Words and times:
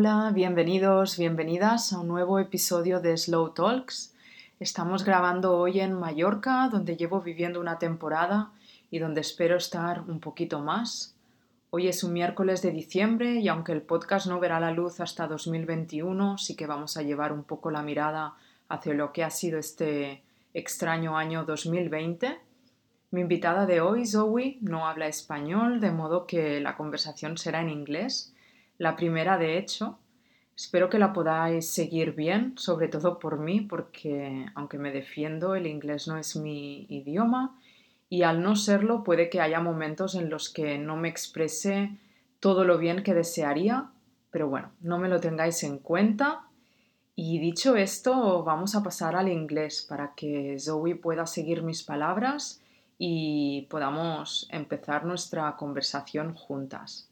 Hola, 0.00 0.30
bienvenidos, 0.32 1.18
bienvenidas 1.18 1.92
a 1.92 1.98
un 1.98 2.06
nuevo 2.06 2.38
episodio 2.38 3.00
de 3.00 3.16
Slow 3.16 3.50
Talks. 3.52 4.14
Estamos 4.60 5.02
grabando 5.02 5.58
hoy 5.58 5.80
en 5.80 5.92
Mallorca, 5.92 6.68
donde 6.70 6.96
llevo 6.96 7.20
viviendo 7.20 7.60
una 7.60 7.80
temporada 7.80 8.52
y 8.92 9.00
donde 9.00 9.22
espero 9.22 9.56
estar 9.56 10.02
un 10.02 10.20
poquito 10.20 10.60
más. 10.60 11.16
Hoy 11.70 11.88
es 11.88 12.04
un 12.04 12.12
miércoles 12.12 12.62
de 12.62 12.70
diciembre 12.70 13.40
y 13.40 13.48
aunque 13.48 13.72
el 13.72 13.82
podcast 13.82 14.28
no 14.28 14.38
verá 14.38 14.60
la 14.60 14.70
luz 14.70 15.00
hasta 15.00 15.26
2021, 15.26 16.38
sí 16.38 16.54
que 16.54 16.68
vamos 16.68 16.96
a 16.96 17.02
llevar 17.02 17.32
un 17.32 17.42
poco 17.42 17.72
la 17.72 17.82
mirada 17.82 18.34
hacia 18.68 18.94
lo 18.94 19.12
que 19.12 19.24
ha 19.24 19.30
sido 19.30 19.58
este 19.58 20.22
extraño 20.54 21.18
año 21.18 21.44
2020. 21.44 22.38
Mi 23.10 23.22
invitada 23.22 23.66
de 23.66 23.80
hoy, 23.80 24.06
Zoe, 24.06 24.58
no 24.60 24.86
habla 24.86 25.08
español, 25.08 25.80
de 25.80 25.90
modo 25.90 26.24
que 26.28 26.60
la 26.60 26.76
conversación 26.76 27.36
será 27.36 27.62
en 27.62 27.70
inglés 27.70 28.32
la 28.78 28.96
primera, 28.96 29.38
de 29.38 29.58
hecho, 29.58 29.98
espero 30.56 30.88
que 30.88 30.98
la 30.98 31.12
podáis 31.12 31.68
seguir 31.68 32.14
bien, 32.14 32.54
sobre 32.56 32.88
todo 32.88 33.18
por 33.18 33.38
mí, 33.38 33.60
porque 33.60 34.46
aunque 34.54 34.78
me 34.78 34.92
defiendo, 34.92 35.54
el 35.54 35.66
inglés 35.66 36.08
no 36.08 36.16
es 36.16 36.36
mi 36.36 36.86
idioma 36.88 37.58
y 38.08 38.22
al 38.22 38.42
no 38.42 38.56
serlo 38.56 39.04
puede 39.04 39.28
que 39.28 39.40
haya 39.40 39.60
momentos 39.60 40.14
en 40.14 40.30
los 40.30 40.48
que 40.48 40.78
no 40.78 40.96
me 40.96 41.08
exprese 41.08 41.90
todo 42.40 42.64
lo 42.64 42.78
bien 42.78 43.02
que 43.02 43.14
desearía, 43.14 43.90
pero 44.30 44.48
bueno, 44.48 44.70
no 44.80 44.98
me 44.98 45.08
lo 45.08 45.20
tengáis 45.20 45.62
en 45.64 45.78
cuenta. 45.78 46.44
Y 47.16 47.40
dicho 47.40 47.74
esto, 47.76 48.44
vamos 48.44 48.76
a 48.76 48.82
pasar 48.82 49.16
al 49.16 49.28
inglés 49.28 49.84
para 49.88 50.14
que 50.14 50.56
Zoe 50.58 50.94
pueda 50.94 51.26
seguir 51.26 51.62
mis 51.64 51.82
palabras 51.82 52.62
y 52.96 53.66
podamos 53.70 54.48
empezar 54.50 55.04
nuestra 55.04 55.56
conversación 55.56 56.34
juntas. 56.34 57.07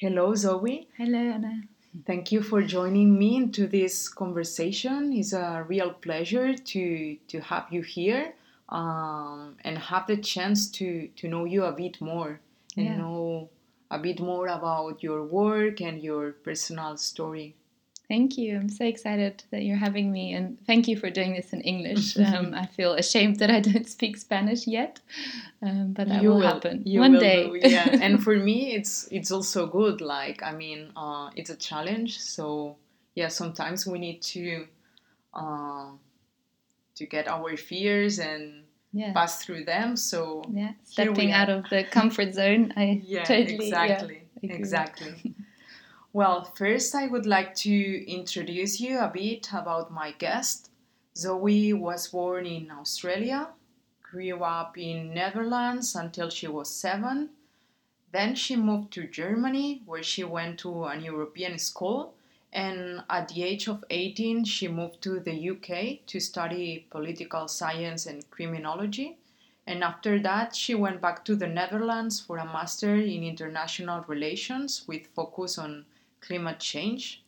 Hello, 0.00 0.34
Zoe. 0.34 0.88
Hello, 0.96 1.18
Anna. 1.18 1.62
Thank 2.06 2.30
you 2.32 2.42
for 2.42 2.62
joining 2.62 3.18
me 3.18 3.36
into 3.36 3.66
this 3.66 4.08
conversation. 4.08 5.12
It's 5.12 5.32
a 5.32 5.64
real 5.66 5.90
pleasure 5.92 6.54
to 6.54 7.16
to 7.28 7.40
have 7.40 7.66
you 7.70 7.82
here 7.82 8.34
um, 8.68 9.56
and 9.64 9.78
have 9.78 10.06
the 10.06 10.16
chance 10.18 10.70
to 10.78 11.08
to 11.16 11.28
know 11.28 11.44
you 11.44 11.64
a 11.64 11.72
bit 11.72 12.00
more 12.00 12.40
and 12.76 12.86
Yeah. 12.86 12.96
know 12.96 13.48
a 13.90 13.98
bit 13.98 14.20
more 14.20 14.46
about 14.48 15.02
your 15.02 15.24
work 15.24 15.80
and 15.80 16.00
your 16.02 16.32
personal 16.32 16.96
story. 16.96 17.54
Thank 18.08 18.38
you. 18.38 18.56
I'm 18.56 18.70
so 18.70 18.86
excited 18.86 19.44
that 19.50 19.64
you're 19.64 19.76
having 19.76 20.10
me, 20.10 20.32
and 20.32 20.56
thank 20.66 20.88
you 20.88 20.96
for 20.96 21.10
doing 21.10 21.34
this 21.34 21.52
in 21.52 21.60
English. 21.60 22.16
Um, 22.28 22.54
I 22.54 22.64
feel 22.64 22.94
ashamed 22.94 23.38
that 23.40 23.50
I 23.50 23.60
don't 23.60 23.86
speak 23.86 24.16
Spanish 24.16 24.66
yet, 24.66 25.00
um, 25.62 25.92
but 25.92 26.08
that 26.08 26.22
You 26.22 26.30
will, 26.30 26.40
happen 26.40 26.82
you 26.86 27.00
one 27.00 27.12
will 27.12 27.20
day. 27.20 27.50
yeah. 27.62 27.88
and 28.00 28.22
for 28.22 28.34
me, 28.36 28.74
it's 28.74 29.08
it's 29.10 29.30
also 29.30 29.66
good. 29.66 30.00
Like 30.00 30.42
I 30.42 30.52
mean, 30.52 30.90
uh, 30.96 31.30
it's 31.36 31.50
a 31.50 31.56
challenge. 31.56 32.18
So 32.18 32.76
yeah, 33.14 33.28
sometimes 33.28 33.86
we 33.86 33.98
need 33.98 34.22
to 34.34 34.66
uh, 35.34 35.90
to 36.94 37.06
get 37.06 37.28
our 37.28 37.56
fears 37.58 38.18
and 38.18 38.64
yeah, 38.92 39.12
pass 39.12 39.44
through 39.44 39.64
them. 39.64 39.96
So 39.96 40.44
yeah. 40.50 40.72
Stepping 40.84 41.32
out 41.32 41.50
of 41.50 41.68
the 41.68 41.84
comfort 41.84 42.32
zone. 42.34 42.72
I 42.74 43.02
yeah, 43.06 43.24
totally 43.24 43.66
exactly, 43.68 44.22
agree. 44.42 44.56
exactly. 44.56 45.34
Well, 46.12 46.44
first, 46.56 46.94
I 46.94 47.06
would 47.06 47.26
like 47.26 47.54
to 47.56 48.10
introduce 48.10 48.80
you 48.80 48.98
a 48.98 49.10
bit 49.12 49.52
about 49.52 49.92
my 49.92 50.12
guest. 50.12 50.70
Zoe 51.16 51.72
was 51.74 52.08
born 52.08 52.46
in 52.46 52.70
Australia, 52.70 53.48
grew 54.02 54.42
up 54.42 54.78
in 54.78 55.12
Netherlands 55.12 55.94
until 55.94 56.30
she 56.30 56.48
was 56.48 56.70
seven. 56.70 57.30
Then 58.10 58.34
she 58.34 58.56
moved 58.56 58.90
to 58.92 59.06
Germany, 59.06 59.82
where 59.84 60.02
she 60.02 60.24
went 60.24 60.58
to 60.60 60.84
an 60.84 61.02
European 61.02 61.58
school. 61.58 62.14
And 62.54 63.04
at 63.10 63.28
the 63.28 63.42
age 63.42 63.68
of 63.68 63.84
18, 63.90 64.44
she 64.44 64.66
moved 64.66 65.02
to 65.02 65.20
the 65.20 65.50
UK 65.50 66.06
to 66.06 66.20
study 66.20 66.86
political 66.88 67.48
science 67.48 68.06
and 68.06 68.28
criminology. 68.30 69.18
And 69.66 69.84
after 69.84 70.18
that, 70.20 70.56
she 70.56 70.74
went 70.74 71.02
back 71.02 71.26
to 71.26 71.36
the 71.36 71.46
Netherlands 71.46 72.18
for 72.18 72.38
a 72.38 72.46
master 72.46 72.94
in 72.94 73.22
international 73.22 74.02
relations 74.08 74.88
with 74.88 75.08
focus 75.08 75.58
on 75.58 75.84
climate 76.20 76.60
change. 76.60 77.22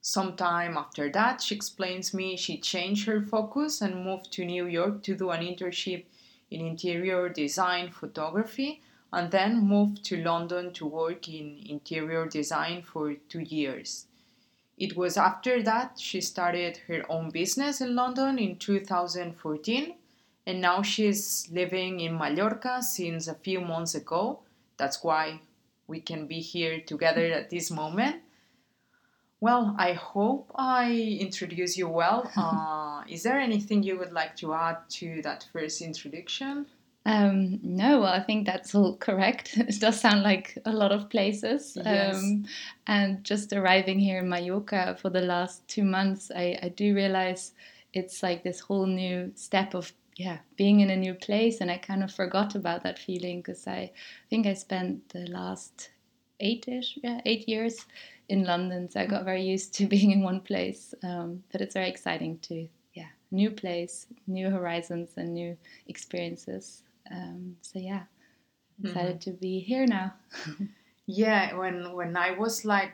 Sometime 0.00 0.76
after 0.76 1.10
that, 1.12 1.42
she 1.42 1.54
explains 1.54 2.14
me 2.14 2.36
she 2.36 2.58
changed 2.58 3.06
her 3.06 3.20
focus 3.20 3.80
and 3.82 4.04
moved 4.04 4.32
to 4.32 4.44
New 4.44 4.66
York 4.66 5.02
to 5.02 5.14
do 5.14 5.30
an 5.30 5.42
internship 5.42 6.04
in 6.50 6.66
interior 6.66 7.28
design 7.28 7.90
photography 7.90 8.80
and 9.12 9.30
then 9.30 9.66
moved 9.66 10.04
to 10.04 10.22
London 10.22 10.72
to 10.72 10.86
work 10.86 11.28
in 11.28 11.58
interior 11.66 12.26
design 12.26 12.82
for 12.82 13.14
two 13.28 13.40
years. 13.40 14.06
It 14.78 14.96
was 14.96 15.18
after 15.18 15.62
that 15.62 15.98
she 16.00 16.20
started 16.22 16.78
her 16.88 17.04
own 17.10 17.30
business 17.30 17.82
in 17.82 17.94
London 17.94 18.38
in 18.38 18.56
2014 18.56 19.94
and 20.46 20.60
now 20.60 20.80
she's 20.82 21.48
living 21.52 22.00
in 22.00 22.16
Mallorca 22.16 22.82
since 22.82 23.28
a 23.28 23.34
few 23.34 23.60
months 23.60 23.94
ago. 23.94 24.40
That's 24.78 25.04
why 25.04 25.42
we 25.90 26.00
can 26.00 26.26
be 26.26 26.40
here 26.40 26.80
together 26.80 27.26
at 27.26 27.50
this 27.50 27.70
moment. 27.70 28.22
Well, 29.40 29.74
I 29.78 29.94
hope 29.94 30.50
I 30.54 31.18
introduce 31.20 31.76
you 31.76 31.88
well. 31.88 32.30
Uh, 32.36 33.02
is 33.08 33.22
there 33.22 33.40
anything 33.40 33.82
you 33.82 33.98
would 33.98 34.12
like 34.12 34.36
to 34.36 34.52
add 34.54 34.78
to 34.88 35.22
that 35.22 35.46
first 35.52 35.80
introduction? 35.80 36.66
Um, 37.06 37.58
no, 37.62 38.00
well, 38.00 38.12
I 38.12 38.20
think 38.20 38.46
that's 38.46 38.74
all 38.74 38.96
correct. 38.96 39.56
It 39.56 39.80
does 39.80 39.98
sound 39.98 40.22
like 40.22 40.58
a 40.66 40.72
lot 40.72 40.92
of 40.92 41.08
places. 41.08 41.76
Yes. 41.76 42.16
Um, 42.16 42.44
and 42.86 43.24
just 43.24 43.52
arriving 43.52 43.98
here 43.98 44.18
in 44.18 44.28
Mallorca 44.28 44.96
for 45.00 45.08
the 45.10 45.22
last 45.22 45.66
two 45.66 45.84
months, 45.84 46.30
I, 46.34 46.58
I 46.62 46.68
do 46.68 46.94
realize 46.94 47.52
it's 47.94 48.22
like 48.22 48.42
this 48.44 48.60
whole 48.60 48.86
new 48.86 49.32
step 49.34 49.74
of 49.74 49.92
yeah 50.20 50.38
being 50.56 50.80
in 50.80 50.90
a 50.90 50.96
new 50.96 51.14
place, 51.14 51.60
and 51.60 51.70
I 51.70 51.78
kind 51.78 52.02
of 52.04 52.12
forgot 52.12 52.54
about 52.54 52.82
that 52.82 52.98
feeling 52.98 53.40
because 53.40 53.66
I 53.66 53.92
think 54.28 54.46
I 54.46 54.54
spent 54.54 55.08
the 55.08 55.26
last 55.26 55.90
eight-ish, 56.40 56.98
yeah, 57.02 57.20
eight 57.24 57.48
years 57.48 57.86
in 58.28 58.44
London, 58.44 58.90
so 58.90 59.00
I 59.00 59.06
got 59.06 59.24
very 59.24 59.42
used 59.42 59.74
to 59.74 59.86
being 59.94 60.10
in 60.10 60.22
one 60.22 60.40
place. 60.40 60.94
Um, 61.02 61.42
but 61.50 61.60
it's 61.62 61.74
very 61.74 61.88
exciting 61.88 62.38
to 62.48 62.68
yeah, 62.92 63.10
new 63.30 63.50
place, 63.50 64.06
new 64.26 64.50
horizons, 64.50 65.10
and 65.16 65.32
new 65.32 65.56
experiences. 65.86 66.82
Um, 67.10 67.56
so 67.62 67.78
yeah, 67.78 68.02
excited 68.84 69.20
to 69.22 69.30
be 69.30 69.60
here 69.60 69.86
now. 69.86 70.14
Yeah, 71.12 71.56
when 71.56 71.92
when 71.94 72.16
I 72.16 72.38
was 72.38 72.64
like 72.64 72.92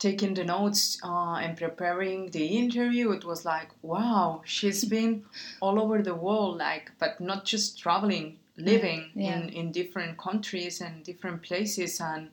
taking 0.00 0.34
the 0.34 0.44
notes 0.44 0.98
uh, 1.04 1.34
and 1.36 1.56
preparing 1.56 2.30
the 2.32 2.46
interview, 2.46 3.12
it 3.12 3.24
was 3.24 3.44
like, 3.44 3.68
wow, 3.82 4.42
she's 4.44 4.84
been 4.96 5.24
all 5.60 5.80
over 5.80 6.02
the 6.02 6.14
world, 6.16 6.58
like, 6.58 6.90
but 6.98 7.20
not 7.20 7.44
just 7.44 7.78
traveling, 7.78 8.38
living 8.56 9.12
Yeah. 9.14 9.40
in 9.40 9.48
in 9.50 9.72
different 9.72 10.18
countries 10.18 10.80
and 10.80 11.04
different 11.04 11.42
places, 11.42 12.00
and 12.00 12.30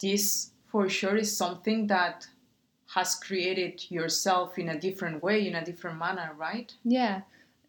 this 0.00 0.50
for 0.70 0.88
sure 0.88 1.16
is 1.16 1.36
something 1.36 1.86
that 1.88 2.26
has 2.94 3.14
created 3.14 3.90
yourself 3.90 4.58
in 4.58 4.68
a 4.68 4.78
different 4.78 5.22
way, 5.22 5.46
in 5.46 5.54
a 5.54 5.64
different 5.64 5.98
manner, 5.98 6.32
right? 6.36 6.74
Yeah, 6.84 7.22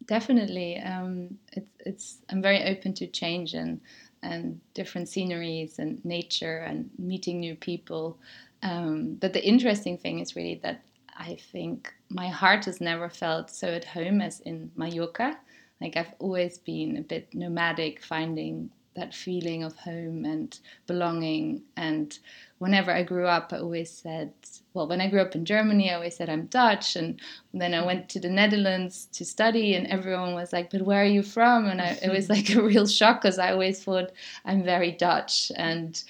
definitely. 0.06 0.78
Um, 0.78 1.38
it's 1.52 1.70
it's 1.80 2.18
I'm 2.30 2.42
very 2.42 2.62
open 2.64 2.94
to 2.94 3.06
change 3.06 3.54
and 3.54 3.80
and 4.22 4.60
different 4.74 5.08
sceneries 5.08 5.78
and 5.78 6.02
nature 6.04 6.58
and 6.58 6.90
meeting 6.98 7.40
new 7.40 7.54
people. 7.56 8.18
Um, 8.64 9.14
but 9.20 9.34
the 9.34 9.46
interesting 9.46 9.98
thing 9.98 10.18
is 10.18 10.34
really 10.34 10.58
that 10.62 10.82
I 11.16 11.36
think 11.52 11.94
my 12.08 12.28
heart 12.28 12.64
has 12.64 12.80
never 12.80 13.08
felt 13.08 13.50
so 13.50 13.68
at 13.68 13.84
home 13.84 14.20
as 14.20 14.40
in 14.40 14.72
Mallorca. 14.74 15.38
like 15.80 15.96
I've 15.96 16.14
always 16.18 16.58
been 16.58 16.96
a 16.96 17.02
bit 17.02 17.32
nomadic, 17.34 18.02
finding 18.02 18.70
that 18.96 19.14
feeling 19.14 19.64
of 19.64 19.76
home 19.76 20.24
and 20.24 20.58
belonging. 20.86 21.62
And 21.76 22.16
whenever 22.58 22.92
I 22.92 23.02
grew 23.02 23.26
up, 23.26 23.52
I 23.52 23.58
always 23.58 23.90
said, 23.90 24.32
well, 24.72 24.88
when 24.88 25.00
I 25.00 25.10
grew 25.10 25.20
up 25.20 25.34
in 25.34 25.44
Germany, 25.44 25.90
I 25.90 25.94
always 25.94 26.16
said 26.16 26.28
I'm 26.28 26.46
Dutch. 26.46 26.96
And 26.96 27.20
then 27.52 27.74
I 27.74 27.84
went 27.84 28.08
to 28.10 28.20
the 28.20 28.30
Netherlands 28.30 29.08
to 29.12 29.24
study, 29.24 29.74
and 29.74 29.86
everyone 29.88 30.34
was 30.34 30.52
like, 30.52 30.70
but 30.70 30.82
where 30.82 31.02
are 31.02 31.06
you 31.06 31.22
from? 31.22 31.66
And 31.66 31.80
I, 31.80 31.98
it 32.02 32.10
was 32.10 32.28
like 32.34 32.50
a 32.50 32.62
real 32.62 32.86
shock 32.86 33.22
because 33.22 33.38
I 33.38 33.52
always 33.52 33.82
thought 33.82 34.12
I'm 34.44 34.62
very 34.62 34.92
Dutch. 34.92 35.50
And 35.56 36.02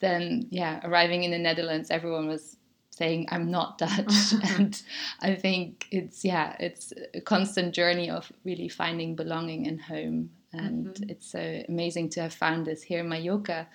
then, 0.00 0.46
yeah, 0.50 0.80
arriving 0.84 1.24
in 1.24 1.30
the 1.30 1.38
Netherlands, 1.38 1.90
everyone 1.90 2.26
was 2.26 2.56
saying 2.90 3.28
I'm 3.30 3.50
not 3.50 3.78
Dutch. 3.78 4.34
and 4.58 4.80
I 5.20 5.34
think 5.34 5.86
it's, 5.90 6.24
yeah, 6.24 6.56
it's 6.58 6.92
a 7.14 7.20
constant 7.20 7.74
journey 7.74 8.10
of 8.10 8.30
really 8.44 8.68
finding 8.68 9.16
belonging 9.16 9.66
and 9.66 9.80
home. 9.80 10.30
And 10.52 10.88
mm-hmm. 10.88 11.10
it's 11.10 11.30
so 11.30 11.62
amazing 11.68 12.08
to 12.10 12.22
have 12.22 12.34
found 12.34 12.66
this 12.66 12.82
here 12.82 13.00
in 13.00 13.08
Mallorca. 13.08 13.68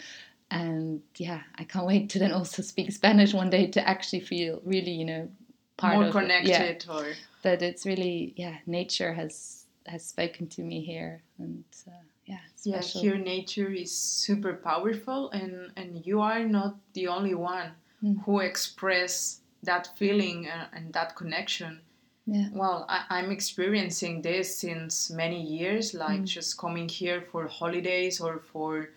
And 0.51 1.01
yeah, 1.17 1.41
I 1.55 1.63
can't 1.63 1.87
wait 1.87 2.09
to 2.11 2.19
then 2.19 2.31
also 2.33 2.61
speak 2.61 2.91
Spanish 2.91 3.33
one 3.33 3.49
day 3.49 3.67
to 3.67 3.87
actually 3.87 4.19
feel 4.19 4.61
really, 4.63 4.91
you 4.91 5.05
know, 5.05 5.29
part 5.77 5.95
more 5.95 6.05
of 6.05 6.11
connected 6.11 6.85
yeah, 6.87 6.93
or 6.93 7.13
that 7.41 7.61
it's 7.61 7.85
really 7.85 8.33
yeah 8.37 8.57
nature 8.65 9.13
has 9.13 9.65
has 9.85 10.05
spoken 10.05 10.47
to 10.47 10.61
me 10.61 10.81
here 10.81 11.21
and 11.37 11.63
uh, 11.87 11.91
yeah 12.25 12.39
yeah 12.63 12.81
here 12.81 13.17
nature 13.17 13.71
is 13.71 13.95
super 13.95 14.53
powerful 14.53 15.29
and 15.31 15.71
and 15.75 16.05
you 16.05 16.21
are 16.21 16.43
not 16.43 16.75
the 16.93 17.07
only 17.07 17.35
one 17.35 17.71
mm. 18.03 18.15
who 18.23 18.39
express 18.39 19.41
that 19.63 19.89
feeling 19.97 20.47
and, 20.47 20.67
and 20.73 20.93
that 20.93 21.15
connection 21.15 21.79
yeah. 22.27 22.47
Well, 22.53 22.87
I, 22.89 23.19
am 23.19 23.29
experiencing 23.29 24.23
this 24.23 24.57
since 24.57 25.11
many 25.11 25.39
years, 25.41 25.93
like 25.93 26.21
mm. 26.21 26.25
just 26.25 26.57
coming 26.57 26.89
here 26.89 27.21
for 27.21 27.47
holidays 27.47 28.19
or 28.19 28.39
for 28.39 28.89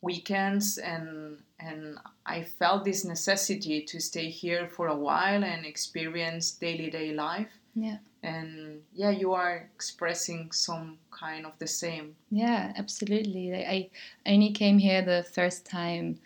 weekends, 0.00 0.78
and 0.78 1.38
and 1.60 1.98
I 2.26 2.42
felt 2.42 2.84
this 2.84 3.04
necessity 3.04 3.82
to 3.82 4.00
stay 4.00 4.30
here 4.30 4.66
for 4.66 4.88
a 4.88 4.96
while 4.96 5.44
and 5.44 5.64
experience 5.64 6.50
daily 6.50 6.90
day 6.90 7.12
life. 7.12 7.52
Yeah. 7.74 7.98
And 8.22 8.82
yeah, 8.94 9.10
you 9.10 9.32
are 9.32 9.68
expressing 9.74 10.52
some 10.52 10.98
kind 11.10 11.44
of 11.44 11.58
the 11.58 11.66
same. 11.66 12.14
Yeah, 12.30 12.72
absolutely. 12.76 13.54
I 13.54 13.90
only 14.26 14.52
came 14.52 14.78
here 14.78 15.02
the 15.02 15.24
first 15.24 15.66
time 15.66 16.20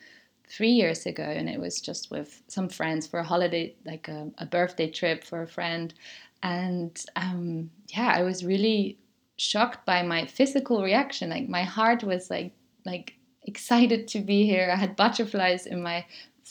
three 0.49 0.71
years 0.71 1.07
ago, 1.07 1.23
and 1.23 1.49
it 1.49 1.59
was 1.59 1.81
just 1.81 2.11
with 2.11 2.43
some 2.49 2.69
friends 2.69 3.07
for 3.07 3.21
a 3.21 3.25
holiday, 3.25 3.75
like 3.85 4.09
a, 4.09 4.31
a 4.39 4.47
birthday 4.47 4.91
trip 4.91 5.25
for 5.25 5.43
a 5.43 5.49
friend. 5.49 5.95
And 6.43 7.03
um, 7.17 7.71
yeah, 7.89 8.13
I 8.15 8.23
was 8.23 8.45
really 8.45 8.99
shocked 9.37 9.85
by 9.87 10.03
my 10.03 10.27
physical 10.27 10.83
reaction. 10.83 11.31
Like 11.31 11.49
my 11.49 11.63
heart 11.63 12.05
was 12.05 12.31
like 12.31 12.53
like 12.85 13.15
excited 13.43 14.09
to 14.09 14.21
be 14.21 14.45
here. 14.45 14.71
I 14.73 14.77
had 14.77 14.97
butterflies 14.97 15.67
in 15.67 15.83
my 15.83 16.05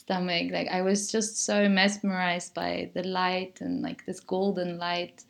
stomach. 0.05 0.51
Like 0.51 0.67
I 0.69 0.81
was 0.81 1.11
just 1.11 1.45
so 1.45 1.67
mesmerized 1.67 2.53
by 2.53 2.91
the 2.93 3.03
light 3.03 3.61
and 3.61 3.81
like 3.81 4.05
this 4.05 4.19
golden 4.19 4.77
light 4.77 5.23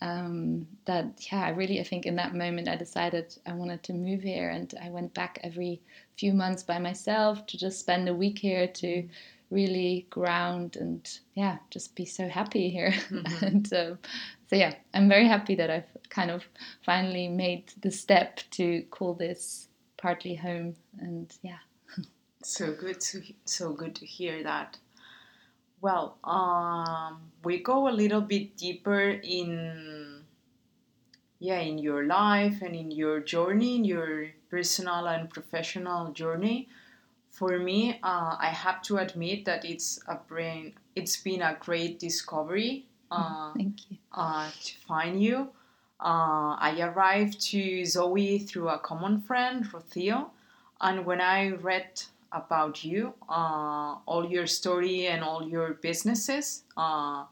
um, 0.00 0.66
that 0.84 1.26
yeah, 1.30 1.44
I 1.44 1.50
really 1.50 1.80
I 1.80 1.84
think 1.84 2.06
in 2.06 2.16
that 2.16 2.34
moment 2.34 2.68
I 2.68 2.76
decided 2.76 3.36
I 3.46 3.52
wanted 3.52 3.82
to 3.84 3.92
move 3.92 4.22
here, 4.22 4.50
and 4.50 4.72
I 4.80 4.90
went 4.90 5.12
back 5.14 5.40
every 5.42 5.80
few 6.16 6.32
months 6.32 6.62
by 6.62 6.78
myself 6.78 7.46
to 7.46 7.58
just 7.58 7.80
spend 7.80 8.08
a 8.08 8.14
week 8.14 8.38
here 8.38 8.68
to 8.68 9.08
really 9.50 10.06
ground 10.10 10.76
and 10.76 11.18
yeah, 11.34 11.58
just 11.70 11.96
be 11.96 12.04
so 12.04 12.28
happy 12.28 12.70
here. 12.70 12.92
Mm-hmm. 13.10 13.44
and 13.44 13.72
um, 13.72 13.98
so 14.48 14.56
yeah, 14.56 14.74
I'm 14.94 15.08
very 15.08 15.26
happy 15.26 15.56
that 15.56 15.70
I've 15.70 16.10
kind 16.10 16.30
of 16.30 16.44
finally 16.84 17.28
made 17.28 17.72
the 17.80 17.90
step 17.90 18.40
to 18.52 18.82
call 18.90 19.14
this 19.14 19.68
partly 19.96 20.36
home, 20.36 20.76
and 21.00 21.36
yeah. 21.42 21.58
So 22.42 22.72
good 22.72 23.00
to 23.00 23.22
so 23.44 23.72
good 23.72 23.94
to 23.96 24.06
hear 24.06 24.42
that. 24.42 24.78
Well, 25.80 26.18
um, 26.24 27.30
we 27.44 27.58
go 27.58 27.88
a 27.88 27.94
little 27.94 28.20
bit 28.20 28.56
deeper 28.56 29.10
in 29.10 30.24
yeah 31.38 31.60
in 31.60 31.78
your 31.78 32.04
life 32.04 32.62
and 32.62 32.74
in 32.74 32.90
your 32.90 33.20
journey, 33.20 33.76
in 33.76 33.84
your 33.84 34.28
personal 34.50 35.06
and 35.06 35.30
professional 35.30 36.12
journey 36.12 36.68
for 37.38 37.56
me, 37.58 38.00
uh, 38.02 38.36
I 38.38 38.48
have 38.48 38.82
to 38.82 38.96
admit 38.98 39.44
that 39.44 39.64
it's 39.64 40.00
a 40.08 40.16
brain. 40.16 40.74
It's 40.96 41.16
been 41.18 41.40
a 41.40 41.56
great 41.60 42.00
discovery. 42.00 42.86
Uh, 43.10 43.52
Thank 43.54 43.90
you. 43.90 43.98
Uh, 44.12 44.50
to 44.64 44.74
find 44.86 45.22
you. 45.22 45.50
Uh, 46.00 46.58
I 46.58 46.76
arrived 46.80 47.40
to 47.52 47.84
Zoe 47.84 48.40
through 48.40 48.68
a 48.68 48.78
common 48.78 49.20
friend, 49.20 49.64
Rocio, 49.70 50.30
and 50.80 51.06
when 51.06 51.20
I 51.20 51.50
read 51.50 52.02
about 52.32 52.84
you, 52.84 53.14
uh, 53.28 53.96
all 54.06 54.26
your 54.28 54.46
story 54.46 55.06
and 55.06 55.22
all 55.22 55.46
your 55.48 55.74
businesses, 55.74 56.64
uh, 56.76 57.24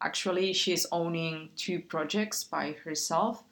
actually 0.00 0.52
she's 0.52 0.86
owning 0.92 1.50
two 1.56 1.80
projects 1.80 2.44
by 2.44 2.72
herself. 2.84 3.44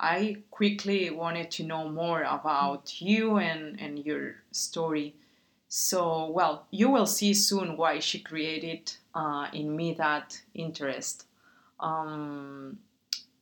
I 0.00 0.38
quickly 0.50 1.10
wanted 1.10 1.50
to 1.52 1.64
know 1.64 1.88
more 1.88 2.22
about 2.22 3.00
you 3.00 3.38
and, 3.38 3.80
and 3.80 3.98
your 4.04 4.36
story. 4.52 5.14
So, 5.68 6.30
well, 6.30 6.66
you 6.70 6.88
will 6.88 7.06
see 7.06 7.34
soon 7.34 7.76
why 7.76 7.98
she 7.98 8.20
created 8.20 8.92
uh, 9.14 9.48
in 9.52 9.76
me 9.76 9.94
that 9.94 10.40
interest. 10.54 11.26
Um, 11.80 12.78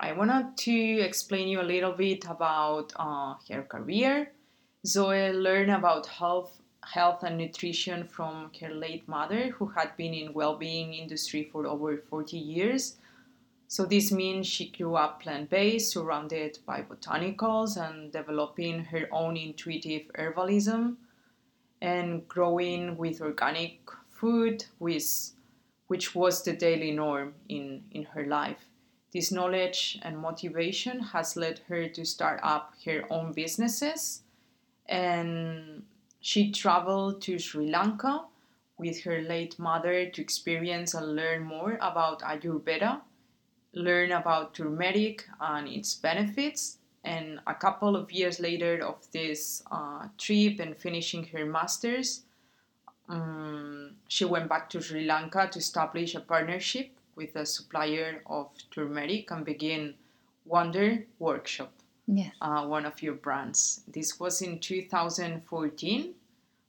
I 0.00 0.12
wanted 0.12 0.56
to 0.58 1.00
explain 1.00 1.48
you 1.48 1.60
a 1.60 1.62
little 1.62 1.92
bit 1.92 2.24
about 2.28 2.92
uh, 2.96 3.34
her 3.50 3.62
career. 3.62 4.32
Zoe 4.84 5.32
learned 5.32 5.70
about 5.70 6.06
health, 6.06 6.60
health 6.87 7.23
and 7.23 7.37
nutrition 7.37 8.06
from 8.06 8.50
her 8.61 8.71
late 8.71 9.06
mother, 9.09 9.50
who 9.50 9.67
had 9.67 9.97
been 9.97 10.15
in 10.15 10.33
well-being 10.33 10.94
industry 10.94 11.49
for 11.53 11.67
over 11.67 11.97
40 11.97 12.38
years. 12.38 12.97
So 13.69 13.85
this 13.85 14.12
means 14.12 14.47
she 14.47 14.71
grew 14.71 14.94
up 14.94 15.23
plant-based, 15.23 15.91
surrounded 15.91 16.59
by 16.65 16.83
botanicals, 16.83 17.77
and 17.77 18.12
developing 18.12 18.85
her 18.85 19.09
own 19.11 19.37
intuitive 19.37 20.03
herbalism 20.17 20.97
and 21.83 22.27
growing 22.29 22.97
with 22.97 23.21
organic 23.21 23.81
food, 24.09 24.65
with, 24.79 25.33
which 25.88 26.15
was 26.15 26.43
the 26.43 26.53
daily 26.53 26.93
norm 26.93 27.35
in, 27.49 27.83
in 27.91 28.05
her 28.05 28.25
life. 28.27 28.71
This 29.12 29.33
knowledge 29.33 29.99
and 30.03 30.19
motivation 30.19 31.00
has 31.00 31.37
led 31.37 31.61
her 31.69 31.88
to 31.88 32.05
start 32.05 32.41
up 32.43 32.75
her 32.85 33.05
own 33.11 33.33
businesses, 33.33 34.23
and 34.87 35.83
she 36.26 36.50
traveled 36.50 37.23
to 37.23 37.38
Sri 37.38 37.71
Lanka 37.71 38.25
with 38.78 39.04
her 39.04 39.23
late 39.23 39.56
mother 39.61 40.11
to 40.11 40.21
experience 40.21 40.92
and 40.92 41.14
learn 41.14 41.45
more 41.45 41.78
about 41.80 42.21
Ayurveda, 42.23 43.00
learn 43.75 44.11
about 44.11 44.52
turmeric 44.52 45.25
and 45.40 45.68
its 45.68 45.95
benefits, 45.95 46.78
and 47.04 47.38
a 47.47 47.54
couple 47.54 47.95
of 47.95 48.11
years 48.11 48.40
later 48.40 48.85
of 48.85 48.97
this 49.12 49.62
uh, 49.71 50.09
trip 50.18 50.59
and 50.59 50.76
finishing 50.76 51.23
her 51.26 51.47
master's, 51.47 52.23
um, 53.09 53.92
she 54.09 54.25
went 54.25 54.49
back 54.49 54.68
to 54.71 54.83
Sri 54.83 55.04
Lanka 55.04 55.49
to 55.52 55.61
establish 55.61 56.16
a 56.16 56.21
partnership 56.21 56.90
with 57.14 57.37
a 57.37 57.47
supplier 57.47 58.21
of 58.26 58.50
turmeric 58.73 59.30
and 59.30 59.45
begin 59.45 59.95
Wunda 60.45 61.04
Workshop, 61.21 61.73
yes. 62.09 62.33
uh, 62.40 62.66
one 62.66 62.85
of 62.85 63.00
your 63.00 63.14
brands. 63.14 63.83
This 63.87 64.18
was 64.18 64.42
in 64.42 64.59
2014 64.59 66.14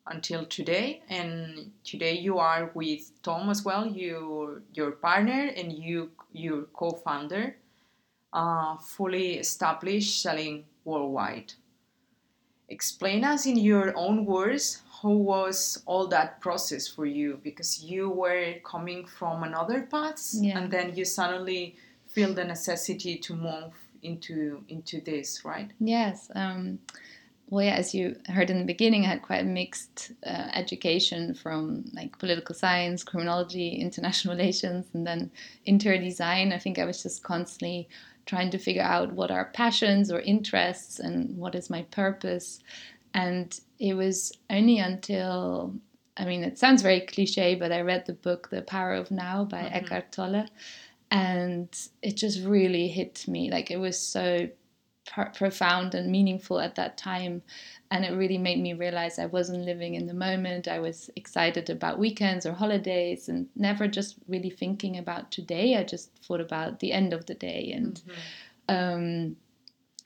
until 0.10 0.46
today, 0.46 1.02
and 1.10 1.72
today 1.84 2.14
you 2.18 2.38
are 2.40 2.72
with 2.74 3.12
Tom 3.24 3.50
as 3.50 3.64
well, 3.64 3.86
your 3.86 4.62
your 4.74 4.92
partner 4.92 5.52
and 5.56 5.72
you 5.72 6.12
your 6.32 6.64
co-founder 6.74 7.56
uh, 8.34 8.78
fully 8.78 9.36
established 9.36 10.22
selling 10.22 10.66
worldwide. 10.86 11.54
Explain 12.70 13.24
us 13.24 13.46
in 13.46 13.56
your 13.56 13.98
own 13.98 14.26
words 14.26 14.82
how 15.02 15.10
was 15.10 15.82
all 15.86 16.08
that 16.08 16.42
process 16.42 16.88
for 16.88 17.06
you 17.06 17.40
because 17.44 17.84
you 17.84 18.10
were 18.10 18.56
coming 18.66 19.06
from 19.06 19.44
another 19.44 19.84
path 19.84 20.20
yeah. 20.34 20.58
and 20.58 20.72
then 20.72 20.96
you 20.96 21.06
suddenly 21.06 21.76
feel 22.08 22.34
the 22.34 22.44
necessity 22.44 23.18
to 23.18 23.36
move 23.36 23.74
into 24.02 24.64
into 24.70 25.02
this 25.02 25.44
right 25.46 25.72
yes 25.80 26.30
um, 26.36 26.80
well 27.50 27.64
yeah 27.64 27.76
as 27.76 27.94
you 27.94 28.16
heard 28.28 28.50
in 28.50 28.60
the 28.60 28.66
beginning 28.66 29.04
i 29.04 29.08
had 29.08 29.22
quite 29.22 29.42
a 29.42 29.46
mixed 29.46 30.12
uh, 30.26 30.50
education 30.54 31.34
from 31.34 31.86
like 31.94 32.18
political 32.20 32.54
science 32.54 33.04
criminology 33.04 33.70
international 33.70 34.36
relations 34.38 34.86
and 34.94 35.08
then 35.08 35.32
interior 35.66 36.02
design 36.02 36.52
i 36.52 36.58
think 36.58 36.78
i 36.78 36.86
was 36.86 37.04
just 37.04 37.24
constantly 37.24 37.88
trying 38.28 38.52
to 38.52 38.60
figure 38.60 38.84
out 38.84 39.14
what 39.14 39.32
are 39.32 39.46
passions 39.46 40.12
or 40.12 40.20
interests 40.20 41.00
and 41.00 41.36
what 41.38 41.56
is 41.56 41.70
my 41.70 41.82
purpose. 41.84 42.60
And 43.14 43.58
it 43.80 43.96
was 43.96 44.32
only 44.50 44.78
until, 44.78 45.74
I 46.18 46.26
mean, 46.26 46.44
it 46.44 46.60
sounds 46.60 46.84
very 46.84 47.02
cliche, 47.02 47.56
but 47.56 47.72
I 47.72 47.82
read 47.82 48.06
the 48.06 48.14
book 48.14 48.50
The 48.50 48.62
Power 48.62 48.94
of 48.94 49.10
Now 49.10 49.46
by 49.46 49.64
mm-hmm. 49.64 49.76
Eckhart 49.76 50.12
Tolle. 50.12 50.46
And 51.10 51.70
it 52.02 52.18
just 52.18 52.44
really 52.44 52.90
hit 52.90 53.26
me. 53.28 53.50
Like 53.50 53.72
it 53.72 53.78
was 53.78 53.98
so 53.98 54.50
pr- 55.08 55.34
profound 55.36 55.96
and 55.96 56.12
meaningful 56.12 56.60
at 56.60 56.76
that 56.76 56.98
time. 56.98 57.42
And 57.90 58.06
it 58.06 58.12
really 58.12 58.38
made 58.38 58.60
me 58.60 58.74
realize 58.74 59.18
I 59.18 59.26
wasn't 59.28 59.66
living 59.66 59.96
in 59.96 60.08
the 60.08 60.14
moment. 60.14 60.68
I 60.68 60.80
was 60.80 61.10
excited 61.16 61.70
about 61.70 62.00
weekends 62.00 62.46
or 62.46 62.54
holidays 62.54 63.30
and 63.30 63.48
never 63.56 63.88
just 63.88 64.16
really 64.28 64.50
thinking 64.50 64.98
about 64.98 65.32
today. 65.32 65.78
I 65.78 65.84
just 65.84 66.12
thought 66.24 66.42
about 66.42 66.80
the 66.80 66.92
end 66.92 67.14
of 67.14 67.26
the 67.26 67.36
day. 67.36 67.72
And 67.74 68.02
mm-hmm. 68.70 68.76
um, 68.76 69.36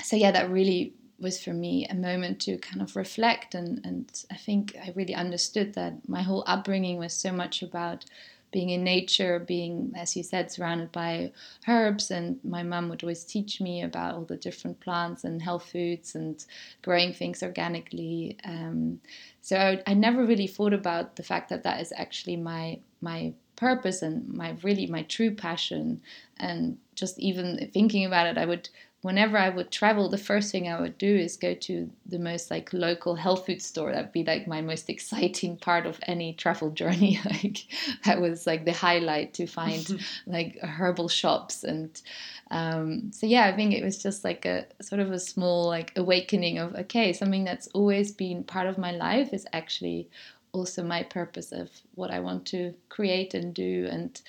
so, 0.01 0.15
yeah, 0.15 0.31
that 0.31 0.49
really 0.49 0.93
was 1.19 1.43
for 1.43 1.53
me 1.53 1.85
a 1.87 1.95
moment 1.95 2.39
to 2.41 2.57
kind 2.57 2.81
of 2.81 2.95
reflect. 2.95 3.55
And, 3.55 3.83
and 3.85 4.11
I 4.31 4.35
think 4.35 4.75
I 4.75 4.91
really 4.95 5.15
understood 5.15 5.73
that 5.73 6.07
my 6.07 6.21
whole 6.21 6.43
upbringing 6.47 6.97
was 6.97 7.13
so 7.13 7.31
much 7.31 7.61
about 7.61 8.05
being 8.51 8.69
in 8.69 8.83
nature, 8.83 9.39
being, 9.39 9.93
as 9.95 10.15
you 10.15 10.23
said, 10.23 10.51
surrounded 10.51 10.91
by 10.91 11.31
herbs. 11.67 12.11
And 12.11 12.39
my 12.43 12.63
mum 12.63 12.89
would 12.89 13.03
always 13.03 13.23
teach 13.23 13.61
me 13.61 13.81
about 13.81 14.13
all 14.13 14.25
the 14.25 14.37
different 14.37 14.79
plants 14.79 15.23
and 15.23 15.41
health 15.41 15.71
foods 15.71 16.15
and 16.15 16.43
growing 16.81 17.13
things 17.13 17.41
organically. 17.41 18.37
Um, 18.43 18.99
so 19.41 19.57
I, 19.57 19.81
I, 19.87 19.93
never 19.93 20.25
really 20.25 20.47
thought 20.47 20.73
about 20.73 21.15
the 21.15 21.23
fact 21.23 21.49
that 21.49 21.63
that 21.63 21.81
is 21.81 21.93
actually 21.95 22.37
my 22.37 22.79
my 23.01 23.33
purpose 23.55 24.01
and 24.01 24.27
my 24.27 24.55
really 24.63 24.87
my 24.87 25.03
true 25.03 25.33
passion. 25.33 26.01
And 26.37 26.77
just 26.95 27.19
even 27.19 27.69
thinking 27.73 28.05
about 28.05 28.27
it, 28.27 28.37
I 28.37 28.45
would 28.45 28.69
whenever 29.01 29.37
I 29.37 29.49
would 29.49 29.71
travel, 29.71 30.09
the 30.09 30.17
first 30.17 30.51
thing 30.51 30.67
I 30.67 30.79
would 30.79 30.97
do 30.97 31.15
is 31.15 31.35
go 31.37 31.53
to 31.55 31.89
the 32.05 32.19
most 32.19 32.51
like 32.51 32.71
local 32.71 33.15
health 33.15 33.45
food 33.45 33.61
store. 33.61 33.91
That'd 33.91 34.11
be 34.11 34.23
like 34.23 34.47
my 34.47 34.61
most 34.61 34.89
exciting 34.89 35.57
part 35.57 35.85
of 35.85 35.99
any 36.03 36.33
travel 36.33 36.69
journey. 36.69 37.19
like 37.25 37.59
that 38.05 38.21
was 38.21 38.45
like 38.45 38.65
the 38.65 38.73
highlight 38.73 39.33
to 39.35 39.47
find 39.47 40.03
like 40.27 40.59
herbal 40.61 41.09
shops 41.09 41.63
and 41.63 42.01
um, 42.51 43.11
so 43.13 43.25
yeah, 43.25 43.45
I 43.45 43.55
think 43.55 43.73
it 43.73 43.83
was 43.83 44.01
just 44.03 44.25
like 44.25 44.45
a 44.45 44.65
sort 44.81 44.99
of 44.99 45.11
a 45.11 45.19
small 45.19 45.67
like 45.67 45.93
awakening 45.95 46.57
of 46.57 46.75
okay, 46.75 47.13
something 47.13 47.45
that's 47.45 47.67
always 47.67 48.11
been 48.11 48.43
part 48.43 48.67
of 48.67 48.77
my 48.77 48.91
life 48.91 49.33
is 49.33 49.47
actually 49.53 50.09
also 50.53 50.83
my 50.83 51.03
purpose 51.03 51.51
of 51.51 51.69
what 51.95 52.11
I 52.11 52.19
want 52.19 52.45
to 52.47 52.73
create 52.89 53.33
and 53.33 53.53
do. 53.53 53.87
And 53.89 54.21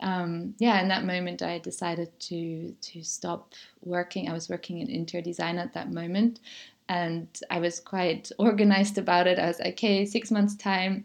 um, 0.00 0.54
yeah, 0.58 0.80
in 0.80 0.88
that 0.88 1.04
moment, 1.04 1.42
I 1.42 1.58
decided 1.58 2.18
to 2.20 2.72
to 2.72 3.02
stop 3.02 3.54
working. 3.82 4.28
I 4.28 4.32
was 4.32 4.48
working 4.48 4.80
in 4.80 4.88
interior 4.88 5.24
design 5.24 5.58
at 5.58 5.74
that 5.74 5.92
moment, 5.92 6.40
and 6.88 7.28
I 7.50 7.60
was 7.60 7.80
quite 7.80 8.30
organized 8.38 8.98
about 8.98 9.26
it. 9.26 9.38
I 9.38 9.46
was 9.46 9.58
like, 9.58 9.74
okay, 9.74 10.04
six 10.04 10.30
months 10.30 10.56
time. 10.56 11.04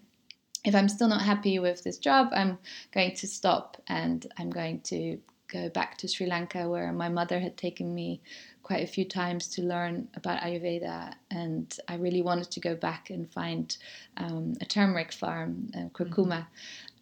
If 0.65 0.75
I'm 0.75 0.88
still 0.88 1.10
not 1.10 1.22
happy 1.22 1.60
with 1.60 1.84
this 1.84 1.98
job, 1.98 2.30
I'm 2.32 2.58
going 2.94 3.15
to 3.15 3.27
stop 3.27 3.82
and 3.88 4.25
I'm 4.38 4.50
going 4.50 4.80
to 4.82 5.20
go 5.50 5.68
back 5.68 5.98
to 5.98 6.08
Sri 6.08 6.25
Lanka, 6.25 6.70
where 6.70 6.94
my 6.94 7.10
mother 7.10 7.39
had 7.39 7.58
taken 7.58 7.94
me 7.94 8.22
quite 8.63 8.84
a 8.84 8.88
few 8.88 9.05
times 9.05 9.48
to 9.50 9.62
learn 9.62 10.08
about 10.15 10.41
Ayurveda, 10.41 11.13
and 11.29 11.77
I 11.88 11.96
really 11.96 12.22
wanted 12.22 12.50
to 12.51 12.60
go 12.60 12.75
back 12.75 13.10
and 13.10 13.29
find 13.32 13.75
um, 14.17 14.53
a 14.62 14.65
turmeric 14.65 15.12
farm, 15.12 15.70
uh, 15.75 15.89
Kurkuma. 15.89 16.48
Mm-hmm. 16.48 16.50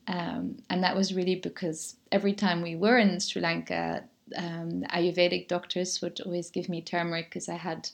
Um, 0.08 0.58
and 0.70 0.84
that 0.84 0.96
was 0.96 1.14
really 1.14 1.36
because 1.36 1.96
every 2.12 2.34
time 2.34 2.62
we 2.62 2.76
were 2.76 2.98
in 2.98 3.20
Sri 3.20 3.42
Lanka, 3.42 4.04
um, 4.36 4.84
Ayurvedic 4.90 5.48
doctors 5.48 6.02
would 6.02 6.22
always 6.22 6.50
give 6.50 6.70
me 6.70 6.82
turmeric 6.82 7.30
because 7.30 7.50
I 7.50 7.56
had 7.56 7.90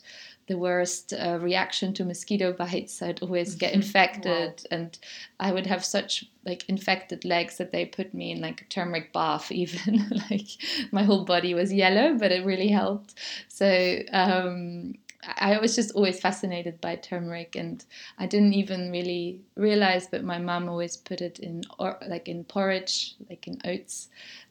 the 0.46 0.56
worst 0.56 1.12
uh, 1.12 1.38
reaction 1.40 1.92
to 1.94 2.04
mosquito 2.04 2.52
bites. 2.58 3.00
I'd 3.02 3.22
always 3.22 3.54
get 3.54 3.74
infected, 3.80 4.64
wow. 4.70 4.78
and 4.78 4.98
I 5.38 5.52
would 5.52 5.66
have 5.66 5.84
such 5.84 6.24
like 6.44 6.68
infected 6.68 7.24
legs 7.24 7.58
that 7.58 7.72
they 7.72 7.84
put 7.84 8.14
me 8.14 8.32
in 8.32 8.40
like 8.40 8.62
a 8.62 8.64
turmeric 8.64 9.12
bath. 9.12 9.52
Even 9.58 10.22
like 10.30 10.48
my 10.92 11.02
whole 11.02 11.24
body 11.24 11.54
was 11.54 11.72
yellow, 11.72 12.16
but 12.18 12.32
it 12.32 12.44
really 12.44 12.68
helped. 12.68 13.14
So. 13.48 13.98
Um, 14.12 14.94
I 15.36 15.58
was 15.58 15.74
just 15.74 15.94
always 15.94 16.20
fascinated 16.20 16.80
by 16.80 16.94
turmeric, 16.96 17.56
and 17.56 17.84
I 18.18 18.26
didn't 18.26 18.54
even 18.54 18.90
really 18.90 19.40
realize, 19.56 20.06
but 20.06 20.22
my 20.24 20.38
mom 20.38 20.68
always 20.68 20.96
put 20.96 21.20
it 21.20 21.40
in, 21.40 21.64
or 21.78 21.98
like 22.06 22.28
in 22.28 22.44
porridge, 22.44 23.16
like 23.28 23.46
in 23.48 23.58
oats, 23.64 24.08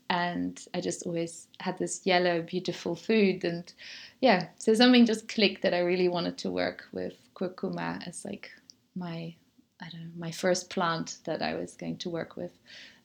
and 0.09 0.63
I 0.73 0.81
just 0.81 1.05
always 1.05 1.47
had 1.59 1.77
this 1.77 2.05
yellow, 2.05 2.41
beautiful 2.41 2.95
food. 2.95 3.43
And 3.43 3.71
yeah, 4.21 4.47
so 4.57 4.73
something 4.73 5.05
just 5.05 5.27
clicked 5.27 5.61
that 5.63 5.73
I 5.73 5.79
really 5.79 6.07
wanted 6.07 6.37
to 6.39 6.51
work 6.51 6.85
with 6.91 7.13
kurkuma 7.35 8.07
as 8.07 8.23
like 8.23 8.51
my, 8.95 9.35
I 9.81 9.89
don't 9.89 10.01
know, 10.01 10.11
my 10.17 10.31
first 10.31 10.69
plant 10.69 11.17
that 11.25 11.41
I 11.41 11.55
was 11.55 11.75
going 11.75 11.97
to 11.97 12.09
work 12.09 12.35
with. 12.35 12.51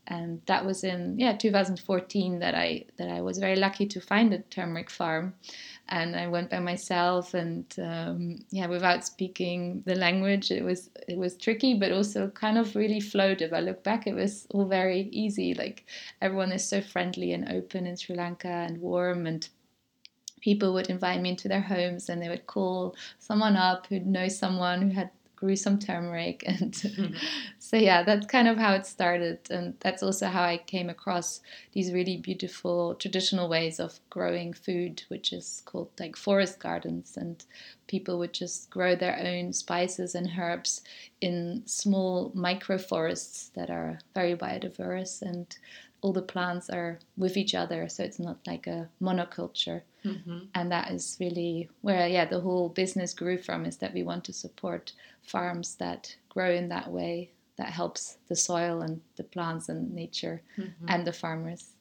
And 0.08 0.42
that 0.46 0.64
was 0.66 0.82
in 0.82 1.16
yeah 1.18 1.36
2014 1.36 2.40
that 2.40 2.56
I 2.56 2.86
that 2.96 3.08
I 3.08 3.20
was 3.20 3.38
very 3.38 3.54
lucky 3.54 3.86
to 3.86 4.00
find 4.00 4.34
a 4.34 4.38
turmeric 4.38 4.90
farm, 4.90 5.34
and 5.92 6.16
I 6.16 6.26
went 6.26 6.48
by 6.48 6.58
myself 6.58 7.34
and 7.34 7.66
um, 7.78 8.38
yeah 8.50 8.66
without 8.66 9.04
speaking 9.04 9.82
the 9.84 9.94
language 9.94 10.50
it 10.50 10.64
was 10.64 10.88
it 11.06 11.18
was 11.18 11.36
tricky 11.36 11.74
but 11.74 11.92
also 11.92 12.28
kind 12.28 12.56
of 12.56 12.74
really 12.74 12.98
flowed. 12.98 13.42
If 13.42 13.52
I 13.52 13.60
look 13.60 13.84
back 13.84 14.06
it 14.06 14.14
was 14.14 14.46
all 14.50 14.64
very 14.64 15.02
easy. 15.12 15.52
Like 15.52 15.84
everyone 16.22 16.50
is 16.50 16.66
so 16.66 16.80
friendly 16.80 17.34
and 17.34 17.52
open 17.52 17.86
in 17.86 17.96
Sri 17.96 18.16
Lanka 18.16 18.48
and 18.48 18.80
warm 18.80 19.26
and 19.26 19.46
people 20.40 20.72
would 20.72 20.88
invite 20.88 21.20
me 21.20 21.28
into 21.28 21.46
their 21.46 21.60
homes 21.60 22.08
and 22.08 22.22
they 22.22 22.30
would 22.30 22.46
call 22.46 22.96
someone 23.18 23.54
up 23.54 23.86
who 23.86 24.00
knows 24.00 24.38
someone 24.38 24.80
who 24.80 24.94
had 24.94 25.10
grew 25.42 25.56
some 25.56 25.76
turmeric 25.76 26.44
and 26.46 26.72
mm-hmm. 26.72 27.14
so 27.58 27.76
yeah 27.76 28.04
that's 28.04 28.26
kind 28.26 28.46
of 28.46 28.56
how 28.56 28.72
it 28.74 28.86
started 28.86 29.40
and 29.50 29.74
that's 29.80 30.00
also 30.00 30.28
how 30.28 30.44
i 30.44 30.56
came 30.56 30.88
across 30.88 31.40
these 31.72 31.92
really 31.92 32.16
beautiful 32.16 32.94
traditional 32.94 33.48
ways 33.48 33.80
of 33.80 33.98
growing 34.08 34.52
food 34.52 35.02
which 35.08 35.32
is 35.32 35.60
called 35.64 35.90
like 35.98 36.14
forest 36.14 36.60
gardens 36.60 37.16
and 37.16 37.44
people 37.88 38.20
would 38.20 38.32
just 38.32 38.70
grow 38.70 38.94
their 38.94 39.18
own 39.18 39.52
spices 39.52 40.14
and 40.14 40.30
herbs 40.38 40.82
in 41.20 41.60
small 41.66 42.30
micro 42.34 42.78
forests 42.78 43.50
that 43.56 43.68
are 43.68 43.98
very 44.14 44.36
biodiverse 44.36 45.22
and 45.22 45.58
all 46.02 46.12
the 46.12 46.22
plants 46.22 46.70
are 46.70 47.00
with 47.16 47.36
each 47.36 47.52
other 47.52 47.88
so 47.88 48.04
it's 48.04 48.20
not 48.20 48.38
like 48.46 48.68
a 48.68 48.88
monoculture 49.00 49.82
mm-hmm. 50.04 50.38
and 50.54 50.72
that 50.72 50.90
is 50.90 51.16
really 51.20 51.68
where 51.80 52.06
yeah 52.06 52.24
the 52.24 52.40
whole 52.40 52.68
business 52.68 53.14
grew 53.14 53.38
from 53.38 53.64
is 53.64 53.76
that 53.78 53.94
we 53.94 54.02
want 54.02 54.24
to 54.24 54.32
support 54.32 54.92
farms 55.22 55.76
that 55.76 56.14
grow 56.28 56.50
in 56.50 56.68
that 56.68 56.90
way 56.90 57.30
that 57.56 57.68
helps 57.70 58.16
the 58.28 58.36
soil 58.36 58.82
and 58.82 59.00
the 59.16 59.24
plants 59.24 59.68
and 59.68 59.94
nature 59.94 60.42
mm-hmm. 60.58 60.86
and 60.88 61.06
the 61.06 61.12
farmers 61.12 61.72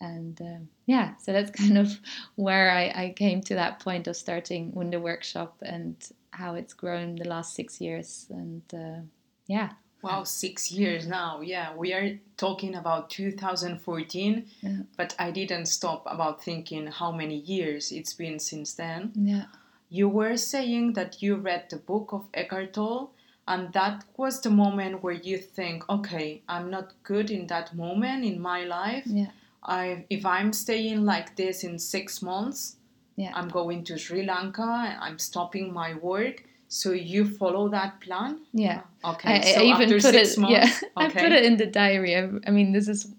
and 0.00 0.40
um, 0.40 0.68
yeah 0.86 1.14
so 1.16 1.32
that's 1.32 1.50
kind 1.62 1.78
of 1.78 1.98
where 2.36 2.70
I, 2.70 3.04
I, 3.04 3.14
came 3.16 3.40
to 3.42 3.54
that 3.54 3.80
point 3.80 4.06
of 4.06 4.16
starting 4.16 4.72
Wunda 4.72 5.00
Workshop 5.00 5.56
and 5.62 5.96
how 6.30 6.54
it's 6.54 6.74
grown 6.74 7.16
the 7.16 7.28
last 7.28 7.54
six 7.54 7.80
years 7.80 8.26
and 8.30 8.62
uh, 8.72 9.02
yeah 9.46 9.70
Wow, 10.02 10.24
six 10.24 10.72
years 10.72 11.06
now. 11.06 11.40
Yeah, 11.42 11.74
we 11.76 11.92
are 11.92 12.18
talking 12.36 12.74
about 12.74 13.10
2014, 13.10 14.46
yeah. 14.62 14.76
but 14.96 15.14
I 15.18 15.30
didn't 15.30 15.66
stop 15.66 16.04
about 16.06 16.42
thinking 16.42 16.86
how 16.86 17.12
many 17.12 17.36
years 17.36 17.92
it's 17.92 18.14
been 18.14 18.38
since 18.38 18.74
then. 18.74 19.12
Yeah. 19.14 19.44
You 19.90 20.08
were 20.08 20.36
saying 20.36 20.94
that 20.94 21.20
you 21.22 21.36
read 21.36 21.68
the 21.68 21.76
book 21.76 22.10
of 22.12 22.26
Eckhart 22.32 22.72
Tolle, 22.72 23.12
and 23.46 23.72
that 23.72 24.04
was 24.16 24.40
the 24.40 24.50
moment 24.50 25.02
where 25.02 25.14
you 25.14 25.36
think, 25.36 25.88
okay, 25.90 26.42
I'm 26.48 26.70
not 26.70 26.94
good 27.02 27.30
in 27.30 27.46
that 27.48 27.74
moment 27.74 28.24
in 28.24 28.40
my 28.40 28.64
life. 28.64 29.02
Yeah. 29.06 29.32
I, 29.62 30.06
if 30.08 30.24
I'm 30.24 30.52
staying 30.52 31.04
like 31.04 31.36
this 31.36 31.62
in 31.64 31.78
six 31.78 32.22
months, 32.22 32.76
yeah. 33.16 33.32
I'm 33.34 33.48
going 33.48 33.84
to 33.84 33.98
Sri 33.98 34.24
Lanka, 34.24 34.96
I'm 35.00 35.18
stopping 35.18 35.72
my 35.74 35.94
work 35.94 36.44
so 36.72 36.92
you 36.92 37.28
follow 37.28 37.68
that 37.70 38.00
plan? 38.00 38.38
Yeah. 38.52 38.82
Okay. 39.04 39.40
I, 39.40 39.54
so 39.54 39.60
I 39.60 39.64
even 39.64 40.00
put 40.00 40.14
it. 40.14 40.38
Months, 40.38 40.52
yeah, 40.52 40.88
okay. 41.04 41.18
I 41.18 41.22
put 41.24 41.32
it 41.32 41.44
in 41.44 41.56
the 41.56 41.66
diary. 41.66 42.16
I, 42.16 42.30
I, 42.46 42.52
mean, 42.52 42.70
this 42.70 42.86
is 42.86 43.12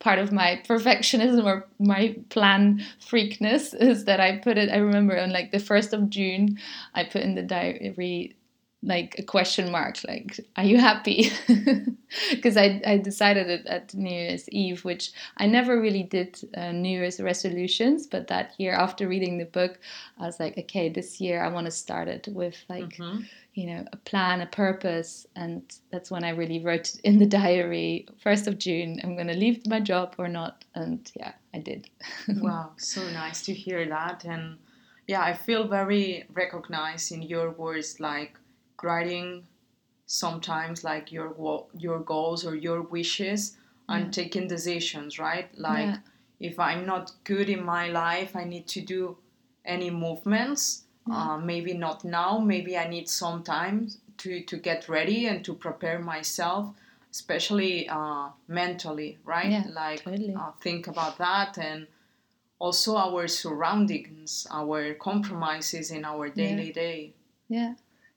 part 0.00 0.18
of 0.18 0.32
my 0.32 0.60
perfectionism 0.66 1.44
or 1.44 1.68
my 1.78 2.16
plan 2.30 2.84
freakness 3.00 3.80
is 3.80 4.06
that 4.06 4.18
I 4.18 4.38
put 4.38 4.58
it. 4.58 4.70
I 4.70 4.78
remember 4.78 5.16
on 5.16 5.30
like 5.30 5.52
the 5.52 5.60
first 5.60 5.92
of 5.92 6.10
June, 6.10 6.58
I 6.94 7.04
put 7.04 7.22
in 7.22 7.36
the 7.36 7.42
diary 7.42 8.34
like 8.86 9.16
a 9.18 9.22
question 9.22 9.70
mark 9.70 9.96
like 10.06 10.38
are 10.56 10.64
you 10.64 10.78
happy 10.78 11.30
because 12.30 12.56
I, 12.56 12.80
I 12.86 12.98
decided 12.98 13.50
it 13.50 13.66
at 13.66 13.92
new 13.94 14.08
year's 14.08 14.48
eve 14.50 14.84
which 14.84 15.10
i 15.38 15.46
never 15.46 15.80
really 15.80 16.04
did 16.04 16.38
uh, 16.56 16.70
new 16.70 17.00
year's 17.00 17.20
resolutions 17.20 18.06
but 18.06 18.28
that 18.28 18.54
year 18.58 18.72
after 18.72 19.08
reading 19.08 19.38
the 19.38 19.44
book 19.44 19.78
i 20.18 20.24
was 20.24 20.38
like 20.38 20.56
okay 20.56 20.88
this 20.88 21.20
year 21.20 21.42
i 21.42 21.48
want 21.48 21.66
to 21.66 21.72
start 21.72 22.06
it 22.06 22.28
with 22.30 22.56
like 22.68 22.96
mm-hmm. 22.96 23.22
you 23.54 23.66
know 23.66 23.84
a 23.92 23.96
plan 23.96 24.40
a 24.40 24.46
purpose 24.46 25.26
and 25.34 25.62
that's 25.90 26.10
when 26.10 26.22
i 26.22 26.30
really 26.30 26.62
wrote 26.62 26.94
in 27.02 27.18
the 27.18 27.26
diary 27.26 28.06
first 28.22 28.46
of 28.46 28.56
june 28.56 29.00
i'm 29.02 29.16
going 29.16 29.26
to 29.26 29.34
leave 29.34 29.66
my 29.66 29.80
job 29.80 30.14
or 30.16 30.28
not 30.28 30.64
and 30.76 31.10
yeah 31.16 31.32
i 31.52 31.58
did 31.58 31.90
wow 32.36 32.70
so 32.76 33.02
nice 33.10 33.42
to 33.42 33.52
hear 33.52 33.84
that 33.88 34.24
and 34.24 34.58
yeah 35.08 35.22
i 35.22 35.32
feel 35.32 35.66
very 35.66 36.24
recognized 36.32 37.10
in 37.10 37.20
your 37.20 37.50
words 37.50 37.98
like 37.98 38.38
writing 38.82 39.46
sometimes 40.06 40.84
like 40.84 41.10
your 41.10 41.66
your 41.76 42.00
goals 42.00 42.46
or 42.46 42.54
your 42.54 42.82
wishes 42.82 43.56
and 43.88 44.06
yeah. 44.06 44.10
taking 44.10 44.46
decisions 44.46 45.18
right 45.18 45.48
like 45.58 45.86
yeah. 45.86 45.98
if 46.40 46.58
i'm 46.60 46.86
not 46.86 47.12
good 47.24 47.48
in 47.48 47.64
my 47.64 47.88
life 47.88 48.36
i 48.36 48.44
need 48.44 48.66
to 48.66 48.80
do 48.80 49.16
any 49.66 49.90
movements. 49.90 50.84
Uh, 51.08 51.36
maybe 51.38 51.72
not 51.72 52.04
now. 52.04 52.38
Maybe 52.38 52.76
I 52.76 52.88
need 52.88 53.08
some 53.08 53.44
time 53.44 53.88
to 54.18 54.42
to 54.42 54.56
get 54.56 54.88
ready 54.88 55.26
and 55.26 55.44
to 55.44 55.54
prepare 55.54 56.00
myself, 56.00 56.74
especially 57.12 57.88
uh, 57.88 58.30
mentally, 58.48 59.18
right? 59.24 59.52
Yeah, 59.52 59.66
like 59.70 60.02
totally. 60.02 60.34
uh, 60.34 60.50
think 60.60 60.88
about 60.88 61.18
that 61.18 61.58
and 61.58 61.86
also 62.58 62.96
our 62.96 63.28
surroundings, 63.28 64.48
our 64.50 64.94
compromises 64.94 65.92
in 65.92 66.04
our 66.04 66.28
daily 66.28 66.72
day. 66.72 67.12
Yeah, 67.48 67.74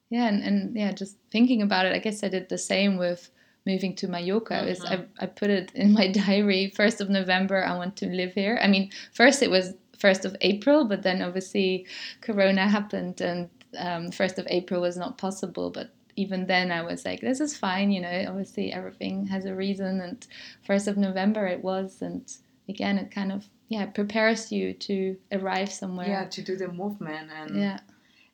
yeah, 0.09 0.27
and, 0.27 0.43
and 0.43 0.75
yeah, 0.75 0.91
just 0.91 1.17
thinking 1.31 1.61
about 1.61 1.85
it, 1.85 1.93
I 1.93 1.99
guess 1.99 2.23
I 2.23 2.29
did 2.29 2.49
the 2.49 2.57
same 2.57 2.97
with 2.97 3.29
moving 3.65 3.95
to 3.97 4.07
Mallorca. 4.07 4.67
Is 4.67 4.83
I, 4.83 5.05
I 5.19 5.27
put 5.27 5.49
it 5.49 5.71
in 5.75 5.93
my 5.93 6.07
diary. 6.11 6.71
First 6.75 7.01
of 7.01 7.09
November, 7.09 7.63
I 7.63 7.77
want 7.77 7.95
to 7.97 8.07
live 8.07 8.33
here. 8.33 8.59
I 8.61 8.67
mean, 8.67 8.89
first 9.13 9.43
it 9.43 9.51
was 9.51 9.73
first 9.99 10.25
of 10.25 10.35
April, 10.41 10.85
but 10.85 11.03
then 11.03 11.21
obviously 11.21 11.85
Corona 12.21 12.67
happened, 12.67 13.21
and 13.21 13.49
um, 13.77 14.11
first 14.11 14.39
of 14.39 14.47
April 14.49 14.81
was 14.81 14.97
not 14.97 15.17
possible. 15.17 15.69
But 15.69 15.91
even 16.15 16.47
then, 16.47 16.71
I 16.71 16.81
was 16.81 17.05
like, 17.05 17.21
this 17.21 17.39
is 17.39 17.55
fine. 17.55 17.91
You 17.91 18.01
know, 18.01 18.25
obviously 18.27 18.73
everything 18.73 19.27
has 19.27 19.45
a 19.45 19.53
reason, 19.53 20.01
and 20.01 20.25
first 20.65 20.87
of 20.87 20.97
November 20.97 21.45
it 21.45 21.63
was, 21.63 22.01
and 22.01 22.23
again, 22.67 22.97
it 22.97 23.11
kind 23.11 23.31
of 23.31 23.45
yeah 23.67 23.85
prepares 23.85 24.51
you 24.51 24.73
to 24.73 25.17
arrive 25.31 25.71
somewhere. 25.71 26.07
Yeah, 26.07 26.25
to 26.25 26.41
do 26.41 26.55
the 26.55 26.69
movement 26.69 27.29
and 27.31 27.55
Yeah. 27.55 27.79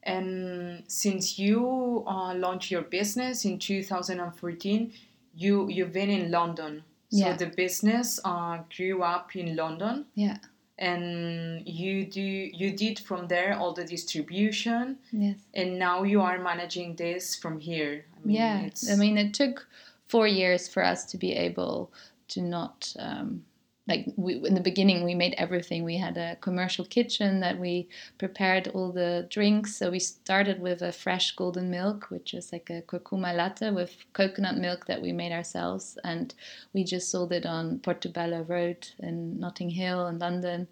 And 0.05 0.83
since 0.87 1.39
you 1.39 2.03
uh, 2.07 2.33
launched 2.35 2.69
your 2.71 2.83
business 2.83 3.45
in 3.45 3.57
2014, 3.59 4.93
you 5.35 5.67
you've 5.69 5.93
been 5.93 6.09
in 6.09 6.31
London. 6.31 6.83
So 7.09 7.17
Yeah. 7.25 7.37
the 7.37 7.47
business 7.47 8.19
uh, 8.23 8.59
grew 8.75 9.01
up 9.03 9.35
in 9.35 9.55
London, 9.55 10.05
Yeah. 10.15 10.37
and 10.77 11.67
you 11.67 12.05
do 12.05 12.21
you 12.21 12.71
did 12.75 12.99
from 12.99 13.27
there 13.27 13.57
all 13.57 13.73
the 13.73 13.85
distribution, 13.85 14.97
Yes. 15.11 15.37
and 15.53 15.79
now 15.79 16.03
you 16.03 16.21
are 16.21 16.39
managing 16.39 16.95
this 16.95 17.35
from 17.35 17.59
here. 17.59 18.05
I 18.15 18.27
mean, 18.27 18.35
yeah 18.35 18.59
it's, 18.67 18.89
i 18.91 18.95
mean 18.95 19.17
it 19.17 19.33
took 19.33 19.67
four 20.07 20.27
years 20.27 20.67
for 20.67 20.83
us 20.83 21.05
to 21.11 21.17
be 21.17 21.31
able 21.47 21.91
to 22.27 22.41
not 22.41 22.93
um, 22.99 23.45
like 23.87 24.05
we, 24.15 24.35
in 24.35 24.55
the 24.55 24.61
beginning 24.61 25.03
we 25.03 25.13
made 25.13 25.35
everything. 25.37 25.83
We 25.83 25.97
had 25.97 26.17
a 26.17 26.37
commercial 26.41 26.85
kitchen 26.85 27.39
that 27.41 27.59
we 27.59 27.87
prepared 28.17 28.67
all 28.69 28.91
the 28.91 29.27
drinks. 29.29 29.75
So 29.75 29.91
we 29.91 29.99
started 29.99 30.59
with 30.59 30.81
a 30.81 30.91
fresh 30.91 31.35
golden 31.35 31.69
milk 31.69 32.07
which 32.09 32.33
was 32.33 32.51
like 32.51 32.69
a 32.69 32.81
curcuma 32.81 33.35
latte 33.35 33.71
with 33.71 33.95
coconut 34.13 34.57
milk 34.57 34.85
that 34.87 35.01
we 35.01 35.11
made 35.11 35.31
ourselves. 35.31 35.97
And 36.03 36.33
we 36.73 36.83
just 36.83 37.09
sold 37.11 37.31
it 37.31 37.45
on 37.45 37.79
portobello 37.79 38.41
road 38.43 38.87
in 38.99 39.39
notting 39.39 39.69
hill 39.69 40.07
in 40.07 40.19
london 40.19 40.67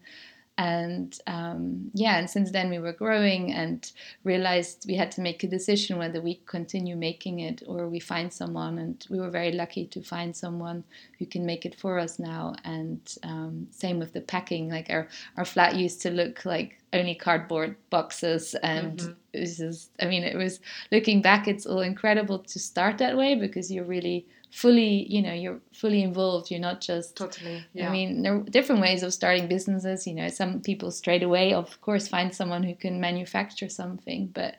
and 0.57 1.17
um, 1.25 1.89
yeah 1.93 2.17
and 2.17 2.29
since 2.29 2.51
then 2.51 2.69
we 2.69 2.77
were 2.77 2.93
growing 2.93 3.51
and 3.51 3.91
realized 4.24 4.86
we 4.88 4.95
had 4.95 5.12
to 5.12 5.22
make 5.22 5.43
a 5.43 5.48
decision 5.48 5.98
whether 5.98 6.22
we 6.22 6.39
continue 6.45 6.95
making 6.95 7.39
it 7.39 7.63
or 7.67 7.88
we 7.88 8.00
find 8.00 8.31
someone. 8.31 8.77
And 8.77 9.05
we 9.10 9.19
were 9.19 9.29
very 9.29 9.51
lucky 9.51 9.86
to 9.88 10.01
find 10.01 10.36
someone 10.36 10.83
who 11.19 11.25
can 11.25 11.45
make 11.45 11.65
it 11.65 11.75
for 11.75 11.98
us 12.00 12.19
now. 12.19 12.55
And 12.63 13.00
um, 13.24 13.67
same 13.72 14.00
with 14.00 14.13
the 14.13 14.22
packing. 14.22 14.69
Like 14.69 14.89
our, 14.89 15.07
our 15.38 15.45
flat 15.45 15.75
used 15.75 16.01
to 16.03 16.12
look 16.12 16.45
like 16.45 16.79
only 16.93 17.15
cardboard 17.15 17.75
boxes. 17.89 18.55
And 18.62 19.00
Mhm. 19.00 19.15
it 19.33 19.39
was 19.39 19.57
just 19.57 19.89
i 20.00 20.05
mean 20.05 20.24
it 20.24 20.38
was 20.38 20.60
looking 20.91 21.19
back 21.19 21.48
it's 21.48 21.65
all 21.65 21.81
incredible 21.81 22.38
to 22.38 22.60
start 22.60 23.00
that 23.00 23.17
way 23.17 23.33
because 23.33 23.72
you're 23.72 23.83
really 23.83 24.27
fully 24.53 25.12
you 25.12 25.19
know 25.22 25.33
you're 25.33 25.60
fully 25.74 26.03
involved 26.03 26.51
you're 26.51 26.60
not 26.69 26.79
just 26.79 27.15
totally. 27.17 27.65
Yeah. 27.74 27.89
I 27.89 27.91
mean, 27.91 28.22
there 28.22 28.36
are 28.36 28.43
different 28.43 28.81
ways 28.81 29.01
of 29.03 29.12
starting 29.13 29.48
businesses. 29.48 30.05
You 30.05 30.13
know, 30.13 30.27
some 30.29 30.62
people 30.62 30.91
straight 30.91 31.24
away, 31.24 31.53
of 31.53 31.81
course, 31.81 32.07
find 32.07 32.33
someone 32.33 32.62
who 32.62 32.75
can 32.75 33.01
manufacture 33.01 33.67
something, 33.67 34.27
but 34.33 34.55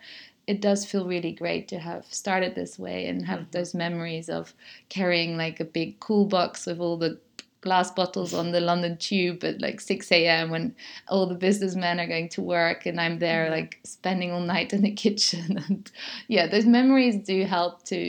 it 0.48 0.60
does 0.60 0.84
feel 0.84 1.06
really 1.06 1.32
great 1.32 1.68
to 1.68 1.78
have 1.78 2.04
started 2.12 2.54
this 2.54 2.76
way 2.78 3.06
and 3.06 3.24
have 3.26 3.40
Mhm. 3.40 3.50
those 3.52 3.72
memories 3.84 4.28
of 4.28 4.52
carrying 4.88 5.36
like 5.36 5.60
a 5.60 5.64
big 5.78 6.00
cool 6.00 6.26
box 6.26 6.66
with 6.66 6.80
all 6.80 6.96
the 6.98 7.18
glass 7.60 7.90
bottles 7.92 8.34
on 8.34 8.50
the 8.52 8.60
London 8.60 8.96
tube 8.98 9.42
at 9.44 9.60
like 9.62 9.80
6 9.80 10.10
a.m. 10.12 10.50
when 10.50 10.74
all 11.08 11.26
the 11.26 11.34
businessmen 11.46 11.98
are 12.00 12.08
going 12.14 12.28
to 12.30 12.42
work 12.42 12.84
and 12.84 13.00
I'm 13.00 13.18
there 13.20 13.46
Mhm. 13.46 13.50
like 13.58 13.78
spending 13.84 14.32
all 14.32 14.40
night 14.56 14.72
in 14.72 14.82
the 14.82 14.92
kitchen. 15.04 15.46
And 15.68 15.90
yeah, 16.28 16.46
those 16.48 16.66
memories 16.66 17.16
do 17.16 17.44
help 17.44 17.84
to 17.84 18.00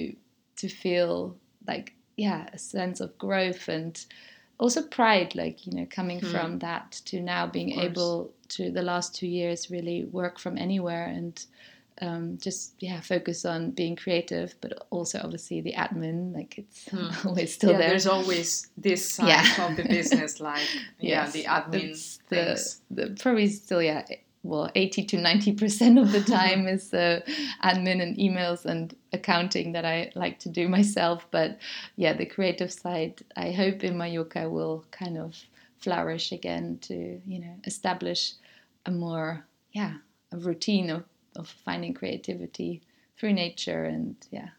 to 0.61 0.67
feel 0.67 1.37
like 1.67 1.93
yeah 2.17 2.47
a 2.53 2.57
sense 2.57 2.99
of 3.01 3.17
growth 3.17 3.67
and 3.67 4.05
also 4.59 4.81
pride 4.81 5.35
like 5.35 5.65
you 5.67 5.73
know 5.73 5.87
coming 5.89 6.19
Hmm. 6.21 6.31
from 6.31 6.59
that 6.59 6.91
to 7.05 7.19
now 7.21 7.45
being 7.45 7.71
able 7.79 8.31
to 8.49 8.71
the 8.71 8.81
last 8.81 9.13
two 9.15 9.27
years 9.27 9.69
really 9.71 10.05
work 10.05 10.39
from 10.39 10.57
anywhere 10.57 11.05
and 11.07 11.45
um, 12.01 12.37
just 12.41 12.73
yeah 12.79 12.99
focus 13.01 13.45
on 13.45 13.71
being 13.71 13.95
creative 13.95 14.53
but 14.61 14.87
also 14.89 15.19
obviously 15.23 15.61
the 15.61 15.73
admin 15.73 16.33
like 16.33 16.57
it's 16.57 16.89
Hmm. 16.89 17.09
always 17.27 17.53
still 17.53 17.71
yeah, 17.71 17.77
there 17.77 17.89
there's 17.89 18.07
always 18.07 18.67
this 18.77 19.09
side 19.09 19.27
Yeah. 19.29 19.65
of 19.69 19.75
the 19.77 19.83
business, 19.83 20.39
like 20.39 20.67
yeah, 20.99 21.23
Yes, 21.23 21.33
the 21.33 21.43
admin 21.45 22.17
the, 22.29 22.35
things. 22.35 22.81
the 22.91 23.15
probably 23.21 23.47
still 23.47 23.81
yeah 23.81 24.05
well 24.45 24.69
80 24.75 25.05
to 25.05 25.17
90 25.17 25.53
percent 25.53 25.99
of 25.99 26.11
the 26.11 26.21
time 26.37 26.67
is 26.67 26.93
uh, 26.93 27.21
admin 27.63 28.01
and 28.01 28.17
emails 28.17 28.65
and 28.65 28.95
accounting 29.13 29.71
that 29.73 29.85
i 29.85 30.11
like 30.15 30.39
to 30.39 30.49
do 30.49 30.67
myself 30.67 31.27
but 31.31 31.57
yeah 31.95 32.13
the 32.13 32.25
creative 32.25 32.71
side 32.71 33.21
i 33.35 33.51
hope 33.51 33.83
in 33.83 33.97
mallorca 33.97 34.49
will 34.49 34.85
kind 34.91 35.17
of 35.17 35.35
flourish 35.79 36.31
again 36.31 36.77
to 36.81 37.21
you 37.25 37.39
know 37.39 37.55
establish 37.65 38.33
a 38.85 38.91
more 38.91 39.45
yeah 39.71 39.93
a 40.31 40.37
routine 40.37 40.89
of, 40.89 41.03
of 41.35 41.47
finding 41.47 41.93
creativity 41.93 42.81
through 43.17 43.33
nature 43.33 43.85
and 43.85 44.15
yeah 44.31 44.49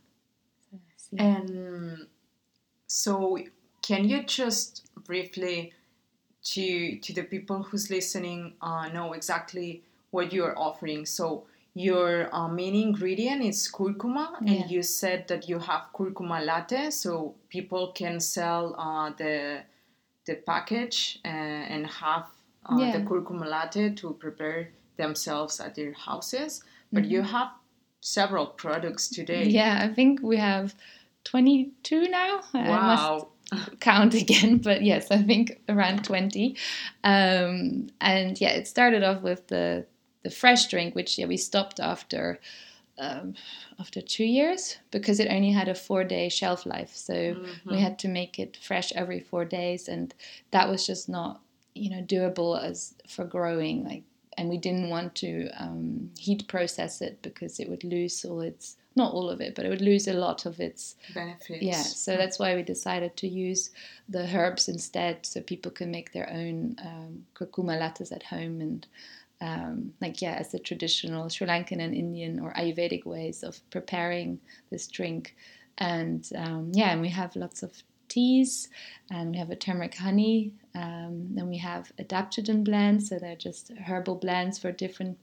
So. 1.11 1.17
And 1.19 2.07
so, 2.87 3.39
can 3.83 4.09
you 4.09 4.25
just 4.25 4.89
briefly, 5.05 5.73
to 6.55 6.99
to 7.05 7.11
the 7.19 7.23
people 7.35 7.59
who's 7.63 7.91
listening, 7.91 8.55
uh, 8.61 8.89
know 8.89 9.13
exactly 9.13 9.83
what 10.11 10.33
you're 10.33 10.57
offering? 10.59 11.07
So, 11.07 11.45
your 11.75 12.29
uh, 12.35 12.49
main 12.49 12.75
ingredient 12.75 13.43
is 13.43 13.69
curcuma, 13.79 14.27
Yeah. 14.41 14.53
and 14.63 14.71
you 14.71 14.83
said 14.83 15.29
that 15.29 15.49
you 15.51 15.59
have 15.59 15.83
curcuma 15.93 16.39
latte, 16.45 16.91
so 16.91 17.35
people 17.49 17.93
can 18.01 18.21
sell 18.21 18.75
uh, 18.79 19.11
the 19.19 19.63
the 20.29 20.35
package 20.53 21.19
uh, 21.25 21.73
and 21.75 21.87
have 21.87 22.27
uh, 22.69 22.77
Yeah. 22.81 22.93
the 22.99 23.05
curcuma 23.09 23.47
latte 23.47 23.91
to 24.01 24.15
prepare 24.15 24.71
themselves 24.97 25.61
at 25.61 25.75
their 25.75 25.93
houses. 25.93 26.63
But 26.93 27.05
you 27.05 27.23
have 27.23 27.51
several 28.01 28.47
products 28.47 29.09
today. 29.09 29.43
Mm-hmm. 29.43 29.61
yeah 29.61 29.75
i 29.87 29.89
think 29.95 30.21
we 30.23 30.37
have 30.37 30.75
22 31.25 32.09
now 32.09 32.41
I 32.55 32.59
must 32.91 33.03
Wow. 33.03 33.29
Count 33.81 34.15
again, 34.23 34.59
but 34.59 34.83
yes, 34.83 35.11
I 35.11 35.23
think 35.23 35.61
around 35.69 36.05
20. 36.05 36.57
Um, 37.05 37.89
and 38.01 38.41
yeah, 38.41 38.51
it 38.51 38.67
started 38.69 39.03
off 39.03 39.23
with 39.23 39.47
the 39.49 39.87
the 40.23 40.31
fresh 40.31 40.67
drink, 40.67 40.95
which 40.97 41.19
yeah 41.19 41.27
we 41.27 41.37
stopped 41.37 41.79
after 41.79 42.41
um, 42.99 43.35
after 43.79 44.01
two 44.01 44.25
years 44.25 44.79
because 44.91 45.21
it 45.21 45.29
only 45.31 45.53
had 45.53 45.69
a 45.69 45.75
four 45.75 46.03
day 46.05 46.29
shelf 46.29 46.67
life. 46.67 46.95
So 46.97 47.37
we 47.69 47.77
Mhm. 47.77 47.81
had 47.81 47.99
to 48.01 48.09
make 48.09 48.39
it 48.39 48.57
fresh 48.57 48.93
every 48.93 49.21
four 49.21 49.45
days, 49.45 49.89
and 49.89 50.15
that 50.51 50.69
was 50.69 50.87
just 50.87 51.09
not 51.09 51.41
you 51.75 51.91
know 51.91 52.03
doable 52.03 52.61
as 52.61 52.95
for 53.09 53.25
growing 53.25 53.85
like. 53.85 54.03
And 54.39 54.51
we 54.51 54.59
didn't 54.59 54.91
want 54.91 55.15
to 55.17 55.49
um, 55.59 56.11
heat 56.19 56.47
process 56.47 57.01
it 57.01 57.23
because 57.23 57.59
it 57.59 57.71
would 57.71 57.85
lose 57.85 58.23
all 58.23 58.43
its 58.43 58.77
not 58.97 59.13
all 59.13 59.31
of 59.31 59.41
it, 59.41 59.55
but 59.55 59.65
it 59.65 59.69
would 59.69 59.83
lose 59.83 60.09
a 60.09 60.13
lot 60.13 60.47
of 60.47 60.59
its 60.59 60.97
benefits. 61.15 61.63
yeah, 61.63 61.83
so 61.83 62.17
that's 62.17 62.39
why 62.39 62.57
we 62.57 62.63
decided 62.63 63.17
to 63.19 63.29
use 63.29 63.71
the 64.09 64.27
herbs 64.35 64.69
instead, 64.69 65.25
so 65.27 65.41
people 65.41 65.71
can 65.71 65.91
make 65.91 66.13
their 66.13 66.31
own 66.31 66.77
um, 66.83 67.27
curcuma 67.35 67.79
lattes 67.79 68.11
at 68.11 68.23
home 68.23 68.61
and 68.61 68.87
um, 69.41 69.93
like 70.01 70.23
yeah, 70.23 70.35
as 70.35 70.51
the 70.51 70.59
traditional 70.59 71.29
Sri 71.29 71.47
Lankan 71.47 71.81
and 71.81 71.95
Indian 71.95 72.41
or 72.41 72.55
Ayurvedic 72.55 73.05
ways 73.05 73.43
of 73.43 73.61
preparing 73.71 74.41
this 74.71 74.87
drink, 74.87 75.37
and 75.79 76.29
um, 76.37 76.71
yeah, 76.73 76.93
and 76.93 77.03
we 77.03 77.11
have 77.11 77.37
lots 77.37 77.63
of 77.63 77.73
teas, 78.09 78.69
and 79.11 79.33
we 79.33 79.37
have 79.37 79.51
a 79.51 79.57
turmeric 79.57 79.95
honey, 79.95 80.53
um, 80.75 81.27
then 81.35 81.49
we 81.49 81.59
have 81.59 81.93
adaptogen 81.99 82.65
blends, 82.65 83.09
so 83.09 83.19
they're 83.19 83.37
just 83.37 83.73
herbal 83.87 84.15
blends 84.15 84.59
for 84.59 84.73
different 84.73 85.19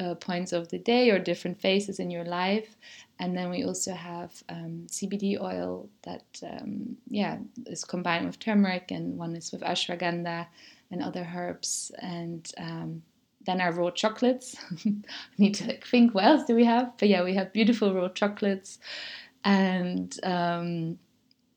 uh, 0.00 0.14
points 0.14 0.52
of 0.52 0.68
the 0.68 0.78
day 0.78 1.10
or 1.10 1.18
different 1.18 1.60
phases 1.60 2.00
in 2.00 2.10
your 2.10 2.24
life. 2.24 2.76
And 3.18 3.36
then 3.36 3.50
we 3.50 3.64
also 3.64 3.92
have 3.92 4.42
um, 4.48 4.86
CBD 4.88 5.38
oil 5.40 5.88
that, 6.02 6.24
um, 6.42 6.96
yeah, 7.08 7.38
is 7.66 7.84
combined 7.84 8.26
with 8.26 8.38
turmeric, 8.38 8.90
and 8.90 9.18
one 9.18 9.36
is 9.36 9.52
with 9.52 9.60
ashwagandha 9.60 10.46
and 10.90 11.02
other 11.02 11.28
herbs. 11.34 11.92
And 12.00 12.50
um, 12.56 13.02
then 13.46 13.60
our 13.60 13.72
raw 13.72 13.90
chocolates. 13.90 14.56
Need 15.38 15.54
to 15.56 15.66
like, 15.66 15.86
think 15.86 16.14
what 16.14 16.24
else 16.24 16.44
do 16.44 16.54
we 16.54 16.64
have? 16.64 16.92
But 16.98 17.08
yeah, 17.08 17.22
we 17.22 17.34
have 17.34 17.52
beautiful 17.52 17.94
raw 17.94 18.08
chocolates, 18.08 18.78
and 19.44 20.14
um, 20.22 20.98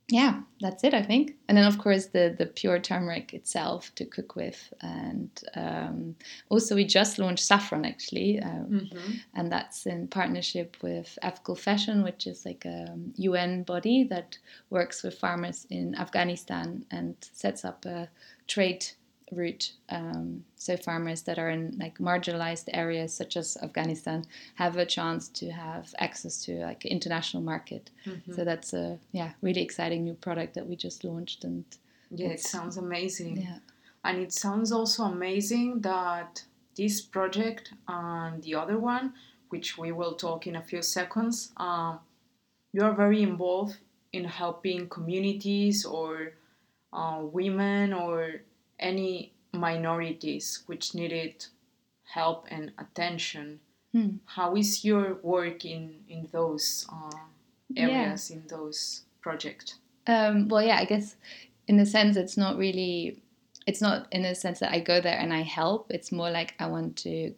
yeah, 0.09 0.41
that's 0.59 0.83
it, 0.83 0.93
I 0.93 1.01
think. 1.01 1.35
And 1.47 1.57
then, 1.57 1.65
of 1.65 1.77
course, 1.77 2.07
the 2.07 2.35
the 2.37 2.45
pure 2.45 2.79
turmeric 2.79 3.33
itself 3.33 3.93
to 3.95 4.05
cook 4.05 4.35
with, 4.35 4.73
and 4.81 5.29
um, 5.55 6.15
also 6.49 6.75
we 6.75 6.83
just 6.83 7.19
launched 7.19 7.45
saffron 7.45 7.85
actually, 7.85 8.39
um, 8.41 8.67
mm-hmm. 8.69 9.11
and 9.33 9.51
that's 9.51 9.85
in 9.85 10.07
partnership 10.07 10.77
with 10.81 11.17
Ethical 11.21 11.55
Fashion, 11.55 12.03
which 12.03 12.27
is 12.27 12.45
like 12.45 12.65
a 12.65 12.97
UN 13.15 13.63
body 13.63 14.03
that 14.03 14.37
works 14.69 15.03
with 15.03 15.17
farmers 15.17 15.65
in 15.69 15.95
Afghanistan 15.95 16.85
and 16.91 17.15
sets 17.31 17.63
up 17.63 17.85
a 17.85 18.09
trade 18.47 18.85
route. 19.31 19.71
Um, 19.89 20.43
so 20.55 20.77
farmers 20.77 21.23
that 21.23 21.39
are 21.39 21.49
in 21.49 21.77
like 21.79 21.97
marginalized 21.97 22.69
areas 22.73 23.13
such 23.13 23.37
as 23.37 23.57
Afghanistan 23.61 24.25
have 24.55 24.77
a 24.77 24.85
chance 24.85 25.27
to 25.29 25.51
have 25.51 25.93
access 25.99 26.43
to 26.45 26.59
like 26.59 26.85
international 26.85 27.43
market. 27.43 27.89
Mm-hmm. 28.05 28.33
So 28.33 28.43
that's 28.43 28.73
a 28.73 28.99
yeah 29.11 29.31
really 29.41 29.61
exciting 29.61 30.03
new 30.03 30.13
product 30.13 30.53
that 30.55 30.67
we 30.67 30.75
just 30.75 31.03
launched 31.03 31.43
and 31.43 31.65
yeah 32.11 32.29
it 32.29 32.39
sounds 32.39 32.77
amazing. 32.77 33.41
Yeah, 33.41 33.59
and 34.03 34.19
it 34.19 34.33
sounds 34.33 34.71
also 34.71 35.03
amazing 35.03 35.81
that 35.81 36.43
this 36.75 37.01
project 37.01 37.73
and 37.87 38.41
the 38.43 38.55
other 38.55 38.77
one, 38.77 39.13
which 39.49 39.77
we 39.77 39.91
will 39.91 40.15
talk 40.15 40.47
in 40.47 40.55
a 40.55 40.61
few 40.61 40.81
seconds, 40.81 41.51
um, 41.57 41.99
you 42.71 42.83
are 42.83 42.93
very 42.93 43.21
involved 43.21 43.77
in 44.11 44.25
helping 44.25 44.89
communities 44.89 45.85
or 45.85 46.33
uh, 46.91 47.19
women 47.21 47.93
or 47.93 48.41
any 48.79 49.33
minorities 49.51 50.63
which 50.65 50.95
needed 50.95 51.45
help 52.03 52.47
and 52.49 52.71
attention. 52.77 53.59
Hmm. 53.91 54.17
How 54.25 54.55
is 54.55 54.83
your 54.83 55.15
work 55.21 55.65
in 55.65 56.03
in 56.07 56.27
those 56.31 56.87
uh, 56.91 57.17
areas 57.75 58.29
yeah. 58.29 58.37
in 58.37 58.47
those 58.47 59.03
projects? 59.21 59.75
Um, 60.07 60.47
well, 60.47 60.63
yeah, 60.63 60.77
I 60.77 60.85
guess 60.85 61.15
in 61.67 61.79
a 61.79 61.85
sense 61.85 62.17
it's 62.17 62.37
not 62.37 62.57
really 62.57 63.21
it's 63.65 63.81
not 63.81 64.07
in 64.11 64.25
a 64.25 64.35
sense 64.35 64.59
that 64.59 64.73
I 64.73 64.79
go 64.79 64.99
there 64.99 65.17
and 65.17 65.33
I 65.33 65.41
help. 65.41 65.87
It's 65.89 66.11
more 66.11 66.29
like 66.29 66.55
I 66.59 66.67
want 66.67 66.97
to 66.97 67.33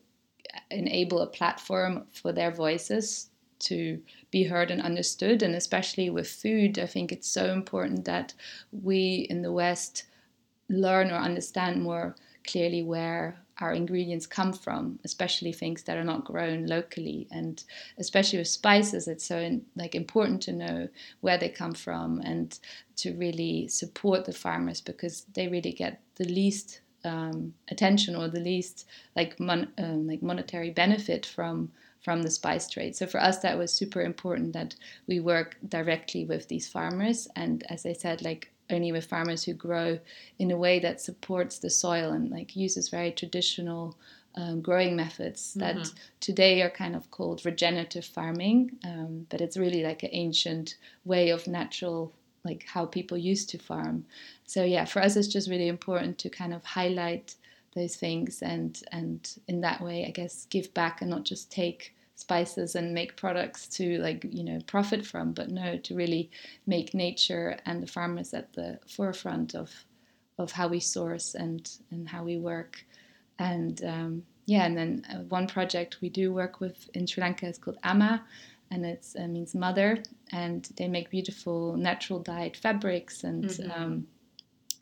enable 0.71 1.21
a 1.21 1.27
platform 1.27 2.05
for 2.11 2.31
their 2.31 2.51
voices 2.51 3.29
to 3.59 4.01
be 4.31 4.43
heard 4.43 4.71
and 4.71 4.81
understood. 4.81 5.43
And 5.43 5.55
especially 5.55 6.09
with 6.09 6.27
food, 6.27 6.79
I 6.79 6.87
think 6.87 7.11
it's 7.11 7.29
so 7.29 7.51
important 7.51 8.05
that 8.05 8.33
we 8.71 9.27
in 9.29 9.41
the 9.41 9.51
West 9.51 10.05
learn 10.69 11.11
or 11.11 11.15
understand 11.15 11.81
more 11.81 12.15
clearly 12.45 12.83
where 12.83 13.37
our 13.59 13.73
ingredients 13.73 14.27
come 14.27 14.51
from, 14.51 14.99
especially 15.05 15.53
things 15.53 15.83
that 15.83 15.97
are 15.97 16.03
not 16.03 16.25
grown 16.25 16.65
locally, 16.65 17.27
and 17.31 17.63
especially 17.97 18.39
with 18.39 18.47
spices, 18.47 19.07
it's 19.07 19.25
so 19.25 19.37
in, 19.37 19.65
like 19.75 19.95
important 19.95 20.41
to 20.41 20.51
know 20.51 20.89
where 21.21 21.37
they 21.37 21.49
come 21.49 21.73
from 21.73 22.19
and 22.19 22.59
to 22.97 23.13
really 23.13 23.67
support 23.67 24.25
the 24.25 24.33
farmers 24.33 24.81
because 24.81 25.25
they 25.33 25.47
really 25.47 25.71
get 25.71 26.01
the 26.15 26.25
least 26.25 26.81
um, 27.05 27.53
attention 27.69 28.15
or 28.15 28.27
the 28.27 28.39
least 28.39 28.87
like 29.15 29.39
mon- 29.39 29.71
um, 29.77 30.07
like 30.07 30.21
monetary 30.21 30.71
benefit 30.71 31.25
from 31.25 31.71
from 32.01 32.21
the 32.21 32.29
spice 32.29 32.69
trade. 32.69 32.95
So 32.95 33.07
for 33.07 33.19
us, 33.19 33.39
that 33.39 33.57
was 33.57 33.73
super 33.73 34.01
important 34.01 34.53
that 34.53 34.75
we 35.07 35.19
work 35.19 35.57
directly 35.67 36.23
with 36.23 36.47
these 36.49 36.67
farmers, 36.67 37.27
and 37.35 37.63
as 37.69 37.85
I 37.85 37.93
said, 37.93 38.21
like 38.21 38.51
only 38.69 38.91
with 38.91 39.05
farmers 39.05 39.43
who 39.43 39.53
grow 39.53 39.99
in 40.39 40.51
a 40.51 40.57
way 40.57 40.79
that 40.79 41.01
supports 41.01 41.59
the 41.59 41.69
soil 41.69 42.11
and 42.11 42.29
like 42.31 42.55
uses 42.55 42.89
very 42.89 43.11
traditional 43.11 43.95
um, 44.35 44.61
growing 44.61 44.95
methods 44.95 45.53
that 45.53 45.75
mm-hmm. 45.75 45.97
today 46.19 46.61
are 46.61 46.69
kind 46.69 46.95
of 46.95 47.09
called 47.09 47.45
regenerative 47.45 48.05
farming, 48.05 48.77
um, 48.83 49.25
but 49.29 49.39
it's 49.39 49.55
really 49.55 49.81
like 49.81 50.03
an 50.03 50.09
ancient 50.11 50.75
way 51.05 51.29
of 51.29 51.47
natural, 51.47 52.11
like 52.43 52.65
how 52.67 52.85
people 52.85 53.17
used 53.17 53.49
to 53.51 53.57
farm. 53.57 54.05
So 54.45 54.63
yeah, 54.63 54.85
for 54.85 55.01
us, 55.01 55.15
it's 55.15 55.29
just 55.29 55.49
really 55.49 55.69
important 55.69 56.17
to 56.19 56.29
kind 56.29 56.53
of 56.53 56.65
highlight 56.65 57.35
those 57.75 57.95
things 57.95 58.41
and 58.41 58.81
and 58.91 59.37
in 59.47 59.61
that 59.61 59.81
way, 59.81 60.05
I 60.05 60.11
guess, 60.11 60.45
give 60.49 60.73
back 60.73 61.01
and 61.01 61.09
not 61.09 61.23
just 61.23 61.51
take 61.51 61.94
spices 62.15 62.75
and 62.75 62.93
make 62.93 63.17
products 63.17 63.67
to 63.67 63.97
like 63.99 64.25
you 64.29 64.43
know 64.43 64.59
profit 64.67 65.05
from 65.05 65.33
but 65.33 65.49
no 65.49 65.77
to 65.77 65.93
really 65.95 66.31
make 66.65 66.93
nature 66.93 67.57
and 67.65 67.83
the 67.83 67.87
farmers 67.87 68.33
at 68.33 68.53
the 68.53 68.79
forefront 68.87 69.53
of 69.53 69.69
of 70.37 70.51
how 70.51 70.67
we 70.67 70.79
source 70.79 71.35
and 71.35 71.77
and 71.91 72.07
how 72.07 72.23
we 72.23 72.37
work 72.37 72.85
and 73.37 73.83
um, 73.83 74.23
yeah 74.45 74.65
and 74.65 74.77
then 74.77 75.05
uh, 75.11 75.19
one 75.27 75.45
project 75.45 75.97
we 76.01 76.09
do 76.09 76.33
work 76.33 76.61
with 76.61 76.89
in 76.93 77.05
Sri 77.05 77.21
Lanka 77.21 77.47
is 77.47 77.57
called 77.57 77.77
Ama 77.83 78.23
and 78.71 78.85
it 78.85 79.05
uh, 79.19 79.27
means 79.27 79.53
mother 79.53 80.01
and 80.31 80.69
they 80.77 80.87
make 80.87 81.09
beautiful 81.09 81.75
natural 81.75 82.19
dyed 82.19 82.55
fabrics 82.55 83.25
and 83.25 83.45
mm-hmm. 83.45 83.71
um, 83.71 84.07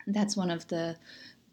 that's 0.06 0.36
one 0.36 0.50
of 0.50 0.66
the 0.68 0.96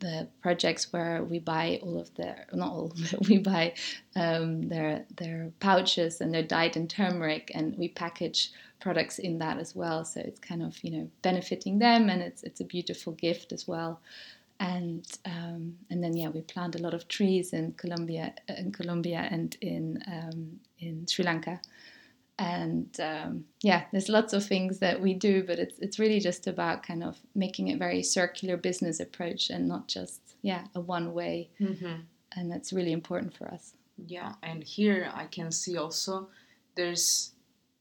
the 0.01 0.27
projects 0.41 0.91
where 0.91 1.23
we 1.23 1.39
buy 1.39 1.79
all 1.81 1.97
of 1.97 2.13
their 2.15 2.45
not 2.51 2.71
all 2.71 2.91
we 3.29 3.37
buy 3.37 3.73
um, 4.15 4.67
their 4.67 5.05
their 5.15 5.51
pouches 5.59 6.19
and 6.19 6.33
they're 6.33 6.43
dyed 6.43 6.75
in 6.75 6.87
turmeric 6.87 7.51
and 7.55 7.77
we 7.77 7.87
package 7.87 8.51
products 8.81 9.19
in 9.19 9.37
that 9.37 9.57
as 9.59 9.75
well. 9.75 10.03
So 10.03 10.19
it's 10.19 10.39
kind 10.39 10.61
of 10.61 10.83
you 10.83 10.91
know 10.91 11.09
benefiting 11.21 11.79
them 11.79 12.09
and 12.09 12.21
it's 12.21 12.43
it's 12.43 12.59
a 12.59 12.65
beautiful 12.65 13.13
gift 13.13 13.53
as 13.53 13.67
well. 13.67 14.01
And 14.59 15.05
um, 15.25 15.77
and 15.89 16.03
then 16.03 16.15
yeah 16.17 16.29
we 16.29 16.41
plant 16.41 16.75
a 16.75 16.79
lot 16.79 16.93
of 16.93 17.07
trees 17.07 17.53
in 17.53 17.73
Colombia 17.73 18.33
in 18.49 18.71
Colombia 18.71 19.27
and 19.31 19.55
in 19.61 20.03
um, 20.07 20.59
in 20.79 21.07
Sri 21.07 21.23
Lanka 21.23 21.61
and 22.41 22.99
um, 22.99 23.45
yeah 23.61 23.83
there's 23.91 24.09
lots 24.09 24.33
of 24.33 24.43
things 24.43 24.79
that 24.79 24.99
we 24.99 25.13
do 25.13 25.43
but 25.43 25.59
it's 25.59 25.77
it's 25.79 25.99
really 25.99 26.19
just 26.19 26.47
about 26.47 26.81
kind 26.81 27.03
of 27.03 27.17
making 27.35 27.67
it 27.67 27.77
very 27.77 28.01
circular 28.01 28.57
business 28.57 28.99
approach 28.99 29.49
and 29.49 29.67
not 29.67 29.87
just 29.87 30.21
yeah 30.41 30.65
a 30.73 30.79
one 30.79 31.13
way 31.13 31.49
mm-hmm. 31.59 32.01
and 32.35 32.51
that's 32.51 32.73
really 32.73 32.91
important 32.91 33.35
for 33.35 33.47
us 33.47 33.73
yeah 34.07 34.33
and 34.41 34.63
here 34.63 35.11
i 35.13 35.25
can 35.25 35.51
see 35.51 35.77
also 35.77 36.27
there's 36.75 37.31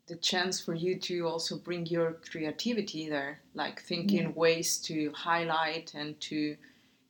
the 0.08 0.16
chance 0.16 0.60
for 0.60 0.74
you 0.74 0.98
to 0.98 1.26
also 1.26 1.56
bring 1.56 1.86
your 1.86 2.18
creativity 2.30 3.08
there 3.08 3.40
like 3.54 3.80
thinking 3.80 4.22
yeah. 4.22 4.32
ways 4.34 4.76
to 4.76 5.10
highlight 5.14 5.94
and 5.94 6.20
to 6.20 6.56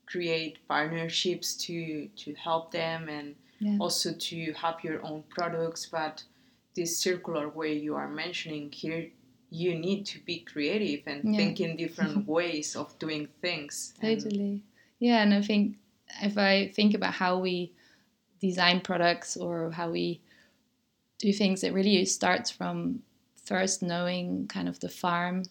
create 0.07 0.59
partnerships 0.69 1.55
to 1.55 2.09
to 2.17 2.33
help 2.35 2.71
them 2.71 3.09
and 3.09 3.35
yeah. 3.59 3.77
also 3.81 4.13
to 4.13 4.53
have 4.53 4.77
your 4.85 5.05
own 5.05 5.25
products 5.31 5.87
but 5.87 6.23
this 6.81 6.99
circular 6.99 7.47
way 7.49 7.73
you 7.75 7.95
are 7.95 8.09
mentioning 8.09 8.73
here 8.73 9.07
you 9.51 9.75
need 9.75 10.07
to 10.07 10.19
be 10.21 10.39
creative 10.39 11.03
and 11.07 11.35
yeah. 11.35 11.37
think 11.37 11.61
in 11.61 11.77
different 11.77 12.27
ways 12.37 12.77
of 12.77 12.97
doing 13.01 13.29
things. 13.43 13.93
Totally. 14.01 14.63
Yeah 14.99 15.23
and 15.23 15.35
i 15.35 15.43
think 15.43 15.77
if 16.23 16.39
i 16.39 16.69
think 16.77 16.95
about 16.95 17.15
how 17.15 17.39
we 17.39 17.73
design 18.41 18.81
products 18.81 19.37
or 19.37 19.71
how 19.71 19.91
we 19.91 20.21
do 21.19 21.33
things 21.33 21.63
it 21.63 21.75
really 21.75 22.05
starts 22.05 22.51
from 22.51 23.01
first 23.45 23.83
knowing 23.83 24.47
kind 24.49 24.69
of 24.69 24.81
the 24.81 24.89
farm 24.89 25.43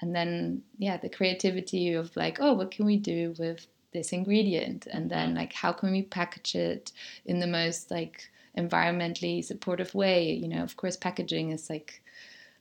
and 0.00 0.14
then 0.16 0.62
yeah 0.78 0.96
the 0.96 1.08
creativity 1.08 1.92
of 1.92 2.16
like 2.16 2.38
oh 2.40 2.52
what 2.52 2.70
can 2.70 2.84
we 2.86 2.96
do 2.96 3.34
with 3.38 3.66
this 3.94 4.12
ingredient? 4.12 4.86
And 4.92 5.10
then 5.10 5.34
like 5.34 5.54
how 5.54 5.72
can 5.72 5.90
we 5.90 6.02
package 6.02 6.54
it 6.54 6.92
in 7.24 7.38
the 7.38 7.46
most 7.46 7.90
like 7.90 8.30
environmentally 8.56 9.44
supportive 9.44 9.94
way. 9.94 10.32
You 10.32 10.48
know, 10.48 10.62
of 10.62 10.76
course, 10.76 10.96
packaging 10.96 11.50
is 11.50 11.68
like 11.68 12.02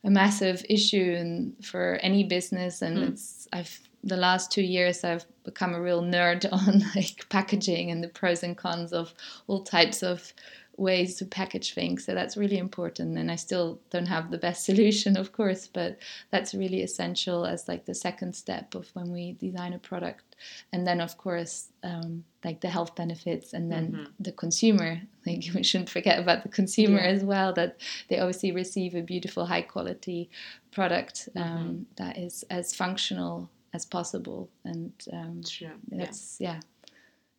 a 0.03 0.09
massive 0.09 0.65
issue 0.69 1.15
and 1.17 1.53
for 1.65 1.95
any 2.01 2.23
business, 2.23 2.81
and 2.81 2.97
mm. 2.97 3.09
it's 3.09 3.47
I've 3.53 3.79
the 4.03 4.17
last 4.17 4.51
two 4.51 4.61
years 4.61 5.03
I've 5.03 5.25
become 5.43 5.73
a 5.73 5.81
real 5.81 6.01
nerd 6.01 6.45
on 6.51 6.83
like 6.95 7.27
packaging 7.29 7.89
and 7.89 8.03
the 8.03 8.09
pros 8.09 8.43
and 8.43 8.57
cons 8.57 8.91
of 8.93 9.13
all 9.47 9.63
types 9.63 10.03
of 10.03 10.33
ways 10.77 11.15
to 11.15 11.25
package 11.25 11.73
things. 11.73 12.05
So 12.05 12.13
that's 12.13 12.35
really 12.35 12.57
important. 12.57 13.17
And 13.17 13.31
I 13.31 13.35
still 13.35 13.79
don't 13.89 14.07
have 14.07 14.31
the 14.31 14.37
best 14.37 14.65
solution, 14.69 15.17
of 15.17 15.31
course, 15.31 15.67
but 15.67 15.97
that's 16.31 16.53
really 16.53 16.81
essential 16.81 17.45
as 17.45 17.67
like 17.67 17.85
the 17.85 17.93
second 17.93 18.35
step 18.35 18.75
of 18.75 18.89
when 18.93 19.11
we 19.11 19.33
design 19.33 19.73
a 19.73 19.79
product. 19.79 20.35
And 20.71 20.85
then, 20.85 20.99
of 20.99 21.17
course, 21.17 21.69
um, 21.83 22.23
like 22.43 22.61
the 22.61 22.69
health 22.69 22.95
benefits 22.95 23.53
and 23.53 23.71
then 23.71 23.91
mm-hmm. 23.91 24.03
the 24.19 24.31
consumer. 24.31 25.01
Like 25.25 25.45
we 25.55 25.63
shouldn't 25.63 25.89
forget 25.89 26.19
about 26.19 26.43
the 26.43 26.49
consumer 26.49 26.97
yeah. 26.97 27.05
as 27.05 27.23
well, 27.23 27.53
that 27.53 27.77
they 28.09 28.19
obviously 28.19 28.51
receive 28.51 28.93
a 28.93 29.01
beautiful, 29.01 29.45
high 29.45 29.61
quality 29.61 30.29
product 30.69 31.29
um, 31.37 31.43
mm-hmm. 31.43 31.83
that 31.95 32.17
is 32.17 32.43
as 32.49 32.75
functional 32.75 33.49
as 33.73 33.85
possible. 33.85 34.49
And 34.65 34.91
um, 35.13 35.41
True. 35.47 35.69
that's, 35.87 36.41
yeah. 36.41 36.59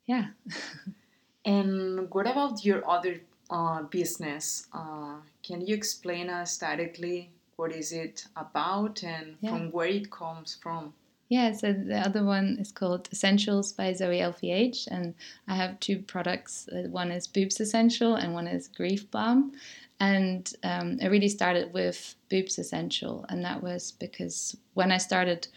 Yeah. 0.07 0.29
yeah. 0.47 0.55
And 1.45 2.11
what 2.13 2.27
about 2.27 2.65
your 2.65 2.89
other 2.89 3.21
uh, 3.51 3.83
business? 3.83 4.67
Uh, 4.73 5.17
can 5.43 5.67
you 5.67 5.75
explain 5.75 6.31
us 6.31 6.57
directly 6.59 7.31
what 7.57 7.73
is 7.73 7.93
it 7.93 8.27
about 8.37 9.03
and 9.05 9.37
yeah. 9.41 9.51
from 9.51 9.71
where 9.71 9.89
it 9.89 10.11
comes 10.11 10.57
from? 10.63 10.95
Yeah, 11.29 11.53
so 11.53 11.73
the 11.73 11.99
other 11.99 12.23
one 12.23 12.59
is 12.61 12.71
called 12.71 13.09
Essentials 13.11 13.73
by 13.73 13.93
Zoe 13.93 14.19
LVH, 14.19 14.89
and 14.91 15.15
I 15.49 15.57
have 15.57 15.81
two 15.81 16.01
products. 16.01 16.69
Uh, 16.69 16.89
one 16.89 17.11
is 17.11 17.27
Boobs 17.27 17.61
Essential, 17.61 18.15
and 18.15 18.35
one 18.35 18.47
is 18.47 18.69
Grief 18.69 19.11
Balm. 19.11 19.53
And 20.01 20.53
um, 20.63 20.99
I 21.03 21.07
really 21.07 21.29
started 21.29 21.73
with 21.73 22.15
Boobs 22.29 22.59
Essential, 22.59 23.25
and 23.29 23.43
that 23.45 23.63
was 23.63 23.93
because 23.93 24.57
when 24.75 24.93
I 24.93 24.99
started 24.99 25.49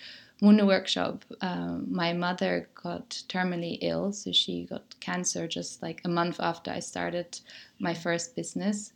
Wunda 0.41 0.67
Workshop, 0.67 1.25
um, 1.41 1.87
my 1.89 2.13
mother 2.13 2.69
got 2.75 3.09
terminally 3.27 3.79
ill, 3.81 4.11
so 4.13 4.31
she 4.31 4.65
got 4.65 4.99
cancer 4.99 5.47
just 5.47 5.81
like 5.81 6.01
a 6.05 6.09
month 6.09 6.39
after 6.39 6.69
I 6.69 6.79
started 6.79 7.39
my 7.79 7.93
first 7.93 8.35
business. 8.35 8.93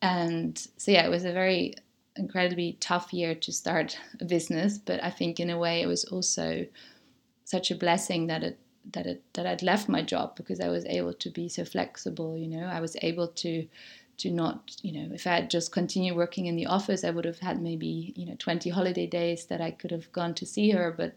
And 0.00 0.58
so, 0.76 0.90
yeah, 0.90 1.06
it 1.06 1.10
was 1.10 1.24
a 1.24 1.32
very 1.32 1.74
incredibly 2.16 2.76
tough 2.80 3.12
year 3.12 3.34
to 3.36 3.52
start 3.52 3.96
a 4.20 4.24
business, 4.24 4.78
but 4.78 5.02
I 5.02 5.10
think 5.10 5.38
in 5.38 5.50
a 5.50 5.58
way 5.58 5.82
it 5.82 5.86
was 5.86 6.04
also 6.04 6.66
such 7.44 7.70
a 7.70 7.76
blessing 7.76 8.26
that 8.26 8.42
it 8.42 8.58
that 8.92 9.06
it 9.06 9.22
that 9.34 9.46
I'd 9.46 9.62
left 9.62 9.88
my 9.88 10.02
job 10.02 10.34
because 10.34 10.60
I 10.60 10.68
was 10.68 10.84
able 10.86 11.12
to 11.14 11.30
be 11.30 11.48
so 11.48 11.64
flexible. 11.64 12.36
You 12.36 12.48
know, 12.48 12.66
I 12.66 12.80
was 12.80 12.96
able 13.02 13.28
to 13.28 13.68
to 14.18 14.30
not 14.30 14.76
you 14.82 14.92
know 14.92 15.14
if 15.14 15.26
I 15.26 15.34
had 15.36 15.50
just 15.50 15.72
continued 15.72 16.16
working 16.16 16.46
in 16.46 16.56
the 16.56 16.66
office, 16.66 17.04
I 17.04 17.10
would 17.10 17.24
have 17.24 17.40
had 17.40 17.60
maybe 17.60 18.12
you 18.16 18.26
know 18.26 18.36
20 18.38 18.70
holiday 18.70 19.06
days 19.06 19.46
that 19.46 19.60
I 19.60 19.70
could 19.70 19.90
have 19.90 20.10
gone 20.12 20.34
to 20.34 20.46
see 20.46 20.70
her, 20.70 20.94
but 20.96 21.14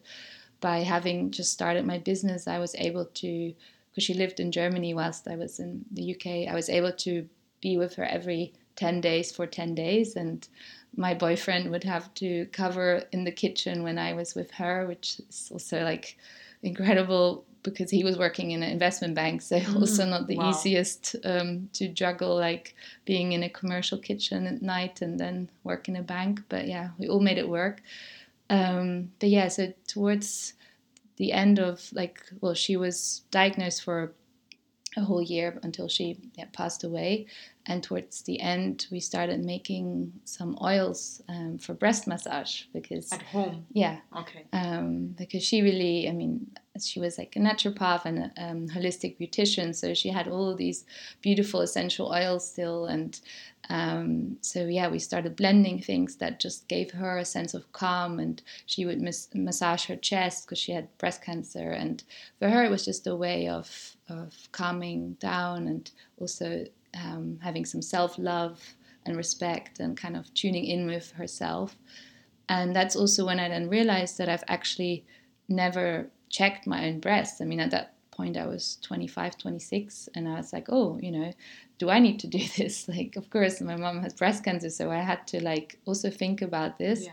by 0.62 0.80
having 0.80 1.32
just 1.32 1.52
started 1.52 1.86
my 1.86 2.00
business, 2.00 2.48
I 2.48 2.60
was 2.60 2.76
able 2.76 3.06
to 3.06 3.54
because 3.92 4.04
she 4.04 4.14
lived 4.14 4.40
in 4.40 4.52
Germany 4.52 4.94
whilst 4.94 5.28
I 5.28 5.36
was 5.36 5.60
in 5.60 5.86
the 5.92 6.16
UK. 6.16 6.52
I 6.52 6.54
was 6.54 6.70
able 6.70 6.92
to 6.92 7.30
be 7.62 7.78
with 7.78 7.96
her 7.96 8.06
every 8.06 8.54
10 8.76 9.00
days 9.00 9.32
for 9.32 9.48
10 9.48 9.74
days 9.74 10.16
and 10.16 10.48
my 10.98 11.14
boyfriend 11.14 11.72
would 11.72 11.84
have 11.84 12.14
to 12.16 12.46
cover 12.48 13.04
in 13.12 13.24
the 13.24 13.32
kitchen 13.32 13.84
when 13.84 13.98
I 13.98 14.14
was 14.14 14.36
with 14.36 14.52
her, 14.52 14.86
which 14.86 15.22
is 15.30 15.50
also 15.52 15.84
like 15.84 16.18
incredible 16.64 17.46
because 17.71 17.91
he 17.91 18.04
was 18.04 18.17
working 18.17 18.51
in 18.51 18.63
an 18.63 18.69
investment 18.69 19.15
bank, 19.15 19.41
so 19.41 19.60
mm, 19.60 19.75
also 19.75 20.06
not 20.06 20.28
the 20.28 20.38
wow. 20.38 20.49
easiest 20.49 21.15
um, 21.25 21.69
to 21.73 21.88
juggle, 21.88 22.36
like 22.36 22.75
being 23.06 23.34
in 23.34 23.43
a 23.43 23.49
commercial 23.49 23.97
kitchen 23.97 24.47
at 24.47 24.62
night 24.62 25.01
and 25.01 25.19
then 25.19 25.49
work 25.63 25.89
in 25.89 25.95
a 25.95 26.01
bank. 26.01 26.41
But 26.49 26.67
yeah, 26.67 26.89
we 26.97 27.08
all 27.08 27.19
made 27.19 27.38
it 27.38 27.49
work. 27.49 27.82
Um, 28.49 29.12
but 29.19 29.30
yeah, 29.30 29.47
so 29.47 29.73
towards 29.88 30.54
the 31.17 31.32
end 31.32 31.60
of 31.60 31.89
like, 31.93 32.21
well, 32.41 32.54
she 32.54 32.78
was 32.78 33.23
diagnosed 33.32 33.84
for 33.84 34.13
a 34.97 35.01
whole 35.01 35.21
year 35.21 35.60
until 35.63 35.88
she 35.88 36.17
yeah, 36.36 36.45
passed 36.54 36.84
away. 36.84 37.25
And 37.65 37.84
towards 37.84 38.21
the 38.21 38.39
end, 38.39 38.88
we 38.91 38.99
started 38.99 39.43
making 39.43 40.13
some 40.23 40.58
oils 40.62 41.21
um, 41.28 41.58
for 41.58 41.73
breast 41.73 42.08
massage 42.08 42.63
because 42.73 43.12
at 43.12 43.23
home. 43.23 43.65
Yeah. 43.73 43.97
Okay. 44.15 44.45
Um, 44.54 45.08
because 45.17 45.43
she 45.43 45.62
really, 45.62 46.08
I 46.08 46.12
mean, 46.12 46.47
she 46.82 47.00
was 47.00 47.18
like 47.18 47.36
a 47.36 47.40
naturopath 47.40 48.06
and 48.06 48.20
a 48.20 48.32
um, 48.38 48.68
holistic 48.68 49.18
beautician, 49.18 49.74
so 49.74 49.94
she 49.94 50.10
had 50.10 50.28
all 50.28 50.56
these 50.56 50.86
beautiful 51.22 51.62
essential 51.62 52.12
oils 52.12 52.50
still, 52.50 52.86
and 52.86 53.20
um, 53.70 54.38
so 54.42 54.66
yeah, 54.66 54.88
we 54.90 55.00
started 55.00 55.36
blending 55.36 55.82
things 55.82 56.18
that 56.18 56.40
just 56.40 56.68
gave 56.68 56.92
her 56.92 57.18
a 57.18 57.26
sense 57.26 57.54
of 57.54 57.72
calm, 57.72 58.20
and 58.20 58.42
she 58.66 58.86
would 58.86 59.02
mas- 59.02 59.30
massage 59.34 59.86
her 59.86 59.96
chest 59.96 60.46
because 60.46 60.60
she 60.60 60.72
had 60.72 60.96
breast 60.98 61.22
cancer, 61.22 61.72
and 61.72 62.04
for 62.40 62.50
her 62.50 62.64
it 62.64 62.72
was 62.72 62.86
just 62.86 63.08
a 63.08 63.16
way 63.16 63.48
of 63.48 63.96
of 64.10 64.34
calming 64.52 65.14
down 65.14 65.68
and 65.68 65.92
also 66.18 66.66
um, 66.94 67.40
having 67.42 67.66
some 67.66 67.82
self 67.82 68.18
love 68.18 68.76
and 69.06 69.18
respect 69.18 69.80
and 69.80 69.98
kind 69.98 70.16
of 70.18 70.34
tuning 70.34 70.66
in 70.66 70.88
with 70.88 71.12
herself. 71.12 71.78
And 72.50 72.76
that's 72.76 72.96
also 72.96 73.26
when 73.26 73.40
I 73.40 73.50
then 73.50 73.70
realized 73.70 74.18
that 74.18 74.30
I've 74.30 74.44
actually 74.48 75.06
never 75.48 76.10
checked 76.30 76.68
my 76.68 76.88
own 76.88 77.00
breasts. 77.00 77.42
I 77.42 77.46
mean, 77.46 77.60
at 77.60 77.72
that 77.72 77.94
point, 78.12 78.38
I 78.38 78.48
was 78.48 78.78
25, 78.82 79.38
26, 79.38 80.10
and 80.16 80.28
I 80.28 80.36
was 80.36 80.54
like, 80.54 80.68
oh, 80.70 80.98
you 81.02 81.12
know, 81.12 81.34
do 81.78 81.90
I 81.90 82.00
need 82.00 82.20
to 82.20 82.28
do 82.28 82.40
this? 82.58 82.88
Like, 82.88 83.16
of 83.16 83.30
course, 83.30 83.62
my 83.62 83.76
mom 83.76 84.02
has 84.02 84.14
breast 84.14 84.44
cancer, 84.44 84.70
so 84.70 84.92
I 84.92 85.00
had 85.00 85.28
to 85.28 85.44
like 85.44 85.80
also 85.86 86.10
think 86.10 86.42
about 86.42 86.78
this. 86.78 87.06
Yeah. 87.06 87.12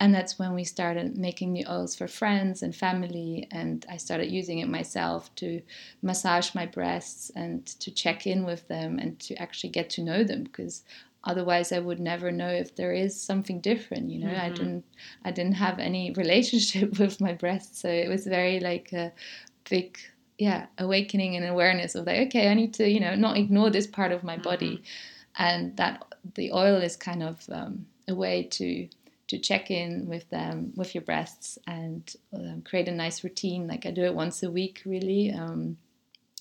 And 0.00 0.14
that's 0.14 0.38
when 0.38 0.54
we 0.54 0.62
started 0.62 1.18
making 1.18 1.54
the 1.54 1.66
oils 1.68 1.96
for 1.96 2.06
friends 2.06 2.62
and 2.62 2.74
family. 2.74 3.48
And 3.50 3.84
I 3.90 3.96
started 3.96 4.30
using 4.30 4.60
it 4.60 4.68
myself 4.68 5.34
to 5.36 5.60
massage 6.02 6.54
my 6.54 6.66
breasts 6.66 7.32
and 7.34 7.66
to 7.80 7.90
check 7.90 8.24
in 8.24 8.44
with 8.44 8.68
them 8.68 9.00
and 9.00 9.18
to 9.20 9.34
actually 9.34 9.70
get 9.70 9.90
to 9.90 10.02
know 10.02 10.22
them 10.22 10.44
because 10.44 10.84
otherwise 11.28 11.70
I 11.70 11.78
would 11.78 12.00
never 12.00 12.32
know 12.32 12.48
if 12.48 12.74
there 12.74 12.92
is 12.92 13.20
something 13.20 13.60
different. 13.60 14.10
You 14.10 14.20
know, 14.20 14.32
mm-hmm. 14.32 14.46
I 14.46 14.48
didn't 14.48 14.84
I 15.24 15.30
didn't 15.30 15.56
have 15.66 15.78
any 15.78 16.10
relationship 16.12 16.98
with 17.02 17.20
my 17.20 17.34
breasts. 17.34 17.80
So 17.80 17.88
it 17.88 18.08
was 18.08 18.26
very 18.26 18.58
like 18.58 18.92
a 18.92 19.12
big 19.68 19.98
yeah 20.38 20.66
awakening 20.78 21.36
and 21.36 21.44
awareness 21.44 21.94
of 21.94 22.06
like 22.06 22.28
okay 22.28 22.48
i 22.48 22.54
need 22.54 22.72
to 22.72 22.88
you 22.88 23.00
know 23.00 23.14
not 23.16 23.36
ignore 23.36 23.70
this 23.70 23.88
part 23.88 24.12
of 24.12 24.22
my 24.22 24.36
body 24.36 24.76
mm-hmm. 24.76 25.42
and 25.42 25.76
that 25.76 26.04
the 26.36 26.52
oil 26.52 26.76
is 26.76 26.96
kind 26.96 27.22
of 27.22 27.44
um, 27.50 27.86
a 28.06 28.14
way 28.14 28.44
to 28.44 28.88
to 29.26 29.36
check 29.36 29.70
in 29.70 30.06
with 30.06 30.30
them 30.30 30.72
with 30.76 30.94
your 30.94 31.02
breasts 31.02 31.58
and 31.66 32.14
um, 32.32 32.62
create 32.62 32.88
a 32.88 32.92
nice 32.92 33.24
routine 33.24 33.66
like 33.66 33.84
i 33.84 33.90
do 33.90 34.04
it 34.04 34.14
once 34.14 34.42
a 34.44 34.50
week 34.50 34.82
really 34.86 35.32
um, 35.32 35.76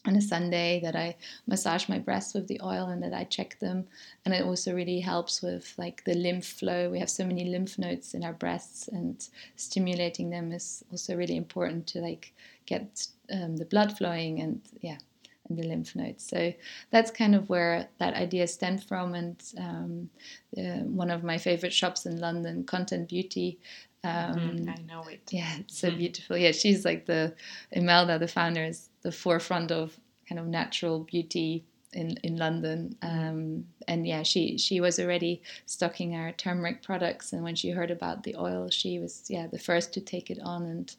on 0.07 0.15
a 0.15 0.21
sunday 0.21 0.79
that 0.81 0.95
i 0.95 1.15
massage 1.45 1.87
my 1.89 1.99
breasts 1.99 2.33
with 2.33 2.47
the 2.47 2.59
oil 2.63 2.87
and 2.87 3.03
that 3.03 3.13
i 3.13 3.23
check 3.23 3.59
them 3.59 3.85
and 4.25 4.33
it 4.33 4.43
also 4.43 4.73
really 4.73 4.99
helps 4.99 5.41
with 5.41 5.73
like 5.77 6.03
the 6.05 6.15
lymph 6.15 6.45
flow 6.45 6.89
we 6.89 6.99
have 6.99 7.09
so 7.09 7.25
many 7.25 7.45
lymph 7.45 7.77
nodes 7.77 8.13
in 8.13 8.23
our 8.23 8.33
breasts 8.33 8.87
and 8.87 9.29
stimulating 9.55 10.29
them 10.29 10.51
is 10.51 10.83
also 10.91 11.15
really 11.15 11.35
important 11.35 11.85
to 11.85 11.99
like 11.99 12.33
get 12.65 13.07
um, 13.31 13.57
the 13.57 13.65
blood 13.65 13.97
flowing 13.97 14.39
and 14.39 14.61
yeah 14.81 14.97
and 15.49 15.57
the 15.57 15.63
lymph 15.63 15.95
nodes. 15.95 16.25
So 16.25 16.53
that's 16.91 17.11
kind 17.11 17.35
of 17.35 17.49
where 17.49 17.87
that 17.99 18.13
idea 18.15 18.47
stemmed 18.47 18.83
from. 18.83 19.15
And 19.15 19.41
um, 19.57 20.09
uh, 20.57 20.83
one 20.83 21.11
of 21.11 21.23
my 21.23 21.37
favorite 21.37 21.73
shops 21.73 22.05
in 22.05 22.19
London, 22.19 22.63
Content 22.63 23.09
Beauty. 23.09 23.59
Um, 24.03 24.35
mm, 24.35 24.69
I 24.69 24.81
know 24.83 25.07
it. 25.07 25.21
Yeah, 25.31 25.57
it's 25.59 25.77
so 25.79 25.91
beautiful. 25.91 26.37
Yeah, 26.37 26.51
she's 26.51 26.85
like 26.85 27.05
the 27.05 27.35
Imelda, 27.71 28.19
the 28.19 28.27
founder, 28.27 28.63
is 28.63 28.89
the 29.01 29.11
forefront 29.11 29.71
of 29.71 29.97
kind 30.27 30.39
of 30.39 30.47
natural 30.47 30.99
beauty 31.01 31.65
in 31.93 32.17
in 32.23 32.37
London. 32.37 32.95
Um, 33.01 33.65
and 33.87 34.07
yeah, 34.07 34.23
she 34.23 34.57
she 34.57 34.79
was 34.79 34.99
already 34.99 35.41
stocking 35.65 36.15
our 36.15 36.31
turmeric 36.31 36.83
products, 36.83 37.33
and 37.33 37.43
when 37.43 37.55
she 37.55 37.69
heard 37.71 37.91
about 37.91 38.23
the 38.23 38.35
oil, 38.37 38.69
she 38.69 38.99
was 38.99 39.25
yeah 39.29 39.47
the 39.47 39.59
first 39.59 39.93
to 39.93 40.01
take 40.01 40.29
it 40.29 40.39
on, 40.43 40.65
and 40.65 40.95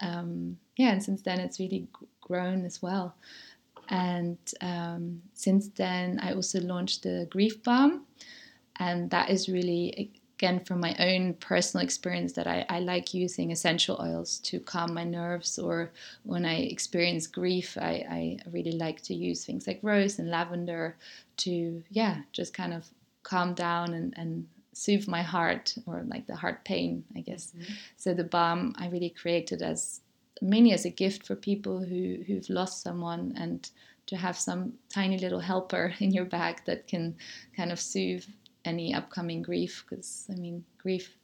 um, 0.00 0.58
yeah, 0.76 0.92
and 0.92 1.02
since 1.02 1.22
then 1.22 1.40
it's 1.40 1.58
really 1.58 1.88
grown 2.20 2.64
as 2.64 2.82
well. 2.82 3.14
And 3.88 4.38
um, 4.60 5.22
since 5.34 5.68
then, 5.68 6.18
I 6.22 6.32
also 6.34 6.60
launched 6.60 7.02
the 7.02 7.26
Grief 7.30 7.62
Balm, 7.62 8.06
and 8.76 9.10
that 9.10 9.30
is 9.30 9.48
really 9.48 10.12
again 10.42 10.64
from 10.64 10.80
my 10.80 10.96
own 10.98 11.34
personal 11.34 11.84
experience 11.84 12.32
that 12.32 12.48
I, 12.48 12.66
I, 12.68 12.80
like 12.80 13.14
using 13.14 13.52
essential 13.52 13.96
oils 14.02 14.40
to 14.40 14.58
calm 14.58 14.92
my 14.92 15.04
nerves 15.04 15.56
or 15.56 15.92
when 16.24 16.44
i 16.44 16.56
experience 16.56 17.28
grief 17.28 17.78
I, 17.80 17.94
I, 18.18 18.38
really 18.50 18.72
like 18.72 19.02
to 19.02 19.14
use 19.14 19.44
things 19.44 19.68
like 19.68 19.78
rose 19.82 20.18
and 20.18 20.28
lavender 20.30 20.96
to 21.38 21.84
yeah 21.90 22.22
just 22.32 22.54
kind 22.54 22.74
of 22.74 22.88
calm 23.22 23.54
down 23.54 23.94
and, 23.94 24.14
and 24.16 24.48
soothe 24.72 25.06
my 25.06 25.22
heart 25.22 25.76
or 25.86 26.02
like 26.08 26.26
the 26.26 26.34
heart 26.34 26.64
pain 26.64 27.04
i 27.16 27.20
guess 27.20 27.52
mm-hmm. 27.56 27.74
so 27.96 28.12
the 28.12 28.24
balm 28.24 28.74
i 28.78 28.88
really 28.88 29.10
created 29.10 29.62
as 29.62 30.00
mainly 30.40 30.72
as 30.72 30.84
a 30.84 30.90
gift 30.90 31.24
for 31.24 31.36
people 31.36 31.78
who 31.78 32.18
who've 32.26 32.50
lost 32.50 32.82
someone 32.82 33.32
and 33.36 33.70
to 34.06 34.16
have 34.16 34.36
some 34.36 34.72
tiny 34.88 35.18
little 35.18 35.40
helper 35.40 35.94
in 36.00 36.10
your 36.10 36.24
bag 36.24 36.60
that 36.66 36.88
can 36.88 37.14
kind 37.56 37.70
of 37.70 37.78
soothe 37.78 38.26
any 38.64 38.94
upcoming 38.94 39.42
grief 39.42 39.84
because 39.88 40.26
i 40.30 40.34
mean 40.34 40.64
grief 40.78 41.16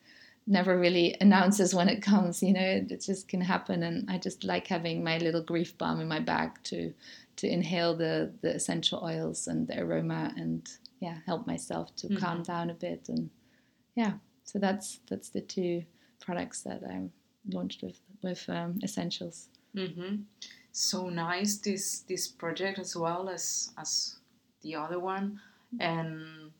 never 0.46 0.79
really 0.79 1.14
announces 1.20 1.74
when 1.74 1.88
it 1.88 2.03
comes 2.03 2.42
you 2.42 2.53
know 2.53 2.85
it 2.90 3.01
just 3.01 3.29
can 3.29 3.40
happen 3.40 3.83
and 3.83 4.11
i 4.11 4.16
just 4.16 4.44
like 4.44 4.66
having 4.66 5.05
my 5.05 5.18
little 5.18 5.42
grief 5.42 5.77
balm 5.77 6.01
in 6.01 6.09
my 6.09 6.20
bag 6.20 6.51
to 6.62 6.92
to 7.37 7.46
inhale 7.46 7.94
the 7.94 8.33
the 8.40 8.55
essential 8.55 9.01
oils 9.05 9.46
and 9.46 9.68
the 9.68 9.79
aroma 9.79 10.33
and 10.37 10.70
yeah 11.01 11.18
help 11.27 11.46
myself 11.46 11.94
to 11.96 12.07
mm-hmm. 12.07 12.16
calm 12.16 12.42
down 12.42 12.70
a 12.70 12.74
bit 12.74 13.09
and 13.09 13.31
yeah 13.94 14.12
so 14.48 14.59
that's 14.59 15.01
that's 15.11 15.29
the 15.29 15.42
two 15.42 15.85
products 16.20 16.62
that 16.62 16.83
I'm 16.83 17.12
launched 17.51 17.83
with 17.83 18.01
with 18.22 18.44
um, 18.48 18.79
essentials. 18.83 19.48
Mm-hmm. 19.77 20.22
So 20.72 21.11
nice 21.11 21.59
this 21.59 22.01
this 22.09 22.29
project 22.29 22.79
as 22.79 22.96
well 22.96 23.29
as 23.29 23.72
as 23.77 24.16
the 24.62 24.74
other 24.74 25.01
one, 25.01 25.38
and 25.81 26.51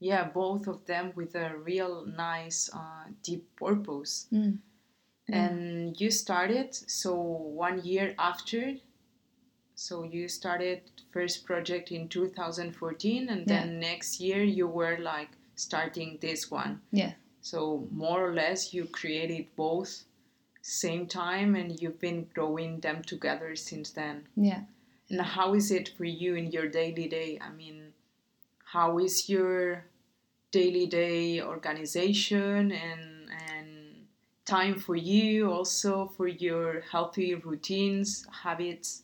yeah, 0.00 0.24
both 0.24 0.66
of 0.66 0.84
them 0.86 1.12
with 1.14 1.34
a 1.34 1.56
real 1.56 2.06
nice 2.06 2.70
uh, 2.72 3.04
deep 3.22 3.44
purpose. 3.56 4.26
Mm. 4.32 4.58
And 5.30 6.00
you 6.00 6.10
started 6.10 6.74
so 6.74 7.14
one 7.14 7.84
year 7.84 8.14
after. 8.18 8.76
So 9.74 10.02
you 10.02 10.26
started 10.28 10.80
first 11.12 11.44
project 11.44 11.92
in 11.92 12.08
2014, 12.08 13.28
and 13.28 13.40
yeah. 13.40 13.46
then 13.46 13.78
next 13.78 14.20
year 14.20 14.42
you 14.42 14.66
were 14.66 14.98
like 14.98 15.28
starting 15.54 16.18
this 16.20 16.50
one. 16.50 16.80
Yeah. 16.90 17.12
So 17.42 17.86
more 17.90 18.26
or 18.26 18.34
less 18.34 18.72
you 18.72 18.86
created 18.86 19.46
both 19.54 20.04
same 20.62 21.06
time 21.06 21.54
and 21.54 21.80
you've 21.80 21.98
been 21.98 22.26
growing 22.34 22.80
them 22.80 23.02
together 23.02 23.56
since 23.56 23.90
then. 23.90 24.24
Yeah. 24.36 24.62
And 25.08 25.20
how 25.22 25.54
is 25.54 25.70
it 25.70 25.88
for 25.96 26.04
you 26.04 26.34
in 26.34 26.50
your 26.50 26.68
daily 26.68 27.08
day? 27.08 27.38
I 27.40 27.50
mean, 27.50 27.87
how 28.72 28.98
is 28.98 29.28
your 29.28 29.84
daily 30.50 30.86
day 30.86 31.40
organization 31.40 32.72
and 32.72 33.30
and 33.50 33.68
time 34.44 34.78
for 34.78 34.96
you 34.96 35.50
also 35.52 36.06
for 36.16 36.26
your 36.26 36.80
healthy 36.80 37.34
routines, 37.34 38.26
habits? 38.42 39.02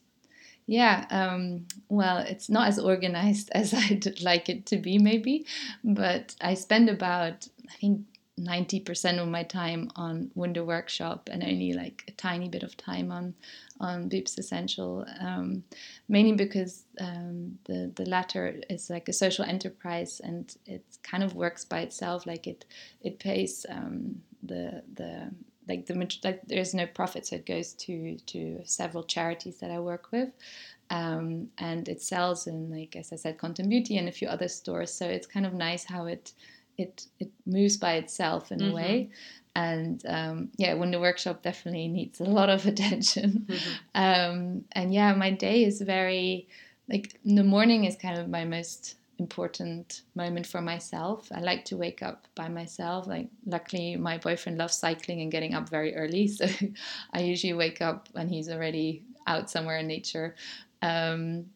Yeah, 0.66 1.06
um, 1.10 1.66
well, 1.90 2.18
it's 2.18 2.48
not 2.48 2.68
as 2.68 2.78
organized 2.78 3.50
as 3.54 3.74
I'd 3.74 4.20
like 4.22 4.48
it 4.48 4.66
to 4.66 4.78
be, 4.78 4.98
maybe, 4.98 5.46
but 5.82 6.34
I 6.40 6.54
spend 6.54 6.88
about, 6.88 7.48
I 7.68 7.74
think, 7.74 8.06
90% 8.40 9.18
of 9.18 9.28
my 9.28 9.44
time 9.44 9.90
on 9.94 10.30
Wunda 10.36 10.64
Workshop 10.64 11.28
and 11.30 11.42
only 11.42 11.72
like 11.72 12.04
a 12.08 12.12
tiny 12.12 12.48
bit 12.48 12.62
of 12.62 12.76
time 12.76 13.12
on 13.12 13.34
on 13.80 14.08
Boops 14.08 14.38
Essential, 14.38 15.04
um, 15.20 15.64
mainly 16.08 16.32
because 16.32 16.84
um, 17.00 17.58
the 17.64 17.92
the 17.94 18.08
latter 18.08 18.60
is 18.70 18.90
like 18.90 19.08
a 19.08 19.12
social 19.12 19.44
enterprise 19.44 20.20
and 20.20 20.54
it 20.66 20.84
kind 21.02 21.22
of 21.22 21.34
works 21.34 21.64
by 21.64 21.80
itself. 21.80 22.26
Like 22.26 22.46
it 22.46 22.64
it 23.02 23.18
pays 23.18 23.66
um, 23.68 24.22
the 24.42 24.82
the 24.94 25.30
like 25.68 25.86
the 25.86 25.94
like 26.22 26.42
there's 26.46 26.74
no 26.74 26.86
profit, 26.86 27.26
so 27.26 27.36
it 27.36 27.46
goes 27.46 27.72
to 27.74 28.16
to 28.26 28.60
several 28.64 29.02
charities 29.04 29.58
that 29.58 29.70
I 29.70 29.80
work 29.80 30.12
with. 30.12 30.30
Um, 30.90 31.48
and 31.58 31.88
it 31.88 32.02
sells 32.02 32.46
in 32.46 32.70
like 32.70 32.94
as 32.96 33.12
I 33.12 33.16
said, 33.16 33.38
Content 33.38 33.70
Beauty 33.70 33.98
and 33.98 34.08
a 34.08 34.12
few 34.12 34.28
other 34.28 34.48
stores. 34.48 34.92
So 34.92 35.06
it's 35.06 35.26
kind 35.26 35.46
of 35.46 35.54
nice 35.54 35.84
how 35.84 36.06
it 36.06 36.32
it 36.78 37.06
it 37.18 37.30
moves 37.46 37.76
by 37.76 37.94
itself 37.94 38.52
in 38.52 38.58
mm-hmm. 38.58 38.70
a 38.70 38.74
way 38.74 39.10
and 39.54 40.02
um, 40.06 40.48
yeah 40.56 40.74
the 40.74 41.00
Workshop 41.00 41.42
definitely 41.42 41.88
needs 41.88 42.20
a 42.20 42.24
lot 42.24 42.50
of 42.50 42.66
attention. 42.72 43.46
Mm-hmm. 43.48 43.70
um, 43.94 44.64
and 44.72 44.92
yeah 44.92 45.14
my 45.14 45.30
day 45.30 45.64
is 45.64 45.80
very 45.80 46.48
like 46.88 47.18
the 47.24 47.44
morning 47.44 47.84
is 47.84 47.96
kind 47.96 48.18
of 48.18 48.28
my 48.28 48.44
most 48.44 48.96
important 49.18 50.02
moment 50.14 50.46
for 50.46 50.60
myself. 50.60 51.28
I 51.32 51.40
like 51.40 51.64
to 51.66 51.76
wake 51.76 52.02
up 52.02 52.26
by 52.34 52.48
myself. 52.48 53.06
Like 53.06 53.28
luckily 53.46 53.96
my 53.96 54.18
boyfriend 54.18 54.58
loves 54.58 54.74
cycling 54.74 55.20
and 55.22 55.30
getting 55.30 55.54
up 55.54 55.68
very 55.68 55.94
early. 55.94 56.28
So 56.34 56.46
i 57.12 57.20
usually 57.20 57.52
wake 57.52 57.80
up 57.80 58.08
when 58.12 58.28
he's 58.28 58.50
already 58.50 59.04
out 59.26 59.50
somewhere 59.50 59.78
in 59.78 59.86
nature. 59.86 60.34
Um, 60.82 61.46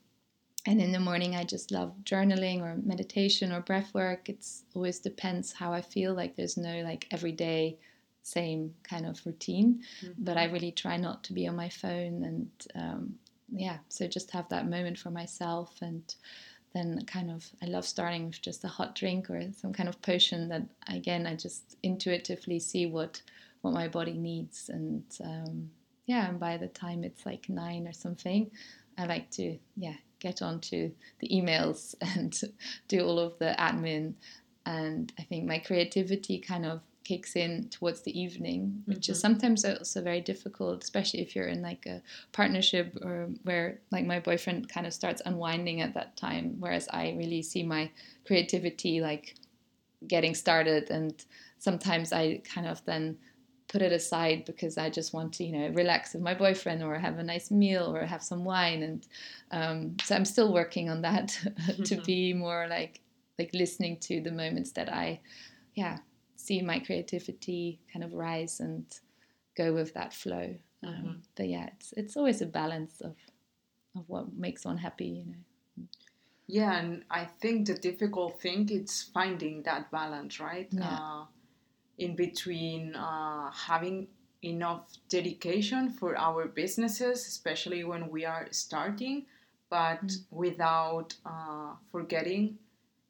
and 0.67 0.81
in 0.81 0.93
the 0.93 1.01
morning 1.01 1.35
i 1.35 1.45
just 1.45 1.71
love 1.71 1.95
journaling 2.05 2.61
or 2.61 2.77
meditation 2.77 3.53
or 3.53 3.61
breath 3.61 3.93
work. 3.95 4.29
It's 4.29 4.65
always 4.75 5.01
depends 5.01 5.53
how 5.53 5.73
i 5.73 5.83
feel. 5.83 6.15
Like 6.15 6.37
there's 6.37 6.57
no 6.57 6.83
like 6.83 7.07
everyday 7.11 7.79
same 8.29 8.75
kind 8.83 9.07
of 9.07 9.21
routine 9.25 9.83
mm-hmm. 10.03 10.13
but 10.19 10.37
i 10.37 10.45
really 10.45 10.73
try 10.73 10.97
not 10.97 11.23
to 11.25 11.33
be 11.33 11.47
on 11.47 11.57
my 11.57 11.69
phone 11.69 12.25
and 12.25 12.51
um, 12.75 13.15
yeah 13.53 13.79
so 13.89 14.07
just 14.07 14.31
have 14.31 14.49
that 14.49 14.69
moment 14.69 14.99
for 14.99 15.11
myself 15.11 15.77
and 15.81 16.15
then 16.75 17.03
kind 17.07 17.31
of 17.31 17.49
i 17.63 17.67
love 17.67 17.87
starting 17.87 18.27
with 18.27 18.41
just 18.43 18.65
a 18.65 18.69
hot 18.69 18.95
drink 18.95 19.31
or 19.31 19.41
some 19.53 19.73
kind 19.73 19.89
of 19.89 20.01
potion 20.03 20.49
that 20.49 20.63
again 20.89 21.27
i 21.27 21.35
just 21.35 21.77
intuitively 21.83 22.59
see 22.59 22.87
what 22.87 23.23
what 23.63 23.75
my 23.75 23.89
body 23.89 24.17
needs 24.17 24.69
and 24.69 25.03
um, 25.25 25.71
yeah 26.07 26.29
and 26.29 26.39
by 26.39 26.57
the 26.57 26.69
time 26.69 27.03
it's 27.05 27.25
like 27.25 27.49
nine 27.49 27.89
or 27.89 27.93
something 27.93 28.51
i 28.99 29.07
like 29.07 29.31
to 29.31 29.59
yeah 29.77 29.97
get 30.21 30.43
onto 30.43 30.91
the 31.21 31.29
emails 31.29 31.95
and 32.17 32.41
do 32.89 33.05
all 33.05 33.19
of 33.19 33.39
the 33.39 33.55
admin. 33.59 34.15
And 34.67 35.13
I 35.19 35.23
think 35.23 35.47
my 35.47 35.59
creativity 35.59 36.39
kind 36.39 36.67
of 36.67 36.81
kicks 37.09 37.37
in 37.37 37.69
towards 37.71 38.03
the 38.03 38.21
evening, 38.21 38.83
which 38.85 38.99
mm-hmm. 38.99 39.13
is 39.13 39.21
sometimes 39.21 39.65
also 39.65 40.03
very 40.03 40.21
difficult, 40.21 40.83
especially 40.83 41.21
if 41.21 41.35
you're 41.35 41.47
in 41.47 41.63
like 41.63 41.87
a 41.87 42.03
partnership 42.33 42.95
or 43.03 43.31
where 43.45 43.79
like 43.91 44.05
my 44.05 44.21
boyfriend 44.21 44.69
kind 44.69 44.87
of 44.87 44.93
starts 44.93 45.23
unwinding 45.25 45.81
at 45.81 45.95
that 45.95 46.17
time, 46.17 46.57
whereas 46.59 46.87
I 46.93 47.15
really 47.17 47.43
see 47.43 47.63
my 47.63 47.91
creativity 48.27 49.01
like 49.01 49.37
getting 50.07 50.35
started 50.35 50.91
and 50.91 51.15
sometimes 51.59 52.13
I 52.13 52.43
kind 52.55 52.67
of 52.67 52.85
then 52.85 53.17
put 53.69 53.83
it 53.83 53.93
aside 53.93 54.45
because 54.45 54.77
I 54.77 54.91
just 54.91 55.15
want 55.15 55.33
to, 55.35 55.45
you 55.45 55.53
know, 55.53 55.69
relax 55.69 56.13
with 56.13 56.23
my 56.23 56.35
boyfriend 56.35 56.83
or 56.83 56.99
have 56.99 57.19
a 57.19 57.23
nice 57.23 57.51
meal 57.51 57.95
or 57.95 58.05
have 58.05 58.23
some 58.23 58.45
wine. 58.45 58.83
And 58.83 59.07
um, 59.51 59.97
so 60.05 60.15
I'm 60.15 60.25
still 60.25 60.53
working 60.53 60.91
on 60.91 61.03
that 61.03 61.39
to 61.85 61.97
be 62.03 62.35
more 62.35 62.67
like 62.69 63.01
like 63.39 63.51
listening 63.55 63.97
to 64.01 64.21
the 64.21 64.33
moments 64.33 64.73
that 64.73 64.93
I, 64.93 65.21
yeah, 65.75 65.99
see 66.49 66.63
my 66.63 66.79
creativity 66.79 67.79
kind 67.93 68.05
of 68.05 68.13
rise 68.15 68.61
and 68.61 68.87
go 69.57 69.75
with 69.75 69.93
that 69.95 70.15
flow. 70.15 70.57
Um, 70.83 70.95
mm-hmm. 70.95 71.13
But 71.37 71.49
yeah, 71.49 71.67
it's 71.75 71.93
it's 71.97 72.17
always 72.17 72.41
a 72.41 72.47
balance 72.47 73.01
of 73.01 73.17
of 73.97 74.05
what 74.09 74.33
makes 74.33 74.65
one 74.65 74.79
happy, 74.79 75.11
you 75.19 75.25
know. 75.27 75.43
Yeah, 76.47 76.79
and 76.79 77.05
I 77.11 77.25
think 77.41 77.67
the 77.67 77.75
difficult 77.75 78.41
thing 78.41 78.71
is 78.71 79.03
finding 79.13 79.63
that 79.65 79.91
balance, 79.91 80.41
right? 80.41 80.69
Yeah. 80.71 80.99
Uh, 80.99 81.25
in 81.99 82.17
between 82.17 82.95
uh, 82.95 83.51
having 83.51 84.07
enough 84.43 84.85
dedication 85.09 85.91
for 85.91 86.17
our 86.17 86.47
businesses, 86.47 87.27
especially 87.27 87.83
when 87.85 88.09
we 88.09 88.25
are 88.25 88.47
starting, 88.53 89.27
but 89.69 90.07
mm. 90.07 90.17
without 90.31 91.15
uh, 91.27 91.73
forgetting 91.93 92.57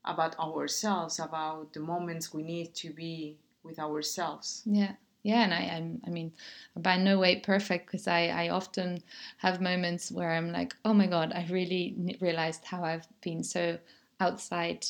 about 0.09 0.39
ourselves, 0.39 1.19
about 1.19 1.73
the 1.73 1.81
moments 1.81 2.35
we 2.35 2.43
need 2.43 2.75
to 2.75 2.91
be 2.91 3.37
with 3.63 3.79
ourselves. 3.79 4.63
Yeah. 4.65 4.93
Yeah, 5.25 5.43
and 5.43 5.53
I, 5.53 5.59
I'm, 5.77 6.01
I 6.07 6.11
mean, 6.11 6.33
by 6.77 6.97
no 6.97 7.19
way 7.19 7.41
perfect 7.41 7.87
because 7.87 8.07
I, 8.07 8.29
I 8.29 8.49
often 8.51 9.03
have 9.39 9.61
moments 9.61 10.11
where 10.11 10.31
I'm 10.31 10.53
like, 10.53 10.75
oh 10.85 10.95
my 10.95 11.07
God, 11.07 11.33
I 11.35 11.47
really 11.51 12.17
realized 12.21 12.65
how 12.65 12.85
I've 12.85 13.07
been 13.21 13.43
so 13.43 13.79
outside 14.21 14.87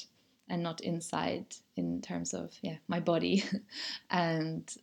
and 0.51 0.63
not 0.63 0.81
inside 0.81 1.47
in 1.77 2.01
terms 2.01 2.35
of 2.35 2.53
yeah 2.63 2.77
my 2.89 3.01
body 3.01 3.45
and 4.11 4.77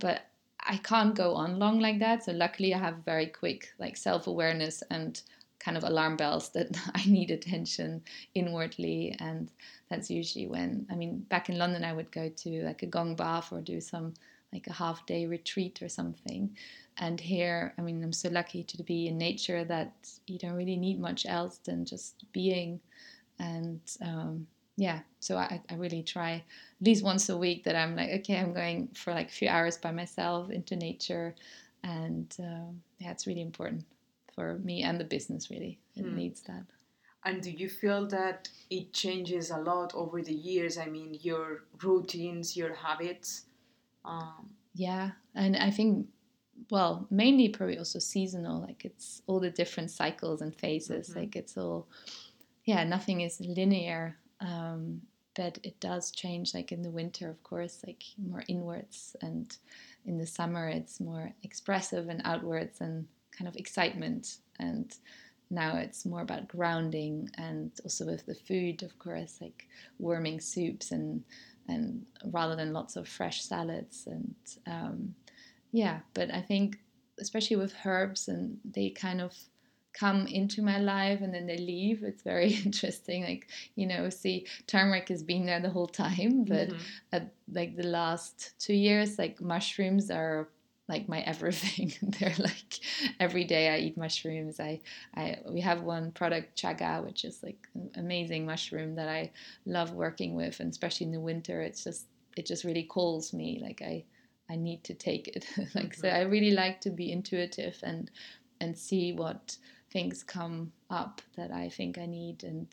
but 0.00 0.26
i 0.60 0.76
can't 0.78 1.14
go 1.14 1.34
on 1.34 1.58
long 1.58 1.80
like 1.80 1.98
that 1.98 2.24
so 2.24 2.32
luckily 2.32 2.74
i 2.74 2.78
have 2.78 3.04
very 3.04 3.26
quick 3.26 3.72
like 3.78 3.96
self-awareness 3.96 4.82
and 4.90 5.22
kind 5.58 5.76
of 5.76 5.84
alarm 5.84 6.16
bells 6.16 6.50
that 6.50 6.76
i 6.94 7.04
need 7.06 7.30
attention 7.30 8.02
inwardly. 8.34 9.16
And 9.20 9.50
that's 9.90 10.10
usually 10.10 10.46
when 10.46 10.86
i 10.90 10.94
mean 10.94 11.20
back 11.28 11.48
in 11.48 11.58
london 11.58 11.84
i 11.84 11.92
would 11.92 12.10
go 12.12 12.28
to 12.28 12.62
like 12.64 12.82
a 12.82 12.86
gong 12.86 13.14
bath 13.16 13.52
or 13.52 13.60
do 13.60 13.80
some 13.80 14.14
like 14.52 14.66
a 14.66 14.72
half 14.72 15.04
day 15.06 15.26
retreat 15.26 15.82
or 15.82 15.88
something. 15.88 16.56
And 16.98 17.20
here 17.20 17.74
i 17.78 17.82
mean 17.82 18.02
i'm 18.02 18.12
so 18.12 18.28
lucky 18.28 18.62
to 18.64 18.82
be 18.82 19.08
in 19.08 19.18
nature 19.18 19.64
that 19.64 19.92
you 20.26 20.38
don't 20.38 20.54
really 20.54 20.76
need 20.76 21.00
much 21.00 21.26
else 21.26 21.58
than 21.58 21.84
just 21.84 22.24
being. 22.32 22.80
And 23.38 23.80
um, 24.02 24.46
yeah 24.76 25.00
so 25.20 25.36
I, 25.36 25.60
I 25.70 25.74
really 25.74 26.02
try 26.02 26.32
at 26.80 26.86
least 26.86 27.04
once 27.04 27.28
a 27.28 27.36
week 27.36 27.64
that 27.64 27.74
i'm 27.74 27.96
like 27.96 28.10
okay 28.20 28.38
i'm 28.38 28.52
going 28.52 28.88
for 28.94 29.12
like 29.12 29.28
a 29.28 29.32
few 29.32 29.48
hours 29.48 29.76
by 29.76 29.90
myself 29.90 30.50
into 30.50 30.76
nature. 30.76 31.34
And 31.84 32.34
um, 32.40 32.82
yeah 32.98 33.10
it's 33.10 33.26
really 33.26 33.42
important 33.42 33.84
for 34.38 34.58
me 34.58 34.82
and 34.82 35.00
the 35.00 35.04
business 35.04 35.50
really 35.50 35.80
it 35.96 36.04
hmm. 36.04 36.14
needs 36.14 36.42
that 36.42 36.62
and 37.24 37.42
do 37.42 37.50
you 37.50 37.68
feel 37.68 38.06
that 38.06 38.48
it 38.70 38.92
changes 38.92 39.50
a 39.50 39.58
lot 39.58 39.92
over 39.96 40.22
the 40.22 40.32
years 40.32 40.78
i 40.78 40.86
mean 40.86 41.18
your 41.22 41.64
routines 41.82 42.56
your 42.56 42.72
habits 42.72 43.46
um, 44.04 44.48
yeah 44.74 45.10
and 45.34 45.56
i 45.56 45.70
think 45.70 46.06
well 46.70 47.04
mainly 47.10 47.48
probably 47.48 47.78
also 47.78 47.98
seasonal 47.98 48.60
like 48.60 48.84
it's 48.84 49.22
all 49.26 49.40
the 49.40 49.50
different 49.50 49.90
cycles 49.90 50.40
and 50.40 50.54
phases 50.54 51.10
mm-hmm. 51.10 51.18
like 51.18 51.34
it's 51.34 51.56
all 51.56 51.88
yeah 52.64 52.84
nothing 52.84 53.22
is 53.22 53.40
linear 53.40 54.16
um, 54.40 55.00
but 55.34 55.58
it 55.64 55.80
does 55.80 56.12
change 56.12 56.54
like 56.54 56.70
in 56.70 56.82
the 56.82 56.90
winter 56.90 57.28
of 57.28 57.42
course 57.42 57.82
like 57.84 58.04
more 58.16 58.44
inwards 58.46 59.16
and 59.20 59.56
in 60.06 60.16
the 60.16 60.26
summer 60.26 60.68
it's 60.68 61.00
more 61.00 61.32
expressive 61.42 62.08
and 62.08 62.22
outwards 62.24 62.80
and 62.80 63.06
kind 63.36 63.48
of 63.48 63.56
excitement 63.56 64.38
and 64.58 64.96
now 65.50 65.76
it's 65.76 66.04
more 66.04 66.20
about 66.20 66.48
grounding 66.48 67.28
and 67.38 67.72
also 67.82 68.04
with 68.04 68.26
the 68.26 68.34
food 68.34 68.82
of 68.82 68.98
course 68.98 69.38
like 69.40 69.66
warming 69.98 70.40
soups 70.40 70.90
and 70.90 71.22
and 71.68 72.06
rather 72.32 72.56
than 72.56 72.72
lots 72.72 72.96
of 72.96 73.08
fresh 73.08 73.42
salads 73.42 74.06
and 74.06 74.34
um, 74.66 75.14
yeah 75.72 76.00
but 76.14 76.32
i 76.32 76.40
think 76.40 76.78
especially 77.20 77.56
with 77.56 77.74
herbs 77.84 78.28
and 78.28 78.58
they 78.64 78.90
kind 78.90 79.20
of 79.20 79.34
come 79.98 80.26
into 80.26 80.62
my 80.62 80.78
life 80.78 81.20
and 81.20 81.34
then 81.34 81.46
they 81.46 81.56
leave. 81.56 82.02
It's 82.02 82.22
very 82.22 82.52
interesting. 82.64 83.24
Like, 83.24 83.48
you 83.74 83.86
know, 83.86 84.08
see, 84.10 84.46
turmeric 84.66 85.08
has 85.08 85.22
been 85.22 85.46
there 85.46 85.60
the 85.60 85.70
whole 85.70 85.86
time, 85.86 86.44
but 86.44 86.68
mm-hmm. 86.68 86.82
at 87.12 87.32
like 87.52 87.76
the 87.76 87.86
last 87.86 88.52
two 88.58 88.74
years, 88.74 89.18
like 89.18 89.40
mushrooms 89.40 90.10
are 90.10 90.48
like 90.88 91.08
my 91.08 91.20
everything. 91.20 91.92
They're 92.18 92.34
like 92.38 92.80
every 93.20 93.44
day 93.44 93.68
I 93.68 93.78
eat 93.78 93.96
mushrooms. 93.96 94.58
I, 94.58 94.80
I 95.14 95.38
we 95.46 95.60
have 95.60 95.82
one 95.82 96.12
product 96.12 96.60
chaga, 96.60 97.04
which 97.04 97.24
is 97.24 97.42
like 97.42 97.68
an 97.74 97.90
amazing 97.96 98.46
mushroom 98.46 98.94
that 98.96 99.08
I 99.08 99.30
love 99.66 99.92
working 99.92 100.34
with, 100.34 100.60
and 100.60 100.70
especially 100.70 101.06
in 101.06 101.12
the 101.12 101.20
winter, 101.20 101.60
it's 101.62 101.84
just 101.84 102.06
it 102.36 102.46
just 102.46 102.64
really 102.64 102.84
calls 102.84 103.32
me. 103.32 103.60
Like 103.62 103.82
I 103.82 104.04
I 104.50 104.56
need 104.56 104.82
to 104.84 104.94
take 104.94 105.28
it. 105.28 105.46
like 105.74 105.90
mm-hmm. 105.90 106.00
so, 106.00 106.08
I 106.08 106.22
really 106.22 106.52
like 106.52 106.80
to 106.82 106.90
be 106.90 107.12
intuitive 107.12 107.78
and 107.82 108.10
and 108.60 108.76
see 108.76 109.12
what 109.12 109.56
things 109.92 110.22
come 110.22 110.72
up 110.90 111.22
that 111.36 111.50
I 111.50 111.68
think 111.68 111.98
I 111.98 112.06
need 112.06 112.44
and 112.44 112.66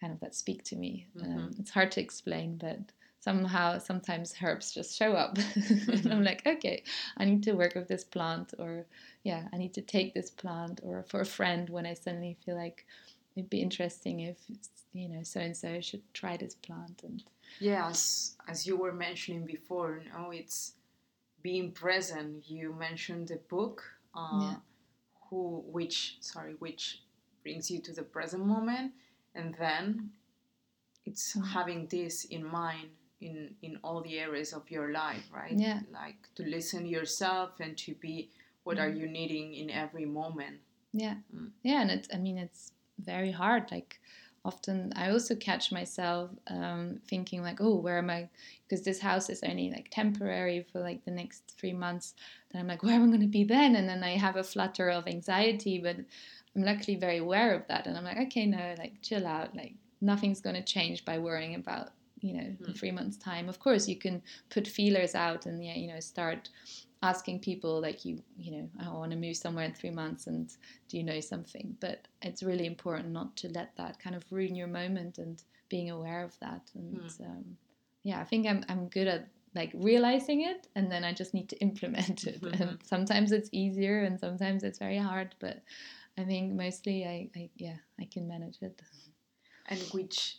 kind 0.00 0.12
of 0.12 0.20
that 0.20 0.34
speak 0.34 0.64
to 0.64 0.76
me. 0.76 1.06
Mm-hmm. 1.16 1.38
Um, 1.38 1.50
it's 1.58 1.70
hard 1.70 1.90
to 1.92 2.00
explain, 2.00 2.56
but 2.56 2.78
somehow 3.20 3.78
sometimes 3.78 4.34
herbs 4.42 4.72
just 4.72 4.96
show 4.96 5.12
up 5.12 5.34
mm-hmm. 5.38 6.10
i'm 6.10 6.24
like 6.24 6.42
okay 6.46 6.82
i 7.18 7.24
need 7.24 7.42
to 7.42 7.52
work 7.52 7.74
with 7.74 7.86
this 7.86 8.02
plant 8.02 8.52
or 8.58 8.86
yeah 9.22 9.46
i 9.52 9.56
need 9.56 9.74
to 9.74 9.82
take 9.82 10.14
this 10.14 10.30
plant 10.30 10.80
or 10.82 11.04
for 11.08 11.20
a 11.20 11.26
friend 11.26 11.68
when 11.68 11.86
i 11.86 11.94
suddenly 11.94 12.36
feel 12.44 12.56
like 12.56 12.86
it'd 13.36 13.50
be 13.50 13.60
interesting 13.60 14.20
if 14.20 14.38
you 14.92 15.08
know 15.08 15.22
so 15.22 15.40
and 15.40 15.56
so 15.56 15.80
should 15.80 16.02
try 16.14 16.36
this 16.36 16.54
plant 16.54 17.02
and 17.04 17.22
yes 17.60 18.36
as 18.48 18.66
you 18.66 18.76
were 18.76 18.92
mentioning 18.92 19.44
before 19.44 20.02
no 20.12 20.30
it's 20.30 20.72
being 21.42 21.70
present 21.72 22.48
you 22.50 22.72
mentioned 22.72 23.28
the 23.28 23.40
book 23.48 23.84
uh, 24.14 24.40
yeah. 24.40 24.54
who 25.28 25.62
which 25.66 26.16
sorry 26.20 26.54
which 26.58 27.02
brings 27.42 27.70
you 27.70 27.80
to 27.80 27.92
the 27.92 28.02
present 28.02 28.44
moment 28.44 28.92
and 29.34 29.54
then 29.58 30.10
it's 31.04 31.36
mm-hmm. 31.36 31.46
having 31.46 31.86
this 31.86 32.24
in 32.24 32.44
mind 32.44 32.90
in 33.20 33.54
in 33.62 33.78
all 33.84 34.00
the 34.02 34.18
areas 34.18 34.52
of 34.52 34.70
your 34.70 34.92
life 34.92 35.24
right? 35.34 35.52
Yeah. 35.52 35.80
Like 35.92 36.28
to 36.36 36.42
listen 36.42 36.86
yourself 36.86 37.60
and 37.60 37.76
to 37.78 37.94
be 37.94 38.30
what 38.64 38.78
mm. 38.78 38.82
are 38.82 38.88
you 38.88 39.06
needing 39.06 39.54
in 39.54 39.70
every 39.70 40.06
moment. 40.06 40.58
Yeah. 40.92 41.16
Mm. 41.34 41.50
yeah 41.62 41.82
and 41.82 41.90
it's 41.90 42.08
i 42.12 42.16
mean 42.16 42.36
it's 42.36 42.72
very 42.98 43.30
hard 43.30 43.70
like 43.70 44.00
often 44.44 44.92
i 44.96 45.08
also 45.10 45.36
catch 45.36 45.70
myself 45.70 46.30
um, 46.48 46.98
thinking 47.06 47.42
like 47.42 47.60
oh 47.60 47.76
where 47.76 47.98
am 47.98 48.10
i? 48.10 48.28
Because 48.64 48.84
this 48.84 49.00
house 49.00 49.30
is 49.30 49.44
only 49.44 49.70
like 49.70 49.88
temporary 49.90 50.66
for 50.72 50.80
like 50.80 51.04
the 51.04 51.10
next 51.12 51.54
three 51.58 51.72
months. 51.72 52.14
Then 52.50 52.62
i'm 52.62 52.68
like 52.68 52.82
where 52.82 52.94
am 52.94 53.04
i 53.04 53.06
going 53.06 53.20
to 53.20 53.26
be 53.26 53.44
then? 53.44 53.76
And 53.76 53.88
then 53.88 54.02
i 54.02 54.16
have 54.16 54.36
a 54.36 54.42
flutter 54.42 54.90
of 54.90 55.06
anxiety 55.06 55.78
but 55.78 55.96
i'm 56.56 56.62
luckily 56.62 56.96
very 56.96 57.18
aware 57.18 57.54
of 57.54 57.68
that. 57.68 57.86
And 57.86 57.96
i'm 57.96 58.04
like 58.04 58.18
okay 58.18 58.46
no 58.46 58.74
like 58.78 59.00
chill 59.02 59.26
out. 59.26 59.54
Like 59.54 59.74
nothing's 60.00 60.40
going 60.40 60.56
to 60.56 60.62
change 60.62 61.04
by 61.04 61.18
worrying 61.18 61.54
about 61.54 61.90
you 62.20 62.34
know 62.34 62.40
mm. 62.40 62.68
in 62.68 62.74
three 62.74 62.90
months 62.90 63.16
time 63.16 63.48
of 63.48 63.58
course 63.58 63.88
you 63.88 63.96
can 63.96 64.22
put 64.50 64.66
feelers 64.66 65.14
out 65.14 65.46
and 65.46 65.64
yeah 65.64 65.74
you 65.74 65.88
know 65.88 66.00
start 66.00 66.48
asking 67.02 67.38
people 67.38 67.80
like 67.80 68.04
you 68.04 68.22
you 68.38 68.52
know 68.52 68.68
i 68.84 68.88
want 68.88 69.10
to 69.10 69.16
move 69.16 69.36
somewhere 69.36 69.64
in 69.64 69.72
three 69.72 69.90
months 69.90 70.26
and 70.26 70.56
do 70.88 70.96
you 70.96 71.02
know 71.02 71.20
something 71.20 71.76
but 71.80 72.06
it's 72.22 72.42
really 72.42 72.66
important 72.66 73.08
not 73.08 73.34
to 73.36 73.48
let 73.48 73.74
that 73.76 73.98
kind 73.98 74.14
of 74.14 74.24
ruin 74.30 74.54
your 74.54 74.66
moment 74.66 75.18
and 75.18 75.42
being 75.68 75.90
aware 75.90 76.22
of 76.22 76.38
that 76.40 76.70
and 76.74 77.00
mm. 77.00 77.20
um, 77.26 77.44
yeah 78.02 78.20
i 78.20 78.24
think 78.24 78.46
i'm, 78.46 78.64
I'm 78.68 78.88
good 78.88 79.08
at 79.08 79.28
like 79.54 79.72
realizing 79.74 80.42
it 80.42 80.68
and 80.76 80.92
then 80.92 81.04
i 81.04 81.12
just 81.12 81.32
need 81.32 81.48
to 81.48 81.56
implement 81.60 82.24
it 82.24 82.40
mm-hmm. 82.40 82.62
and 82.62 82.78
sometimes 82.82 83.32
it's 83.32 83.48
easier 83.52 84.02
and 84.04 84.20
sometimes 84.20 84.62
it's 84.62 84.78
very 84.78 84.98
hard 84.98 85.34
but 85.40 85.62
i 86.18 86.24
think 86.24 86.52
mostly 86.52 87.06
i, 87.06 87.30
I 87.38 87.50
yeah 87.56 87.76
i 87.98 88.06
can 88.12 88.28
manage 88.28 88.58
it 88.60 88.82
and 89.68 89.80
which 89.92 90.36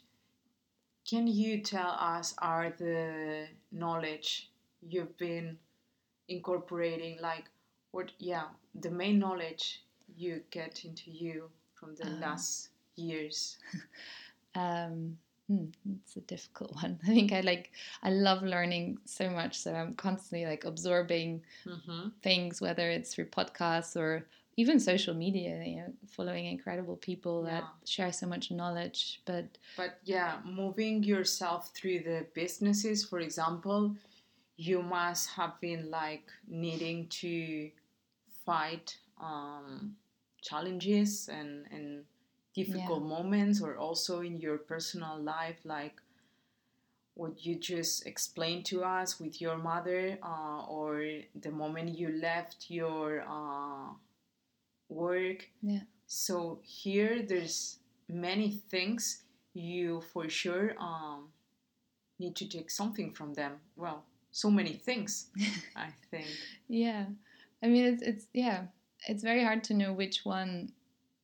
can 1.12 1.28
you 1.28 1.60
tell 1.60 1.92
us 2.00 2.34
are 2.38 2.74
the 2.78 3.46
knowledge 3.74 4.50
you've 4.82 5.18
been 5.18 5.58
incorporating 6.30 7.18
like 7.22 7.44
what 7.92 8.12
yeah 8.18 8.46
the 8.76 8.90
main 8.90 9.20
knowledge 9.20 9.84
you 10.16 10.42
get 10.52 10.86
into 10.86 11.12
you 11.12 11.50
from 11.74 11.96
the 11.96 12.08
um, 12.08 12.20
last 12.22 12.70
years? 12.96 13.58
Um 14.54 15.18
hmm, 15.48 15.68
it's 15.96 16.18
a 16.18 16.22
difficult 16.22 16.76
one. 16.84 17.00
I 17.04 17.08
think 17.08 17.32
i 17.32 17.40
like 17.40 17.72
i 18.04 18.10
love 18.10 18.44
learning 18.44 18.98
so 19.06 19.30
much 19.30 19.58
so 19.58 19.74
i'm 19.74 19.94
constantly 19.94 20.46
like 20.46 20.66
absorbing 20.66 21.42
mm-hmm. 21.66 22.10
things 22.22 22.60
whether 22.60 22.90
it's 22.90 23.14
through 23.14 23.28
podcasts 23.28 23.96
or 23.96 24.28
even 24.58 24.80
social 24.80 25.14
media, 25.14 25.64
you 25.64 25.78
know, 25.78 25.94
following 26.08 26.46
incredible 26.46 26.98
people 26.98 27.44
yeah. 27.46 27.62
that 27.62 27.64
share 27.86 28.12
so 28.12 28.28
much 28.28 28.52
knowledge. 28.52 29.22
But 29.26 29.58
but 29.78 30.00
yeah, 30.04 30.40
moving 30.46 31.04
yourself 31.04 31.72
through 31.74 32.00
the 32.04 32.26
businesses, 32.34 33.06
for 33.06 33.20
example, 33.20 33.96
you 34.58 34.82
must 34.84 35.30
have 35.30 35.60
been 35.62 35.90
like 35.90 36.30
needing 36.48 37.08
to 37.08 37.72
fight 38.46 38.98
um, 39.22 39.96
challenges 40.42 41.30
and 41.32 41.66
and 41.72 42.04
difficult 42.54 43.04
yeah. 43.04 43.08
moments, 43.08 43.62
or 43.62 43.78
also 43.78 44.20
in 44.20 44.38
your 44.40 44.58
personal 44.58 45.18
life, 45.18 45.60
like 45.64 46.02
what 47.14 47.46
you 47.46 47.56
just 47.56 48.06
explained 48.06 48.66
to 48.66 48.84
us 48.84 49.20
with 49.20 49.40
your 49.40 49.58
mother, 49.58 50.18
uh, 50.22 50.66
or 50.68 51.06
the 51.40 51.52
moment 51.52 51.98
you 51.98 52.10
left 52.22 52.66
your. 52.70 53.24
Uh, 53.28 53.94
work. 54.92 55.48
Yeah. 55.62 55.82
So 56.08 56.60
here 56.64 57.24
there's 57.28 57.80
many 58.10 58.62
things 58.70 59.24
you 59.54 60.02
for 60.14 60.30
sure 60.30 60.76
um, 60.80 61.30
need 62.20 62.36
to 62.38 62.48
take 62.48 62.70
something 62.70 63.12
from 63.14 63.34
them. 63.34 63.54
Well, 63.76 64.04
so 64.32 64.50
many 64.50 64.74
things, 64.74 65.28
I 65.76 65.88
think. 66.10 66.28
Yeah. 66.68 67.06
I 67.64 67.68
mean, 67.68 67.86
it's, 67.86 68.02
it's, 68.02 68.28
yeah, 68.34 68.64
it's 69.08 69.24
very 69.24 69.44
hard 69.44 69.64
to 69.66 69.74
know 69.74 69.94
which 69.94 70.22
one, 70.24 70.72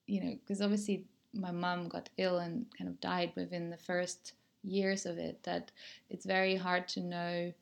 you 0.05 0.23
know, 0.23 0.37
because 0.39 0.61
obviously 0.61 1.05
my 1.33 1.51
mom 1.51 1.87
got 1.89 2.09
ill 2.17 2.39
and 2.39 2.65
kind 2.77 2.89
of 2.89 2.99
died 2.99 3.31
within 3.35 3.69
the 3.69 3.77
first 3.77 4.33
years 4.63 5.05
of 5.05 5.17
it, 5.17 5.41
that 5.43 5.71
it's 6.09 6.25
very 6.25 6.55
hard 6.55 6.87
to 6.89 6.99
know 6.99 7.53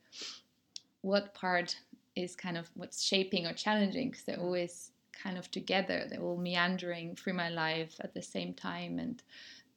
what 1.02 1.34
part 1.34 1.78
is 2.16 2.36
kind 2.36 2.58
of 2.58 2.70
what's 2.76 3.04
shaping 3.04 3.46
or 3.46 3.54
challenging 3.54 4.10
because 4.10 4.24
they're 4.24 4.40
always 4.40 4.92
kind 5.22 5.38
of 5.38 5.50
together. 5.52 6.06
They're 6.10 6.22
all 6.22 6.38
meandering 6.38 7.16
through 7.16 7.34
my 7.34 7.50
life 7.50 7.96
at 8.02 8.14
the 8.14 8.22
same 8.22 8.54
time, 8.54 9.00
and 9.00 9.24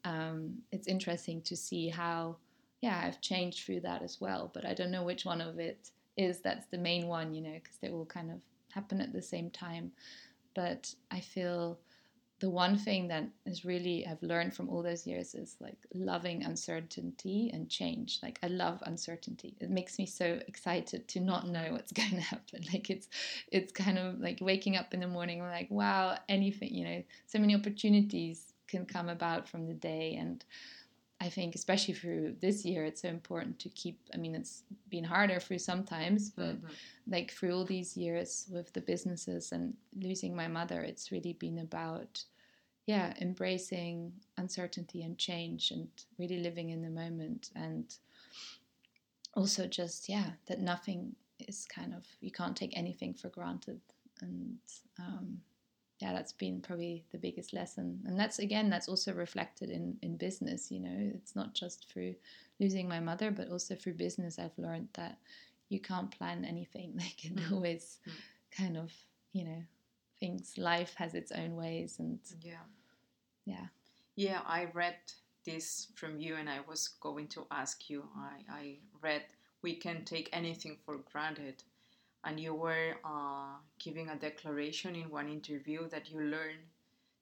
um, 0.05 0.59
it's 0.73 0.89
interesting 0.89 1.43
to 1.43 1.57
see 1.57 1.89
how, 1.89 2.37
yeah, 2.81 3.01
I've 3.05 3.21
changed 3.21 3.65
through 3.65 3.81
that 3.81 4.03
as 4.03 4.21
well. 4.21 4.51
But 4.53 4.65
I 4.65 4.75
don't 4.75 4.91
know 4.91 5.05
which 5.05 5.25
one 5.25 5.41
of 5.41 5.59
it 5.59 5.91
is 6.17 6.41
that's 6.41 6.67
the 6.67 6.79
main 6.79 7.07
one, 7.07 7.35
you 7.35 7.41
know, 7.41 7.55
because 7.55 7.79
they 7.81 7.91
all 7.91 8.07
kind 8.07 8.31
of 8.31 8.41
happen 8.73 9.01
at 9.01 9.13
the 9.13 9.23
same 9.23 9.51
time. 9.51 9.93
But 10.55 10.95
I 11.11 11.21
feel 11.21 11.79
the 12.41 12.51
one 12.51 12.79
thing 12.79 13.09
that 13.09 13.25
is 13.47 13.65
really 13.65 14.07
I've 14.07 14.23
learned 14.23 14.55
from 14.55 14.69
all 14.69 14.83
those 14.83 15.07
years 15.07 15.35
is 15.35 15.57
like 15.61 15.77
loving 15.93 16.45
uncertainty 16.45 17.51
and 17.53 17.69
change. 17.69 18.21
Like 18.23 18.39
I 18.43 18.47
love 18.47 18.81
uncertainty. 18.87 19.57
It 19.61 19.71
makes 19.71 19.99
me 19.99 20.07
so 20.07 20.39
excited 20.47 21.09
to 21.09 21.21
not 21.21 21.49
know 21.49 21.73
what's 21.73 21.93
going 22.01 22.11
to 22.11 22.21
happen. 22.21 22.65
Like 22.73 22.91
it's 22.91 23.09
it's 23.51 23.73
kind 23.73 23.99
of 23.99 24.21
like 24.21 24.39
waking 24.41 24.77
up 24.77 24.95
in 24.95 25.01
the 25.01 25.09
morning 25.09 25.41
like 25.41 25.69
wow, 25.71 26.17
anything, 26.29 26.73
you 26.75 26.85
know, 26.85 27.03
so 27.27 27.39
many 27.39 27.55
opportunities 27.55 28.53
can 28.69 28.87
come 28.87 29.09
about 29.09 29.49
from 29.49 29.67
the 29.67 29.75
day 29.75 30.15
and 30.15 30.45
I 31.21 31.29
think 31.29 31.55
especially 31.55 31.95
through 31.95 32.37
this 32.41 32.65
year 32.65 32.85
it's 32.85 33.03
so 33.03 33.09
important 33.09 33.59
to 33.61 33.69
keep 33.71 33.99
I 34.15 34.19
mean 34.19 34.35
it's 34.35 34.63
been 34.89 35.05
harder 35.05 35.41
through 35.41 35.59
sometimes 35.59 36.31
but 36.31 36.57
mm-hmm. 36.57 36.67
like 37.09 37.33
through 37.33 37.55
all 37.55 37.65
these 37.65 37.97
years 37.97 38.47
with 38.51 38.73
the 38.73 38.81
businesses 38.81 39.51
and 39.51 39.75
losing 39.97 40.35
my 40.37 40.47
mother 40.47 40.81
it's 40.81 41.11
really 41.11 41.33
been 41.33 41.59
about 41.59 42.23
yeah 42.87 43.15
embracing 43.21 44.13
uncertainty 44.37 45.03
and 45.03 45.19
change 45.19 45.73
and 45.73 45.89
really 46.19 46.39
living 46.39 46.71
in 46.71 46.83
the 46.83 46.91
moment 46.91 47.51
and 47.57 47.97
also 49.35 49.67
just 49.67 50.09
yeah 50.09 50.31
that 50.47 50.61
nothing 50.61 51.17
is 51.41 51.67
kind 51.67 51.95
of 51.95 52.05
you 52.21 52.31
can't 52.31 52.57
take 52.57 52.77
anything 52.77 53.13
for 53.13 53.29
granted 53.29 53.81
and 54.21 54.59
um, 54.99 55.41
yeah, 55.99 56.13
that's 56.13 56.33
been 56.33 56.61
probably 56.61 57.05
the 57.11 57.19
biggest 57.19 57.53
lesson. 57.53 58.01
And 58.07 58.19
that's 58.19 58.39
again, 58.39 58.71
that's 58.71 58.89
also 58.89 59.13
reflected 59.13 59.71
in 59.71 59.99
in 60.03 60.17
business. 60.17 60.71
You 60.71 60.81
know, 60.81 61.13
it's 61.15 61.35
not 61.35 61.55
just 61.55 61.89
through 61.91 62.15
losing 62.61 62.89
my 62.89 63.01
mother, 63.01 63.31
but 63.31 63.51
also 63.51 63.75
through 63.75 63.95
business. 63.95 64.39
I've 64.39 64.57
learned 64.57 64.89
that 64.95 65.19
you 65.69 65.81
can't 65.81 66.11
plan 66.11 66.45
anything. 66.45 66.93
Like 66.97 67.25
it 67.25 67.37
mm. 67.37 67.53
always 67.53 67.99
mm. 68.09 68.13
kind 68.57 68.77
of, 68.77 68.93
you 69.33 69.45
know, 69.45 69.63
things. 70.21 70.55
Life 70.57 70.95
has 70.97 71.15
its 71.15 71.33
own 71.33 71.57
ways, 71.57 71.97
and 71.99 72.21
yeah, 72.43 72.67
yeah, 73.45 73.67
yeah. 74.15 74.41
I 74.47 74.69
read 74.73 74.97
this 75.45 75.89
from 75.97 76.21
you, 76.21 76.37
and 76.37 76.49
I 76.49 76.61
was 76.69 76.91
going 77.01 77.27
to 77.29 77.47
ask 77.51 77.91
you. 77.91 78.05
I 78.17 78.45
I 78.49 78.77
read 79.03 79.23
we 79.63 79.75
can 79.75 80.05
take 80.05 80.29
anything 80.33 80.77
for 80.85 80.99
granted 81.13 81.65
and 82.25 82.39
you 82.41 82.55
were 82.55 82.97
uh, 83.05 83.57
giving 83.79 84.09
a 84.09 84.17
declaration 84.17 84.95
in 84.95 85.11
one 85.11 85.29
interview 85.29 85.89
that 85.89 86.11
you 86.11 86.21
learned 86.21 86.67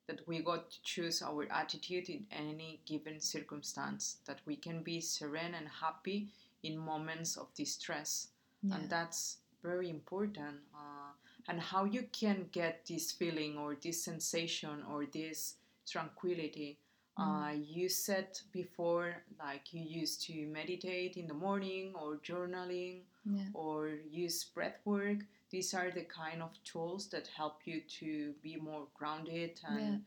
that 0.07 0.21
we 0.27 0.41
got 0.41 0.71
to 0.71 0.77
choose 0.83 1.21
our 1.23 1.47
attitude 1.51 2.09
in 2.09 2.27
any 2.31 2.81
given 2.87 3.21
circumstance, 3.21 4.19
that 4.27 4.41
we 4.47 4.57
can 4.57 4.83
be 4.83 5.01
serene 5.01 5.55
and 5.55 5.69
happy 5.69 6.29
in 6.63 6.79
moments 6.79 7.37
of 7.37 7.53
distress. 7.55 8.29
Yeah. 8.63 8.77
And 8.77 8.91
that's 8.91 9.39
very 9.63 9.91
important. 9.91 10.57
Uh, 10.75 11.13
and 11.49 11.61
how 11.61 11.85
you 11.85 12.05
can 12.13 12.47
get 12.53 12.87
this 12.87 13.13
feeling 13.13 13.59
or 13.59 13.77
this 13.83 14.03
sensation 14.03 14.83
or 14.91 15.07
this 15.07 15.55
tranquility 15.87 16.79
Uh, 17.19 17.55
you 17.57 17.89
said 17.89 18.29
before, 18.53 19.25
like 19.39 19.73
you 19.73 19.81
used 20.03 20.21
to 20.27 20.47
meditate 20.49 21.17
in 21.17 21.27
the 21.27 21.35
morning 21.35 21.95
or 21.95 22.19
journaling 22.19 23.05
Yeah. 23.27 23.49
or 23.55 23.89
use 24.11 24.45
breath 24.45 24.79
work. 24.85 25.19
These 25.51 25.75
are 25.75 25.91
the 25.91 26.03
kind 26.05 26.43
of 26.43 26.51
tools 26.65 27.09
that 27.11 27.29
help 27.29 27.61
you 27.67 27.81
to 28.01 28.35
be 28.43 28.57
more 28.57 28.87
grounded 28.95 29.61
and 29.67 29.81
Yeah. 29.81 29.99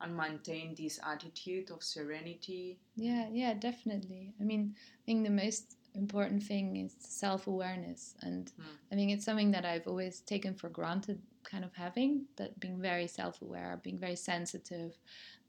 and 0.00 0.14
maintain 0.14 0.74
this 0.74 1.00
attitude 1.02 1.70
of 1.70 1.82
serenity. 1.82 2.78
Yeah, 2.96 3.28
yeah, 3.32 3.54
definitely. 3.54 4.34
I 4.40 4.44
mean, 4.44 4.74
I 4.76 5.02
think 5.06 5.24
the 5.24 5.30
most 5.30 5.76
important 5.94 6.42
thing 6.42 6.76
is 6.76 6.94
self 6.98 7.46
awareness. 7.46 8.14
And 8.20 8.50
Hmm. 8.50 8.76
I 8.92 8.94
think 8.94 9.10
it's 9.12 9.24
something 9.24 9.52
that 9.52 9.64
I've 9.64 9.86
always 9.86 10.20
taken 10.20 10.54
for 10.54 10.68
granted, 10.68 11.22
kind 11.44 11.64
of 11.64 11.72
having 11.74 12.26
that 12.36 12.60
being 12.60 12.78
very 12.80 13.06
self 13.06 13.40
aware, 13.40 13.80
being 13.82 13.98
very 13.98 14.16
sensitive. 14.16 14.98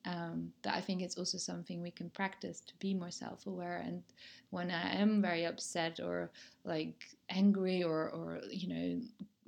Um, 0.07 0.53
that 0.63 0.73
I 0.75 0.81
think 0.81 1.01
it's 1.01 1.17
also 1.17 1.37
something 1.37 1.81
we 1.81 1.91
can 1.91 2.09
practice 2.09 2.61
to 2.61 2.73
be 2.79 2.93
more 2.93 3.11
self 3.11 3.45
aware. 3.45 3.77
And 3.85 4.03
when 4.51 4.71
I 4.71 4.95
am 4.95 5.21
very 5.21 5.45
upset 5.45 5.99
or 5.99 6.31
like 6.63 7.05
angry 7.29 7.83
or, 7.83 8.09
or 8.11 8.39
you 8.49 8.67
know, 8.69 9.01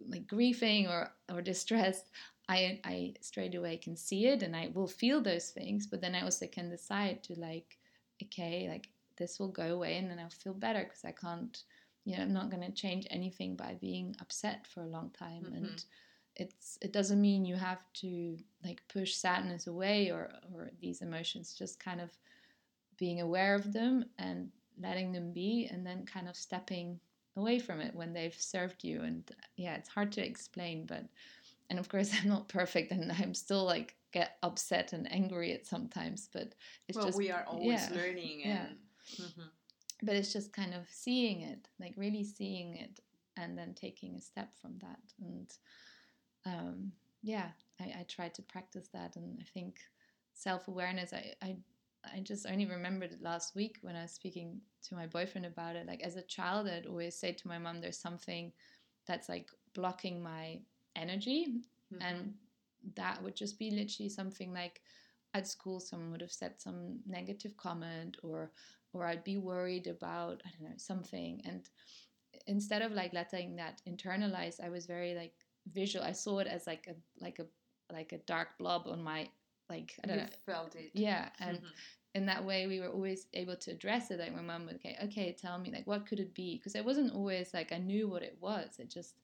like 0.07 0.28
grieving 0.28 0.88
or, 0.88 1.12
or 1.32 1.41
distressed, 1.41 2.12
I, 2.49 2.82
I 2.84 3.14
straight 3.22 3.55
away 3.55 3.78
can 3.78 3.95
see 3.95 4.28
it 4.28 4.43
and 4.43 4.55
I 4.55 4.70
will 4.74 4.88
feel 4.88 5.22
those 5.22 5.49
things, 5.51 5.88
but 5.88 6.01
then 6.01 6.16
I 6.16 6.24
also 6.24 6.47
can 6.47 6.70
decide 6.70 7.24
to 7.24 7.39
like, 7.39 7.78
okay, 8.24 8.68
like 8.70 8.89
this 9.18 9.39
will 9.39 9.49
go 9.51 9.74
away 9.76 9.97
and 9.97 10.10
then 10.12 10.20
I'll 10.20 10.30
feel 10.30 10.53
better 10.53 10.84
because 10.84 11.05
I 11.05 11.12
can't, 11.14 11.64
you 12.05 12.18
know, 12.18 12.24
I'm 12.24 12.34
not 12.34 12.49
going 12.49 12.64
to 12.64 12.72
change 12.72 13.07
anything 13.10 13.55
by 13.55 13.76
being 13.80 14.16
upset 14.20 14.68
for 14.68 14.84
a 14.84 14.88
long 14.89 15.12
time. 15.12 15.51
Mhm. 15.53 15.57
And 15.57 15.86
it's 16.36 16.78
it 16.82 16.94
doesn't 16.94 17.20
mean 17.22 17.46
you 17.46 17.56
have 17.56 17.82
to 17.94 18.38
like 18.64 18.82
push 18.88 19.16
sadness 19.16 19.68
away 19.68 20.12
or 20.12 20.32
or 20.54 20.70
these 20.82 21.02
emotions, 21.02 21.54
just 21.54 21.80
kind 21.80 22.02
of 22.02 22.12
being 22.98 23.22
aware 23.22 23.56
of 23.56 23.72
them 23.74 24.06
and 24.18 24.50
letting 24.80 25.12
them 25.12 25.32
be 25.32 25.68
and 25.72 25.86
then 25.86 26.06
kind 26.06 26.28
of 26.28 26.36
stepping 26.36 27.00
away 27.38 27.60
from 27.60 27.80
it 27.80 27.96
when 27.96 28.14
they've 28.14 28.36
served 28.40 28.84
you 28.84 29.02
and 29.02 29.32
yeah 29.56 29.76
it's 29.76 29.90
hard 29.90 30.12
to 30.12 30.26
explain 30.26 30.86
but 30.86 31.06
and 31.70 31.80
of 31.80 31.88
course 31.90 32.12
i'm 32.22 32.30
not 32.30 32.48
perfect 32.50 32.92
and 32.92 33.12
i'm 33.14 33.34
still 33.34 33.64
like 33.64 33.96
get 34.12 34.38
upset 34.44 34.92
and 34.94 35.12
angry 35.12 35.54
at 35.54 35.66
sometimes 35.66 36.30
but 36.34 36.54
it's 36.88 36.98
well, 36.98 37.06
just 37.06 37.18
we 37.18 37.30
are 37.32 37.46
always 37.48 37.90
yeah, 37.90 37.96
learning 37.96 38.42
yeah. 38.44 38.66
and 38.66 38.76
Mhm. 39.20 39.50
but 40.04 40.16
it's 40.16 40.32
just 40.32 40.54
kind 40.54 40.74
of 40.74 40.88
seeing 40.90 41.42
it 41.42 41.68
like 41.80 41.94
really 41.96 42.24
seeing 42.24 42.76
it 42.76 43.00
and 43.38 43.58
then 43.58 43.74
taking 43.74 44.16
a 44.16 44.22
step 44.22 44.50
from 44.62 44.78
that 44.80 45.00
and 45.20 45.52
um, 46.50 46.91
yeah 47.22 47.50
I, 47.80 47.84
I 48.00 48.06
try 48.08 48.30
to 48.30 48.41
practice 48.43 48.89
that 48.93 49.16
and 49.16 49.38
i 49.41 49.45
think 49.54 49.80
self-awareness 50.34 51.14
I, 51.14 51.34
I 51.41 51.58
i 52.16 52.20
just 52.22 52.45
only 52.47 52.66
remembered 52.66 53.12
it 53.12 53.22
last 53.22 53.56
week 53.56 53.78
when 53.82 53.95
i 53.95 54.04
was 54.04 54.12
speaking 54.12 54.62
to 54.88 54.95
my 54.95 55.08
boyfriend 55.08 55.45
about 55.45 55.76
it 55.76 55.86
like 55.88 56.02
as 56.02 56.16
a 56.16 56.22
child 56.24 56.68
i'd 56.68 56.86
always 56.88 57.16
say 57.16 57.34
to 57.34 57.47
my 57.47 57.58
mom 57.58 57.82
there's 57.82 58.00
something 58.00 58.52
that's 59.06 59.30
like 59.30 59.50
blocking 59.74 60.22
my 60.24 60.60
energy 60.95 61.47
Mhm. 61.93 61.97
and 62.02 62.34
that 62.95 63.22
would 63.24 63.36
just 63.36 63.60
be 63.60 63.72
literally 63.72 64.10
something 64.10 64.54
like 64.54 64.82
at 65.34 65.47
school 65.47 65.80
someone 65.80 66.12
would 66.12 66.22
have 66.22 66.32
said 66.32 66.60
some 66.62 67.00
negative 67.06 67.56
comment 67.58 68.18
or 68.24 68.52
or 68.93 69.06
I'd 69.06 69.24
be 69.24 69.38
worried 69.38 69.88
about 69.88 70.41
I 70.45 70.50
don't 70.52 70.70
know 70.70 70.78
something 70.78 71.41
and 71.45 71.70
instead 72.47 72.82
of 72.82 72.91
like 72.91 73.14
letting 73.14 73.56
that 73.58 73.82
internalize 73.88 74.60
I 74.64 74.70
was 74.70 74.86
very 74.86 75.14
like 75.16 75.34
visual 75.72 76.03
I 76.05 76.12
saw 76.14 76.39
it 76.39 76.47
as 76.47 76.68
like 76.68 76.88
a 76.88 76.95
like 77.24 77.39
a 77.39 77.45
like 77.91 78.12
a 78.14 78.18
dark 78.20 78.57
blob 78.57 78.88
on 78.88 79.01
my 79.03 79.30
like 79.70 79.93
I 80.03 80.07
don't 80.07 80.18
you 80.18 80.24
know 80.24 80.30
felt 80.45 80.76
it. 80.76 80.91
yeah 80.93 81.30
and 81.39 81.57
Mhm. 81.60 81.72
in 82.16 82.26
that 82.26 82.43
way 82.43 82.66
we 82.68 82.80
were 82.80 82.89
always 82.89 83.28
able 83.34 83.55
to 83.57 83.72
address 83.72 84.10
it 84.12 84.20
like 84.20 84.34
my 84.36 84.41
mom 84.41 84.66
would 84.66 84.76
okay 84.76 84.97
okay 85.03 85.32
tell 85.32 85.60
me 85.60 85.72
like 85.72 85.86
what 85.86 86.05
could 86.07 86.20
it 86.20 86.34
be 86.34 86.57
because 86.57 86.76
it 86.76 86.84
wasn't 86.86 87.14
always 87.14 87.53
like 87.53 87.72
i 87.72 87.78
knew 87.78 88.07
what 88.07 88.24
it 88.24 88.38
was 88.41 88.80
it 88.80 88.89
just 88.89 89.16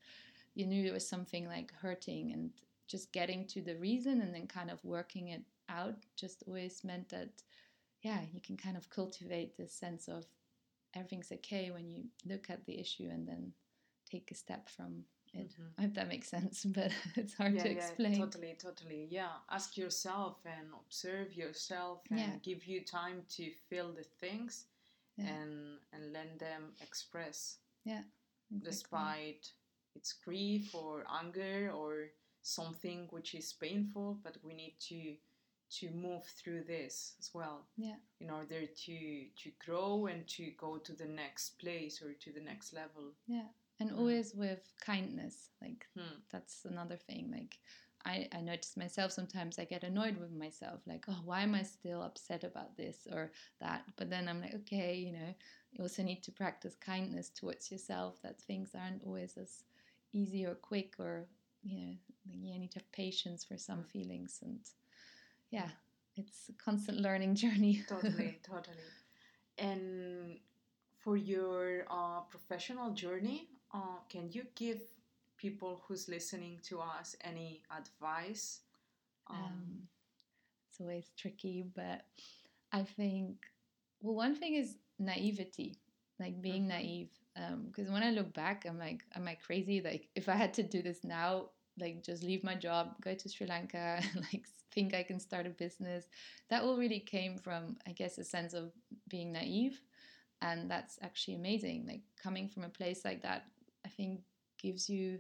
you 0.54 0.66
knew 0.68 0.86
it 0.86 0.94
was 0.94 1.08
something 1.08 1.48
like 1.48 1.72
hurting 1.74 2.32
and 2.32 2.52
just 2.88 3.12
getting 3.12 3.46
to 3.48 3.62
the 3.62 3.76
reason 3.78 4.22
and 4.22 4.34
then 4.34 4.48
kind 4.48 4.70
of 4.70 4.84
working 4.84 5.30
it 5.30 5.42
out 5.70 5.96
just 6.16 6.44
always 6.48 6.84
meant 6.84 7.10
that 7.10 7.42
yeah 8.02 8.22
you 8.32 8.40
can 8.40 8.56
kind 8.56 8.78
of 8.78 8.90
cultivate 8.90 9.58
this 9.58 9.74
sense 9.74 10.08
of 10.08 10.26
everything's 10.94 11.32
okay 11.32 11.72
when 11.72 11.90
you 11.90 12.04
look 12.26 12.50
at 12.50 12.66
the 12.66 12.80
issue 12.80 13.10
and 13.12 13.28
then 13.28 13.52
take 14.10 14.30
a 14.32 14.36
step 14.36 14.70
from 14.70 15.04
it 15.36 15.52
Mhm. 15.60 15.72
i 15.78 15.82
hope 15.84 15.94
that 15.94 16.08
makes 16.08 16.28
sense 16.30 16.66
but 16.78 16.92
it's 17.16 17.34
hard 17.36 17.54
yeah, 17.56 17.64
to 17.64 17.70
yeah, 17.70 17.72
explain 17.78 18.16
totally, 18.18 18.56
totally. 18.58 19.08
Yeah, 19.10 19.34
ask 19.50 19.78
yourself 19.78 20.38
and 20.46 20.68
observe 20.86 21.34
yourself, 21.34 22.02
and 22.12 22.20
Yeah. 22.20 22.38
give 22.44 22.66
you 22.66 22.84
time 22.84 23.24
to 23.38 23.52
feel 23.70 23.94
the 23.94 24.04
things, 24.04 24.66
Yeah. 25.18 25.26
and 25.34 25.80
and 25.94 26.14
let 26.14 26.40
them 26.40 26.74
express, 26.82 27.60
Exactly. 28.52 28.70
despite 28.70 29.52
its 29.96 30.14
grief 30.14 30.74
or 30.76 31.04
anger 31.10 31.72
or 31.74 32.10
something 32.42 33.08
which 33.12 33.34
is 33.36 33.54
painful. 33.54 34.20
But 34.24 34.38
we 34.44 34.54
need 34.54 34.76
to 34.90 35.16
to 35.80 35.90
move 35.92 36.24
through 36.26 36.64
this 36.64 37.16
as 37.20 37.34
well 37.34 37.66
yeah 37.76 37.96
in 38.22 38.30
order 38.30 38.68
to 38.68 38.98
to 39.36 39.52
grow 39.66 40.06
and 40.06 40.28
to 40.28 40.52
go 40.58 40.78
to 40.78 40.94
the 40.94 41.06
next 41.08 41.58
place 41.60 42.02
or 42.02 42.14
to 42.14 42.32
the 42.32 42.42
next 42.42 42.74
level. 42.74 43.14
Yeah, 43.28 43.48
and 43.80 43.92
Mm. 43.92 43.98
always 43.98 44.34
with 44.36 44.72
kindness. 44.82 45.50
Like 45.62 45.86
Hmm. 45.98 46.20
that's 46.32 46.66
another 46.66 46.98
thing. 46.98 47.32
Like 47.32 47.60
I, 48.06 48.28
I 48.34 48.42
notice 48.42 48.78
myself 48.78 49.12
sometimes 49.12 49.58
I 49.58 49.66
get 49.66 49.84
annoyed 49.84 50.18
with 50.18 50.32
myself. 50.32 50.82
Like, 50.86 51.06
oh, 51.08 51.22
why 51.24 51.42
am 51.42 51.56
I 51.56 51.64
still 51.64 52.04
upset 52.04 52.44
about 52.44 52.78
this 52.78 53.08
or 53.12 53.32
that? 53.62 53.84
But 53.98 54.10
then 54.10 54.28
I'm 54.28 54.42
like, 54.42 54.54
okay, 54.56 54.96
you 54.96 55.12
know, 55.12 55.34
you 55.72 55.82
also 55.84 56.04
need 56.04 56.24
to 56.24 56.32
practice 56.32 56.76
kindness 56.76 57.30
towards 57.30 57.72
yourself. 57.72 58.22
That 58.22 58.40
things 58.40 58.76
aren't 58.76 59.04
always 59.04 59.38
as 59.38 59.64
easy 60.14 60.46
or 60.46 60.56
quick, 60.56 60.96
or 61.00 61.28
you 61.64 61.78
know, 61.80 61.94
like 62.28 62.38
you 62.42 62.60
need 62.60 62.72
to 62.72 62.80
have 62.80 62.92
patience 62.92 63.44
for 63.44 63.58
some 63.58 63.80
Mm. 63.80 63.88
feelings. 63.88 64.40
And 64.44 64.60
yeah, 65.52 65.70
it's 66.16 66.50
a 66.50 66.54
constant 66.54 67.00
learning 67.00 67.36
journey. 67.44 67.84
totally 67.88 68.40
totally 68.44 68.92
and 69.58 70.40
for 71.00 71.18
your 71.18 71.86
uh, 71.90 72.22
professional 72.30 72.92
journey 72.92 73.50
uh, 73.76 74.00
can 74.10 74.32
you 74.32 74.46
give 74.56 74.82
people 75.38 75.84
who's 75.88 76.10
listening 76.10 76.60
to 76.64 76.82
us 76.82 77.16
any 77.24 77.64
advice 77.72 78.62
um, 79.30 79.38
Um, 79.38 79.90
it's 80.72 80.82
always 80.82 81.12
tricky, 81.18 81.64
but 81.76 82.06
I 82.72 82.84
think, 82.84 83.38
well, 84.02 84.16
one 84.16 84.36
thing 84.36 84.56
is 84.56 84.78
naivety, 85.00 85.78
like 86.20 86.42
being 86.42 86.68
Mhm. 86.68 86.70
naive. 86.70 87.12
Because 87.68 87.90
when 87.92 88.04
I 88.04 88.12
look 88.12 88.34
back, 88.34 88.66
I'm 88.68 88.80
like, 88.80 89.04
am 89.16 89.28
I 89.28 89.36
crazy? 89.36 89.82
Like, 89.82 90.10
if 90.16 90.30
I 90.30 90.36
had 90.36 90.54
to 90.56 90.64
do 90.64 90.82
this 90.82 91.04
now, 91.04 91.52
like 91.80 92.04
just 92.04 92.24
leave 92.24 92.44
my 92.44 92.56
job, 92.56 92.96
go 93.02 93.16
to 93.16 93.30
Sri 93.30 93.48
Lanka, 93.48 94.02
like 94.34 94.46
think 94.74 94.94
I 94.96 95.04
can 95.04 95.20
start 95.20 95.48
a 95.48 95.52
business. 95.52 96.08
That 96.50 96.64
all 96.64 96.78
really 96.78 97.00
came 97.02 97.38
from, 97.38 97.78
I 97.88 97.92
guess, 97.94 98.18
a 98.20 98.26
sense 98.26 98.54
of 98.54 98.72
being 99.10 99.32
naive. 99.34 99.82
And 100.42 100.70
that's 100.72 101.00
actually 101.02 101.36
amazing. 101.36 101.86
Like 101.88 102.02
coming 102.22 102.50
from 102.50 102.64
a 102.64 102.70
place 102.70 103.06
like 103.06 103.22
that, 103.24 103.46
I 103.86 103.90
think 103.90 104.22
gives 104.60 104.90
you 104.90 105.20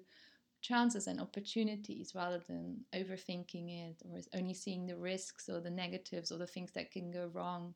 chances 0.62 1.08
and 1.08 1.22
opportunities 1.22 2.14
rather 2.16 2.40
than 2.40 2.86
overthinking 2.94 3.70
it 3.90 4.02
or 4.06 4.20
only 4.34 4.54
seeing 4.54 4.88
the 4.88 4.98
risks 4.98 5.50
or 5.50 5.62
the 5.62 5.70
negatives 5.72 6.32
or 6.32 6.38
the 6.38 6.48
things 6.48 6.72
that 6.74 6.92
can 6.92 7.12
go 7.12 7.28
wrong. 7.34 7.76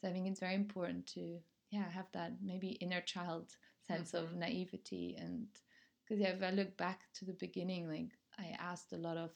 So 0.00 0.08
I 0.08 0.12
think 0.12 0.28
it's 0.28 0.40
very 0.40 0.54
important 0.54 1.06
to 1.14 1.40
yeah 1.70 1.90
have 1.90 2.10
that 2.12 2.32
maybe 2.42 2.68
inner 2.80 3.00
child 3.02 3.56
sense 3.86 4.14
of 4.14 4.32
Mhm. 4.32 4.38
naivety 4.38 5.16
and 5.18 5.48
because 6.04 6.20
yeah, 6.20 6.28
if 6.30 6.42
I 6.42 6.50
look 6.50 6.76
back 6.76 7.02
to 7.14 7.24
the 7.26 7.34
beginning, 7.34 7.88
like 7.88 8.12
I 8.38 8.56
asked 8.58 8.92
a 8.92 8.96
lot 8.98 9.16
of 9.18 9.32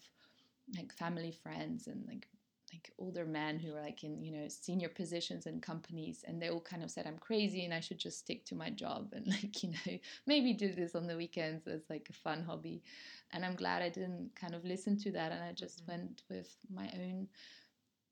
like 0.75 0.93
family 0.93 1.31
friends 1.31 1.87
and 1.87 2.05
like 2.07 2.27
like 2.73 2.91
older 2.97 3.25
men 3.25 3.59
who 3.59 3.71
were 3.73 3.81
like 3.81 4.03
in 4.03 4.21
you 4.23 4.31
know 4.31 4.47
senior 4.47 4.89
positions 4.89 5.45
in 5.45 5.61
companies 5.61 6.25
and 6.27 6.41
they 6.41 6.49
all 6.49 6.59
kind 6.61 6.83
of 6.83 6.91
said 6.91 7.05
i'm 7.05 7.19
crazy 7.19 7.63
and 7.65 7.73
i 7.73 7.79
should 7.79 7.99
just 7.99 8.19
stick 8.19 8.43
to 8.45 8.55
my 8.55 8.69
job 8.69 9.09
and 9.13 9.27
like 9.35 9.63
you 9.63 9.69
know 9.69 9.99
maybe 10.25 10.53
do 10.53 10.73
this 10.73 10.95
on 10.95 11.07
the 11.07 11.15
weekends 11.17 11.67
as 11.67 11.81
like 11.89 12.07
a 12.09 12.13
fun 12.13 12.43
hobby. 12.43 12.83
And 13.31 13.45
i'm 13.45 13.55
glad 13.55 13.81
i 13.81 13.89
didn't 13.89 14.31
kind 14.35 14.55
of 14.55 14.65
listen 14.65 14.97
to 14.99 15.11
that 15.11 15.31
and 15.31 15.43
i 15.43 15.51
just 15.53 15.83
Mhm. 15.83 15.87
went 15.89 16.23
with 16.29 16.55
my 16.73 16.89
own 16.95 17.27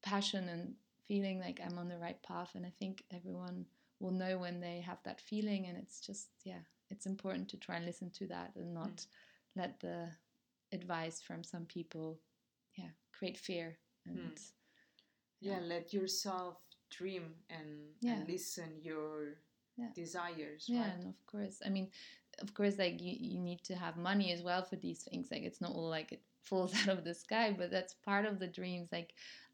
passion 0.04 0.50
and 0.50 0.76
feeling 1.08 1.40
like 1.40 1.60
i'm 1.66 1.78
on 1.78 1.90
the 1.90 1.98
right 1.98 2.22
path. 2.24 2.52
And 2.56 2.66
i 2.66 2.72
think 2.80 3.04
everyone 3.12 3.66
will 4.00 4.12
know 4.12 4.38
when 4.38 4.60
they 4.60 4.82
have 4.82 5.02
that 5.04 5.22
feeling 5.22 5.68
and 5.68 5.78
it's 5.78 6.00
just 6.00 6.30
yeah 6.44 6.64
it's 6.90 7.06
important 7.06 7.50
to 7.50 7.58
try 7.58 7.76
and 7.78 7.86
listen 7.86 8.10
to 8.12 8.28
that 8.28 8.52
and 8.56 8.74
not 8.74 9.06
let 9.56 9.80
the 9.80 10.10
advice 10.74 11.22
from 11.22 11.44
some 11.44 11.66
people 11.66 12.20
yeah 12.78 12.90
create 13.12 13.38
fear 13.38 13.78
and 14.06 14.40
yeah 15.40 15.60
let 15.62 15.94
yourself 15.94 16.58
dream 16.90 17.34
and, 17.50 17.68
Yeah. 18.02 18.14
and 18.16 18.28
listen 18.28 18.72
your 18.82 19.38
Yeah. 19.78 19.90
desires 19.96 20.66
yeah 20.68 20.82
right 20.82 20.94
and 20.96 21.08
of 21.08 21.26
course 21.26 21.62
i 21.66 21.70
mean 21.70 21.90
of 22.40 22.54
course 22.54 22.78
like 22.78 23.02
you, 23.02 23.16
you 23.20 23.40
need 23.40 23.64
to 23.64 23.76
have 23.76 23.98
money 23.98 24.32
as 24.32 24.42
well 24.44 24.64
for 24.64 24.76
these 24.76 25.04
things 25.04 25.30
like 25.32 25.44
it's 25.44 25.62
not 25.62 25.72
all 25.72 25.90
like 25.90 26.12
it 26.12 26.22
falls 26.44 26.74
out 26.82 26.90
of 26.90 27.04
the 27.04 27.14
sky 27.14 27.56
but 27.58 27.72
that's 27.72 27.94
part 27.94 28.26
of 28.26 28.40
the 28.40 28.48
dreams 28.48 28.90
like 28.92 29.14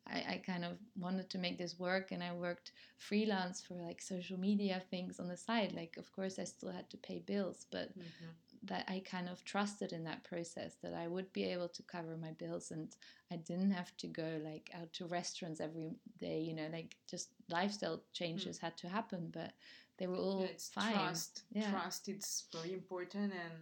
I, 0.09 0.35
I 0.35 0.43
kind 0.45 0.63
of 0.63 0.77
wanted 0.97 1.29
to 1.31 1.37
make 1.37 1.57
this 1.57 1.77
work 1.77 2.11
and 2.13 2.23
I 2.23 2.33
worked 2.33 2.71
freelance 2.97 3.61
for 3.61 3.73
like 3.73 4.01
social 4.01 4.39
media 4.39 4.81
things 4.89 5.19
on 5.19 5.27
the 5.27 5.35
side. 5.35 5.73
Like, 5.73 5.95
of 5.97 6.09
course, 6.13 6.39
I 6.39 6.45
still 6.45 6.71
had 6.71 6.89
to 6.91 6.97
pay 6.97 7.19
bills, 7.19 7.65
but 7.69 7.89
Mhm. 7.89 8.31
That 8.63 8.85
I 8.87 9.01
kind 9.09 9.29
of 9.29 9.43
trusted 9.43 9.93
in 9.93 10.03
that 10.05 10.23
process 10.23 10.75
that 10.83 10.93
I 10.93 11.07
would 11.07 11.31
be 11.33 11.45
able 11.45 11.69
to 11.69 11.83
cover 11.83 12.17
my 12.17 12.31
bills 12.31 12.71
and 12.71 12.95
I 13.31 13.37
didn't 13.37 13.71
have 13.71 13.95
to 13.97 14.07
go 14.07 14.39
like 14.43 14.69
out 14.73 14.91
to 14.93 15.05
restaurants 15.05 15.59
every 15.59 15.91
day, 16.19 16.39
you 16.39 16.53
know, 16.53 16.67
like 16.71 16.95
just 17.09 17.29
lifestyle 17.49 18.01
changes 18.13 18.59
hmm. 18.59 18.65
had 18.65 18.77
to 18.77 18.89
happen, 18.89 19.29
but 19.33 19.51
they 19.97 20.07
were 20.07 20.15
all. 20.15 20.41
Yeah, 20.41 20.47
it's 20.47 20.69
fine. 20.69 20.93
trust. 20.93 21.43
Yeah. 21.51 21.71
Trust. 21.71 22.07
It's 22.07 22.45
very 22.53 22.73
important, 22.73 23.33
and 23.33 23.53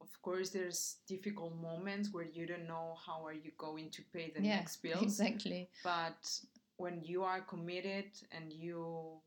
of 0.00 0.22
course, 0.22 0.50
there's 0.50 0.96
difficult 1.06 1.54
moments 1.60 2.12
where 2.12 2.24
you 2.24 2.46
don't 2.46 2.66
know 2.66 2.96
how 3.06 3.24
are 3.24 3.34
you 3.34 3.50
going 3.58 3.90
to 3.90 4.02
pay 4.12 4.32
the 4.34 4.42
yeah, 4.42 4.56
next 4.56 4.82
bills. 4.82 5.02
exactly. 5.02 5.68
But 5.82 6.40
when 6.76 7.00
you 7.02 7.22
are 7.22 7.40
committed 7.40 8.06
and 8.32 8.52
you 8.52 9.18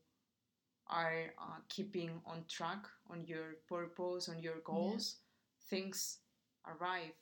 are 0.90 1.34
uh, 1.40 1.58
keeping 1.68 2.20
on 2.26 2.44
track 2.48 2.84
on 3.10 3.24
your 3.26 3.56
purpose, 3.68 4.28
on 4.28 4.38
your 4.40 4.60
goals, 4.64 5.16
things 5.68 6.18
arrive 6.66 7.12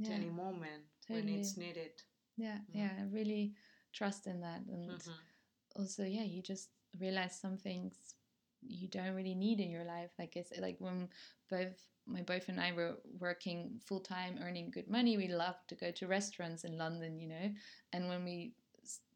at 0.00 0.08
Yeah, 0.08 0.16
any 0.16 0.30
moment 0.30 0.84
when 1.08 1.28
it's 1.28 1.56
needed. 1.56 2.02
Yeah, 2.36 2.58
Mm. 2.58 2.74
yeah, 2.74 2.90
I 2.98 3.02
really 3.10 3.54
trust 3.92 4.26
in 4.26 4.40
that. 4.40 4.62
And 4.68 4.90
Mhm. 4.90 5.14
also, 5.76 6.04
yeah, 6.04 6.24
you 6.24 6.42
just 6.42 6.70
realize 6.98 7.38
some 7.40 7.56
things 7.58 8.14
you 8.62 8.88
don't 8.88 9.14
really 9.14 9.34
need 9.34 9.60
in 9.60 9.70
your 9.70 9.84
life. 9.84 10.10
Like 10.18 10.36
it's 10.36 10.52
like 10.58 10.76
when 10.80 11.08
both 11.50 11.88
my 12.06 12.22
boyfriend 12.22 12.60
and 12.60 12.66
I 12.68 12.72
were 12.72 12.96
working 13.18 13.80
full 13.84 14.00
time, 14.00 14.38
earning 14.42 14.70
good 14.70 14.88
money, 14.88 15.16
we 15.16 15.28
loved 15.28 15.68
to 15.68 15.74
go 15.74 15.90
to 15.92 16.06
restaurants 16.06 16.64
in 16.64 16.78
London, 16.78 17.18
you 17.18 17.28
know. 17.28 17.50
And 17.92 18.08
when 18.08 18.24
we, 18.24 18.54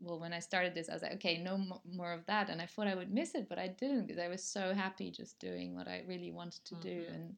well, 0.01 0.19
when 0.21 0.33
I 0.33 0.41
started 0.41 0.75
this, 0.75 0.89
I 0.89 0.95
was 0.95 1.03
like, 1.03 1.15
okay, 1.15 1.39
no 1.39 1.59
mo- 1.59 1.83
more 1.85 2.13
of 2.13 2.25
that. 2.27 2.49
And 2.51 2.61
I 2.61 2.67
thought 2.67 2.87
I 2.89 2.95
would 2.95 3.13
miss 3.13 3.35
it, 3.35 3.49
but 3.49 3.59
I 3.59 3.69
didn't 3.69 4.07
because 4.07 4.19
I 4.23 4.29
was 4.29 4.43
so 4.43 4.75
happy 4.75 5.11
just 5.11 5.39
doing 5.39 5.75
what 5.75 5.89
I 5.89 6.05
really 6.07 6.33
wanted 6.33 6.65
to 6.67 6.75
do. 6.77 7.05
Mhm. 7.07 7.15
And 7.15 7.37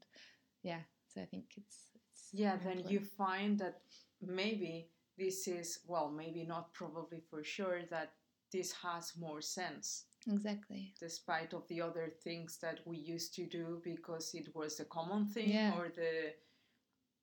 yeah, 0.63 0.83
so 1.09 1.21
I 1.23 1.27
think 1.27 1.45
it's, 1.57 1.91
it's 1.95 2.29
Yeah, 2.33 2.57
then 2.57 2.79
you 2.89 3.01
find 3.01 3.59
that 3.59 3.83
maybe 4.21 4.91
this 5.19 5.47
is, 5.49 5.81
well, 5.87 6.11
maybe 6.11 6.45
not 6.45 6.73
probably 6.73 7.21
for 7.21 7.45
sure, 7.45 7.83
that 7.91 8.15
this 8.51 8.73
has 8.73 9.17
more 9.17 9.41
sense 9.41 10.05
exactly. 10.27 10.95
despite 11.01 11.53
of 11.55 11.67
the 11.69 11.81
other 11.81 12.09
things 12.23 12.59
that 12.59 12.81
we 12.87 12.97
used 12.97 13.35
to 13.35 13.47
do 13.47 13.81
because 13.83 14.35
it 14.35 14.55
was 14.55 14.81
a 14.81 14.85
common 14.85 15.27
thing 15.27 15.51
Yeah. 15.51 15.75
or 15.77 15.89
the 15.89 16.35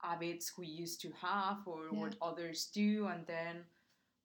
habits 0.01 0.57
we 0.57 0.67
used 0.67 1.01
to 1.01 1.11
have 1.11 1.67
or 1.67 1.89
Yeah. 1.91 1.99
what 1.99 2.15
others 2.21 2.67
do 2.67 3.07
and 3.07 3.25
then 3.27 3.65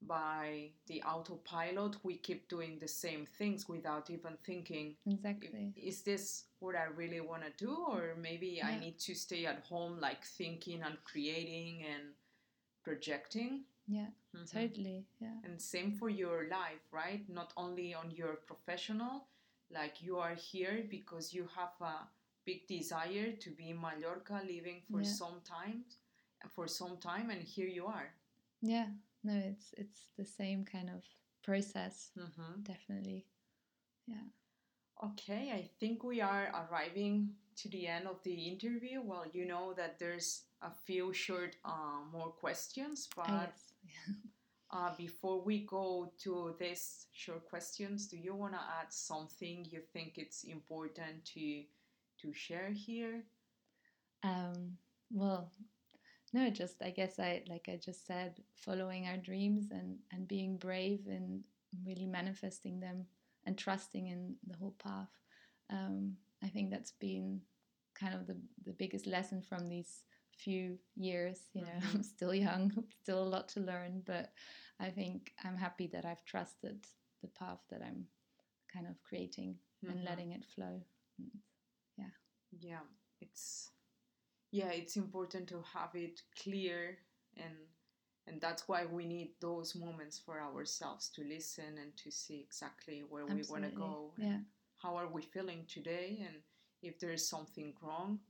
by 0.07 0.71
the 0.87 1.03
autopilot 1.03 1.97
we 2.05 2.17
keep 2.17 2.49
doing 2.49 2.79
the 2.79 2.89
same 2.89 3.27
things 3.27 3.69
without 3.69 4.11
even 4.11 4.37
thinking 4.45 4.97
Exactly. 5.07 5.73
is 5.77 6.03
this 6.03 6.45
what 6.61 6.75
I 6.77 6.85
really 6.85 7.21
want 7.21 7.43
to 7.45 7.51
do? 7.65 7.75
Or 7.89 8.15
maybe 8.21 8.63
I 8.63 8.79
need 8.79 8.99
to 9.01 9.15
stay 9.15 9.47
at 9.47 9.61
home, 9.69 10.01
like 10.01 10.25
thinking 10.25 10.83
and 10.83 10.97
creating 11.05 11.85
and 11.85 12.15
projecting? 12.83 13.65
Yeah, 13.87 14.11
Mhm. 14.35 14.47
totally. 14.51 15.07
Yeah. 15.21 15.39
And 15.45 15.61
same 15.61 15.93
for 15.93 16.09
your 16.09 16.49
life, 16.49 16.83
right? 16.93 17.29
Not 17.29 17.53
only 17.57 17.95
on 17.95 18.11
your 18.11 18.37
professional, 18.37 19.29
like 19.71 20.03
you 20.03 20.19
are 20.19 20.35
here 20.35 20.85
because 20.89 21.35
you 21.35 21.47
have 21.49 21.81
a 21.81 22.09
big 22.45 22.67
desire 22.67 23.33
to 23.33 23.51
be 23.51 23.71
in 23.71 23.81
Mallorca 23.81 24.43
living 24.45 24.83
for 24.91 25.03
Yeah. 25.03 25.13
some 25.13 25.41
time, 25.43 25.85
for 26.51 26.69
some 26.69 26.99
time, 26.99 27.31
and 27.31 27.43
here 27.43 27.69
you 27.69 27.87
are. 27.87 28.13
Yeah, 28.63 28.89
no, 29.25 29.35
it's 29.35 29.75
it's 29.77 30.11
the 30.17 30.25
same 30.25 30.65
kind 30.65 30.91
of 30.91 31.05
process, 31.43 32.11
hmm 32.17 32.63
definitely. 32.63 33.27
Yeah. 34.07 34.29
Okay, 35.05 35.53
I 35.53 35.69
think 35.81 36.05
we 36.05 36.21
are 36.21 36.49
arriving 36.55 37.35
to 37.57 37.69
the 37.69 37.87
end 37.89 38.07
of 38.07 38.23
the 38.23 38.35
interview. 38.35 39.01
Well, 39.03 39.27
you 39.33 39.45
know 39.47 39.75
that 39.75 39.99
there's 39.99 40.45
a 40.63 40.71
few 40.71 41.13
short 41.13 41.57
uh, 41.65 42.01
more 42.13 42.31
questions, 42.31 43.09
but 43.17 43.55
yes. 43.85 44.13
uh, 44.73 44.95
before 44.97 45.41
we 45.43 45.61
go 45.67 46.13
to 46.23 46.55
these 46.59 47.07
short 47.13 47.45
questions, 47.49 48.07
do 48.09 48.17
you 48.17 48.35
want 48.35 48.55
to 48.55 48.61
add 48.61 48.93
something 48.93 49.67
you 49.71 49.81
think 49.93 50.19
it's 50.19 50.45
important 50.45 51.25
to 51.35 51.65
to 52.23 52.33
share 52.33 52.71
here? 52.71 53.25
Um, 54.23 54.79
well, 55.11 55.53
no, 56.35 56.51
just 56.51 56.83
I 56.83 56.91
guess 56.91 57.21
I 57.21 57.45
like 57.49 57.69
I 57.69 57.77
just 57.79 58.07
said, 58.07 58.45
following 58.57 59.09
our 59.09 59.19
dreams 59.19 59.73
and 59.73 59.99
and 60.13 60.29
being 60.29 60.59
brave 60.59 61.07
and 61.09 61.45
really 61.87 62.07
manifesting 62.07 62.81
them 62.81 63.07
and 63.47 63.59
trusting 63.59 64.09
in 64.09 64.37
the 64.47 64.57
whole 64.59 64.77
path. 64.79 65.11
Um, 65.71 66.19
I 66.43 66.49
think 66.49 66.71
that's 66.71 66.93
been 66.93 67.43
kind 67.95 68.15
of 68.15 68.27
the 68.27 68.39
the 68.65 68.75
biggest 68.75 69.07
lesson 69.07 69.43
from 69.43 69.69
these 69.69 70.05
few 70.33 70.79
years. 70.97 71.51
You 71.55 71.63
know, 71.63 71.81
I'm 71.95 72.03
still 72.05 72.35
young, 72.35 72.73
still 73.03 73.23
a 73.23 73.33
lot 73.35 73.49
to 73.51 73.61
learn, 73.61 74.03
but 74.07 74.33
I 74.81 74.91
think 74.91 75.33
I'm 75.45 75.59
happy 75.59 75.89
that 75.89 76.07
I've 76.07 76.25
trusted 76.25 76.87
the 77.23 77.29
path 77.29 77.61
that 77.71 77.83
I'm 77.83 78.09
kind 78.73 78.87
of 78.89 79.03
creating 79.03 79.61
and 79.89 80.01
Mhm. 80.01 80.05
letting 80.05 80.33
it 80.33 80.45
flow. 80.45 80.83
Yeah. 81.97 82.11
Yeah, 82.61 82.87
it's 83.21 83.74
yeah, 84.55 84.71
it's 84.71 84.97
important 84.97 85.49
to 85.49 85.65
have 85.75 85.91
it 85.95 86.23
clear 86.41 86.99
and 87.37 87.55
and 88.27 88.41
that's 88.41 88.69
why 88.69 88.87
we 88.87 89.05
need 89.05 89.33
those 89.41 89.75
moments 89.75 90.19
for 90.25 90.41
ourselves 90.41 91.11
to 91.11 91.23
listen 91.25 91.77
and 91.83 91.95
to 91.97 92.11
see 92.11 92.41
exactly 92.41 93.03
where 93.09 93.27
we 93.27 93.43
want 93.51 93.65
to 93.65 93.71
go 93.71 94.13
Yeah. 94.17 94.39
how 94.83 94.97
are 94.97 95.09
we 95.09 95.23
feeling 95.23 95.67
today 95.67 96.25
and 96.27 96.37
if 96.83 97.01
there 97.01 97.13
is 97.13 97.29
something 97.29 97.75
wrong 97.83 98.21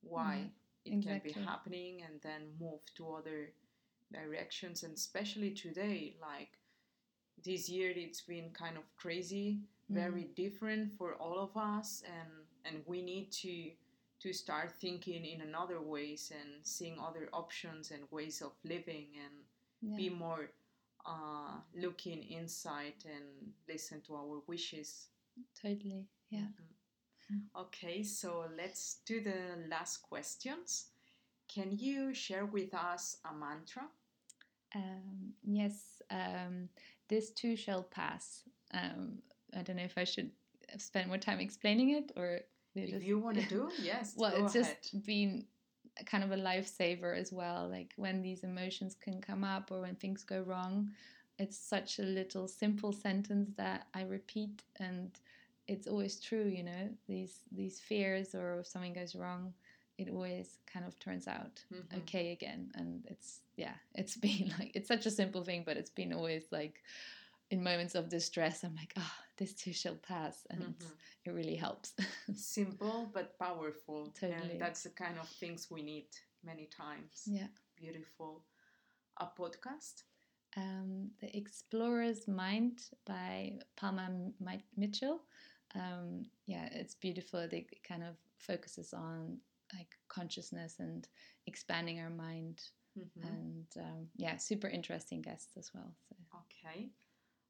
why 0.00 0.50
mm-hmm. 0.86 1.00
it 1.00 1.06
can 1.06 1.20
be 1.22 1.32
happening 1.32 2.02
and 2.02 2.20
then 2.22 2.42
move 2.58 2.80
to 2.96 3.12
other 3.18 3.52
directions 4.10 4.82
and 4.84 4.94
especially 4.94 5.50
today 5.50 6.16
like 6.20 6.52
this 7.44 7.68
year 7.68 7.92
it's 7.94 8.22
been 8.22 8.50
kind 8.50 8.76
of 8.78 8.84
crazy 8.96 9.60
very 9.90 10.22
mm-hmm. 10.22 10.42
different 10.42 10.92
for 10.98 11.14
all 11.14 11.38
of 11.38 11.54
us 11.56 12.02
and 12.16 12.30
and 12.64 12.82
we 12.86 13.02
need 13.02 13.30
to 13.30 13.70
to 14.20 14.32
start 14.32 14.72
thinking 14.80 15.24
in 15.24 15.40
another 15.42 15.80
ways 15.80 16.32
and 16.34 16.64
seeing 16.66 16.98
other 17.00 17.28
options 17.32 17.90
and 17.90 18.02
ways 18.10 18.42
of 18.42 18.52
living 18.64 19.08
and 19.24 19.34
Yeah. 19.80 19.96
be 19.96 20.08
more 20.10 20.50
uh, 21.06 21.60
looking 21.74 22.22
inside 22.24 23.04
and 23.06 23.52
listen 23.68 24.00
to 24.02 24.14
our 24.16 24.40
wishes 24.46 25.08
Totally. 25.54 26.06
Yeah. 26.30 26.48
Okay, 27.56 28.02
so 28.02 28.46
let's 28.56 29.00
do 29.06 29.20
the 29.20 29.66
last 29.68 29.98
questions. 30.02 30.86
Can 31.48 31.72
you 31.76 32.14
share 32.14 32.46
with 32.46 32.74
us 32.74 33.18
a 33.24 33.34
mantra? 33.34 33.88
Um, 34.74 35.32
yes. 35.44 36.02
Um, 36.10 36.68
this 37.08 37.30
too 37.30 37.56
shall 37.56 37.82
pass. 37.82 38.42
Um, 38.72 39.18
I 39.56 39.62
don't 39.62 39.76
know 39.76 39.82
if 39.84 39.96
I 39.98 40.04
should 40.04 40.30
spend 40.78 41.08
more 41.08 41.18
time 41.18 41.40
explaining 41.40 41.90
it 41.90 42.12
or 42.16 42.40
we 42.78 42.84
If 42.84 42.90
just- 42.90 43.06
you 43.06 43.18
want 43.18 43.38
to 43.38 43.46
do, 43.56 43.70
yes, 43.82 44.14
well, 44.16 44.32
it's 44.34 44.54
ahead. 44.54 44.76
just 44.82 45.04
been 45.06 45.46
kind 46.06 46.22
of 46.24 46.30
a 46.30 46.36
lifesaver 46.36 47.16
as 47.16 47.32
well. 47.32 47.68
Like 47.68 47.92
when 47.96 48.22
these 48.22 48.44
emotions 48.44 48.94
can 48.94 49.20
come 49.20 49.44
up 49.44 49.70
or 49.72 49.80
when 49.80 49.96
things 49.96 50.22
go 50.24 50.40
wrong, 50.42 50.90
it's 51.38 51.56
such 51.56 51.98
a 51.98 52.02
little 52.02 52.48
simple 52.48 52.92
sentence 52.92 53.50
that 53.56 53.86
I 53.94 54.02
repeat, 54.02 54.62
and 54.80 55.10
it's 55.66 55.86
always 55.86 56.20
true. 56.20 56.44
You 56.46 56.64
know, 56.64 56.88
these 57.06 57.40
these 57.52 57.78
fears 57.80 58.34
or 58.34 58.60
if 58.60 58.66
something 58.66 58.92
goes 58.94 59.14
wrong, 59.14 59.52
it 59.98 60.08
always 60.10 60.58
kind 60.72 60.86
of 60.86 60.98
turns 60.98 61.26
out 61.28 61.64
Mhm. 61.72 61.98
okay 61.98 62.32
again. 62.32 62.70
And 62.74 63.04
it's 63.06 63.40
yeah, 63.56 63.74
it's 63.94 64.16
been 64.26 64.52
like 64.58 64.72
it's 64.74 64.88
such 64.88 65.06
a 65.06 65.10
simple 65.10 65.42
thing, 65.44 65.62
but 65.64 65.76
it's 65.76 65.90
been 65.90 66.12
always 66.12 66.44
like. 66.50 66.82
In 67.50 67.62
moments 67.62 67.94
of 67.94 68.08
distress, 68.10 68.62
I'm 68.62 68.74
like, 68.76 68.92
ah, 68.96 69.16
this 69.38 69.54
too 69.54 69.72
shall 69.72 69.94
pass, 69.96 70.46
and 70.50 70.60
Mhm. 70.62 70.92
it 71.24 71.30
really 71.30 71.56
helps. 71.56 71.94
Simple 72.34 73.06
but 73.14 73.38
powerful. 73.38 74.10
Totally. 74.10 74.50
And 74.52 74.60
that's 74.60 74.82
the 74.82 74.90
kind 74.90 75.18
of 75.18 75.28
things 75.40 75.70
we 75.70 75.82
need 75.82 76.08
many 76.42 76.66
times. 76.66 77.22
yeah. 77.26 77.48
Beautiful. 77.76 78.44
A 79.18 79.26
podcast? 79.26 80.04
um, 80.56 81.10
The 81.20 81.36
Explorer's 81.36 82.26
Mind 82.26 82.90
by 83.04 83.58
Palma 83.76 84.06
M- 84.40 84.62
Mitchell. 84.76 85.22
Um, 85.74 86.24
yeah, 86.46 86.66
it's 86.72 86.94
beautiful. 86.94 87.40
It 87.40 87.82
kind 87.84 88.02
of 88.02 88.16
focuses 88.38 88.92
on 88.94 89.40
like 89.74 89.96
consciousness 90.08 90.78
and 90.80 91.06
expanding 91.46 92.00
our 92.00 92.10
mind, 92.10 92.62
Mhm. 92.96 93.22
and 93.22 93.66
um, 93.76 94.10
yeah, 94.16 94.36
super 94.38 94.68
interesting 94.68 95.22
guests 95.22 95.56
as 95.56 95.72
well. 95.74 95.94
So 96.08 96.16
Okay. 96.40 96.90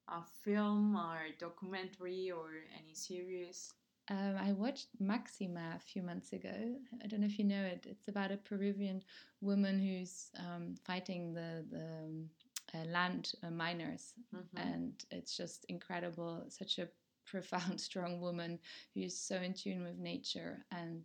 A 0.08 0.24
film 0.24 0.96
or 0.96 1.28
documentary 1.38 2.30
or 2.32 2.64
any 2.76 2.94
series? 2.94 3.72
um, 4.08 4.36
I 4.38 4.52
watched 4.52 4.88
Maxima 5.00 5.74
a 5.76 5.78
few 5.80 6.02
months 6.02 6.32
ago. 6.32 6.76
I 7.02 7.06
don't 7.06 7.20
know 7.20 7.26
if 7.26 7.38
you 7.38 7.44
know 7.44 7.62
it. 7.64 7.86
It's 7.88 8.08
about 8.08 8.30
a 8.32 8.36
Peruvian 8.36 9.02
woman 9.40 9.78
who's 9.78 10.30
um, 10.38 10.74
fighting 10.84 11.34
the 11.34 11.64
the 11.70 11.84
um, 12.04 12.30
uh, 12.74 12.84
land 12.86 13.32
uh, 13.42 13.50
miners, 13.50 14.14
Mhm. 14.32 14.48
and 14.56 14.92
it's 15.10 15.36
just 15.36 15.64
incredible. 15.68 16.44
Such 16.48 16.78
a 16.78 16.88
profound, 17.26 17.80
strong 17.80 18.20
woman 18.20 18.58
who 18.94 19.02
is 19.02 19.18
so 19.20 19.36
in 19.36 19.54
tune 19.54 19.82
with 19.84 19.98
nature 19.98 20.64
and 20.70 21.04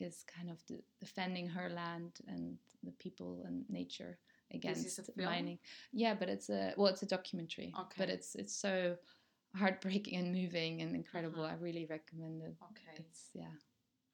is 0.00 0.24
kind 0.24 0.50
of 0.50 0.64
de- 0.66 0.82
defending 1.00 1.48
her 1.48 1.68
land 1.68 2.18
and 2.26 2.56
the 2.82 2.92
people 2.92 3.42
and 3.46 3.64
nature 3.68 4.18
against 4.52 4.86
is 4.86 4.98
a 4.98 5.02
film? 5.04 5.26
mining. 5.26 5.58
Yeah, 5.92 6.14
but 6.14 6.28
it's 6.28 6.48
a 6.50 6.74
well, 6.76 6.88
it's 6.88 7.02
a 7.02 7.06
documentary. 7.06 7.72
Okay. 7.78 7.94
But 7.98 8.08
it's 8.10 8.34
it's 8.34 8.54
so 8.54 8.96
heartbreaking 9.56 10.16
and 10.16 10.32
moving 10.32 10.82
and 10.82 10.94
incredible. 10.94 11.42
Mhm. 11.44 11.50
I 11.50 11.54
really 11.54 11.86
recommend 11.86 12.42
it. 12.42 12.54
Okay. 12.70 12.96
It's 13.04 13.30
yeah. 13.34 13.52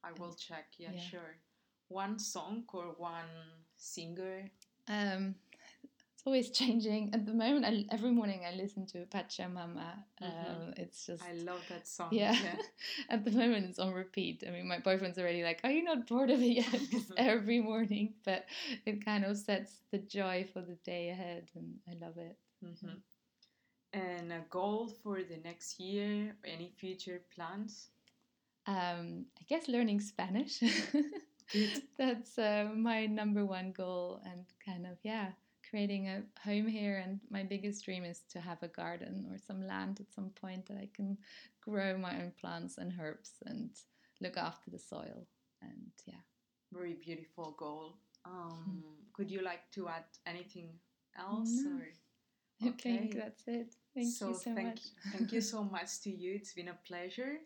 I 0.02 0.12
will 0.12 0.34
check. 0.34 0.66
Yeah, 0.78 0.92
Yeah. 0.92 1.00
sure. 1.00 1.36
One 1.88 2.18
song 2.18 2.64
or 2.72 2.94
one 2.98 3.28
singer? 3.76 4.50
Um, 4.88 5.34
always 6.26 6.50
changing. 6.60 7.10
At 7.14 7.24
the 7.26 7.32
moment, 7.32 7.64
I, 7.64 7.84
every 7.94 8.10
morning 8.10 8.40
I 8.46 8.54
listen 8.54 8.86
to 8.86 9.06
Pachamama. 9.06 10.04
Um, 10.20 10.30
Mhm. 10.30 10.78
It's 10.78 11.06
just 11.06 11.22
I 11.24 11.32
love 11.34 11.62
that 11.68 11.86
song. 11.88 12.08
Yeah. 12.12 12.36
At 13.08 13.24
the 13.24 13.30
moment, 13.30 13.66
it's 13.66 13.78
on 13.78 13.92
repeat. 13.92 14.44
I 14.46 14.50
mean, 14.50 14.66
my 14.68 14.78
boyfriend's 14.80 15.18
already 15.18 15.42
like, 15.42 15.60
"Are 15.64 15.70
you 15.70 15.82
not 15.84 16.06
bored 16.06 16.30
of 16.30 16.40
it 16.42 16.54
yet?" 16.64 16.80
Every 17.16 17.60
morning, 17.60 18.14
but 18.24 18.44
it 18.84 19.04
kind 19.04 19.24
of 19.24 19.36
sets 19.36 19.80
the 19.92 19.98
joy 19.98 20.46
for 20.52 20.60
the 20.60 20.76
day 20.84 21.10
ahead, 21.10 21.50
and 21.54 21.78
I 21.88 21.94
love 22.04 22.18
it. 22.18 22.36
Mhm. 22.64 23.00
And 23.92 24.32
a 24.32 24.40
goal 24.50 24.88
for 25.02 25.22
the 25.22 25.38
next 25.38 25.80
year? 25.80 26.36
Any 26.44 26.72
future 26.76 27.22
plans? 27.34 27.88
Um, 28.66 29.26
I 29.40 29.44
guess 29.48 29.68
learning 29.68 30.00
Spanish. 30.00 30.60
That's 31.98 32.38
uh, 32.38 32.68
my 32.74 33.06
number 33.06 33.44
one 33.46 33.72
goal, 33.72 34.20
and 34.24 34.44
kind 34.64 34.86
of 34.86 34.98
yeah, 35.02 35.32
creating 35.68 36.08
a 36.08 36.22
home 36.44 36.66
here. 36.66 37.02
And 37.04 37.20
my 37.30 37.42
biggest 37.42 37.84
dream 37.84 38.04
is 38.04 38.22
to 38.30 38.40
have 38.40 38.62
a 38.62 38.68
garden 38.68 39.26
or 39.30 39.38
some 39.38 39.66
land 39.66 40.00
at 40.00 40.12
some 40.12 40.30
point 40.30 40.66
that 40.66 40.76
I 40.76 40.88
can 40.94 41.18
grow 41.62 41.96
my 41.98 42.16
own 42.16 42.32
plants 42.40 42.78
and 42.78 42.92
herbs 43.00 43.32
and 43.44 43.70
look 44.20 44.36
after 44.36 44.70
the 44.70 44.78
soil. 44.78 45.26
And 45.62 45.92
yeah. 46.06 46.22
Very 46.72 46.94
beautiful 46.94 47.54
goal. 47.58 47.98
Um, 48.24 48.82
could 49.12 49.30
you 49.30 49.42
like 49.42 49.70
to 49.72 49.88
add 49.88 50.04
anything 50.26 50.70
else? 51.18 51.50
No. 51.64 51.70
Or? 51.78 51.88
I 52.62 52.70
think 52.70 52.76
Okay. 52.80 53.12
that's 53.14 53.42
it. 53.46 53.74
Thank 53.94 54.14
so 54.14 54.28
you 54.28 54.34
so 54.34 54.54
thank, 54.54 54.68
much. 54.68 54.80
thank 55.12 55.32
you 55.32 55.40
so 55.52 55.62
much 55.62 56.00
to 56.02 56.10
you. 56.10 56.34
It's 56.34 56.54
been 56.54 56.68
a 56.68 56.78
pleasure. 56.86 57.36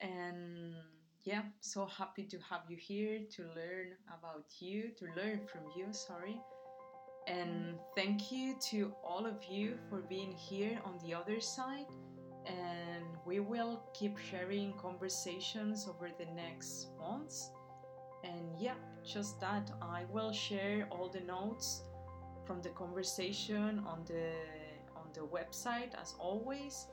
And 0.00 0.74
yeah, 1.22 1.42
so 1.60 1.86
happy 1.86 2.24
to 2.24 2.38
have 2.50 2.62
you 2.68 2.76
here 2.76 3.20
to 3.36 3.42
learn 3.56 3.96
about 4.08 4.46
you, 4.60 4.90
to 4.98 5.06
learn 5.16 5.40
from 5.46 5.62
you, 5.76 5.86
sorry. 5.92 6.36
And 7.26 7.78
thank 7.94 8.30
you 8.30 8.56
to 8.70 8.92
all 9.02 9.24
of 9.24 9.44
you 9.44 9.78
for 9.88 10.00
being 10.02 10.32
here 10.32 10.78
on 10.84 10.98
the 11.04 11.14
other 11.14 11.40
side. 11.40 11.86
And 12.46 13.04
we 13.24 13.40
will 13.40 13.82
keep 13.94 14.18
sharing 14.18 14.74
conversations 14.74 15.86
over 15.88 16.10
the 16.18 16.26
next 16.34 16.88
months. 16.98 17.50
And 18.22 18.58
yeah, 18.58 18.74
just 19.02 19.40
that. 19.40 19.70
I 19.80 20.04
will 20.12 20.32
share 20.32 20.86
all 20.90 21.08
the 21.08 21.20
notes 21.20 21.82
from 22.46 22.60
the 22.60 22.70
conversation 22.70 23.82
on 23.86 24.04
the 24.06 24.32
on 24.94 25.06
the 25.14 25.20
website 25.20 25.94
as 26.00 26.14
always. 26.18 26.86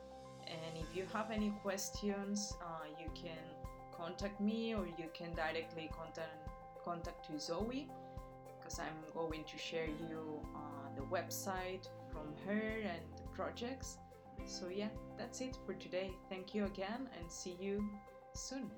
And 0.46 0.76
if 0.76 0.96
you 0.96 1.04
have 1.12 1.30
any 1.30 1.50
questions, 1.62 2.54
uh, 2.62 2.86
you 2.98 3.10
can 3.14 3.44
contact 3.94 4.40
me 4.40 4.74
or 4.74 4.86
you 4.86 5.08
can 5.12 5.34
directly 5.34 5.90
contact 5.94 6.48
contact 6.82 7.26
to 7.26 7.38
Zoe 7.38 7.88
because 8.72 8.86
I'm 8.86 9.28
going 9.28 9.44
to 9.44 9.58
share 9.58 9.86
you 9.86 10.40
uh, 10.54 10.94
the 10.96 11.02
website 11.02 11.88
from 12.10 12.34
her 12.46 12.80
and 12.82 13.02
the 13.16 13.22
projects. 13.34 13.98
So 14.46 14.68
yeah, 14.68 14.88
that's 15.18 15.40
it 15.40 15.56
for 15.66 15.74
today. 15.74 16.10
Thank 16.28 16.54
you 16.54 16.64
again 16.64 17.08
and 17.18 17.30
see 17.30 17.56
you 17.60 17.84
soon. 18.34 18.70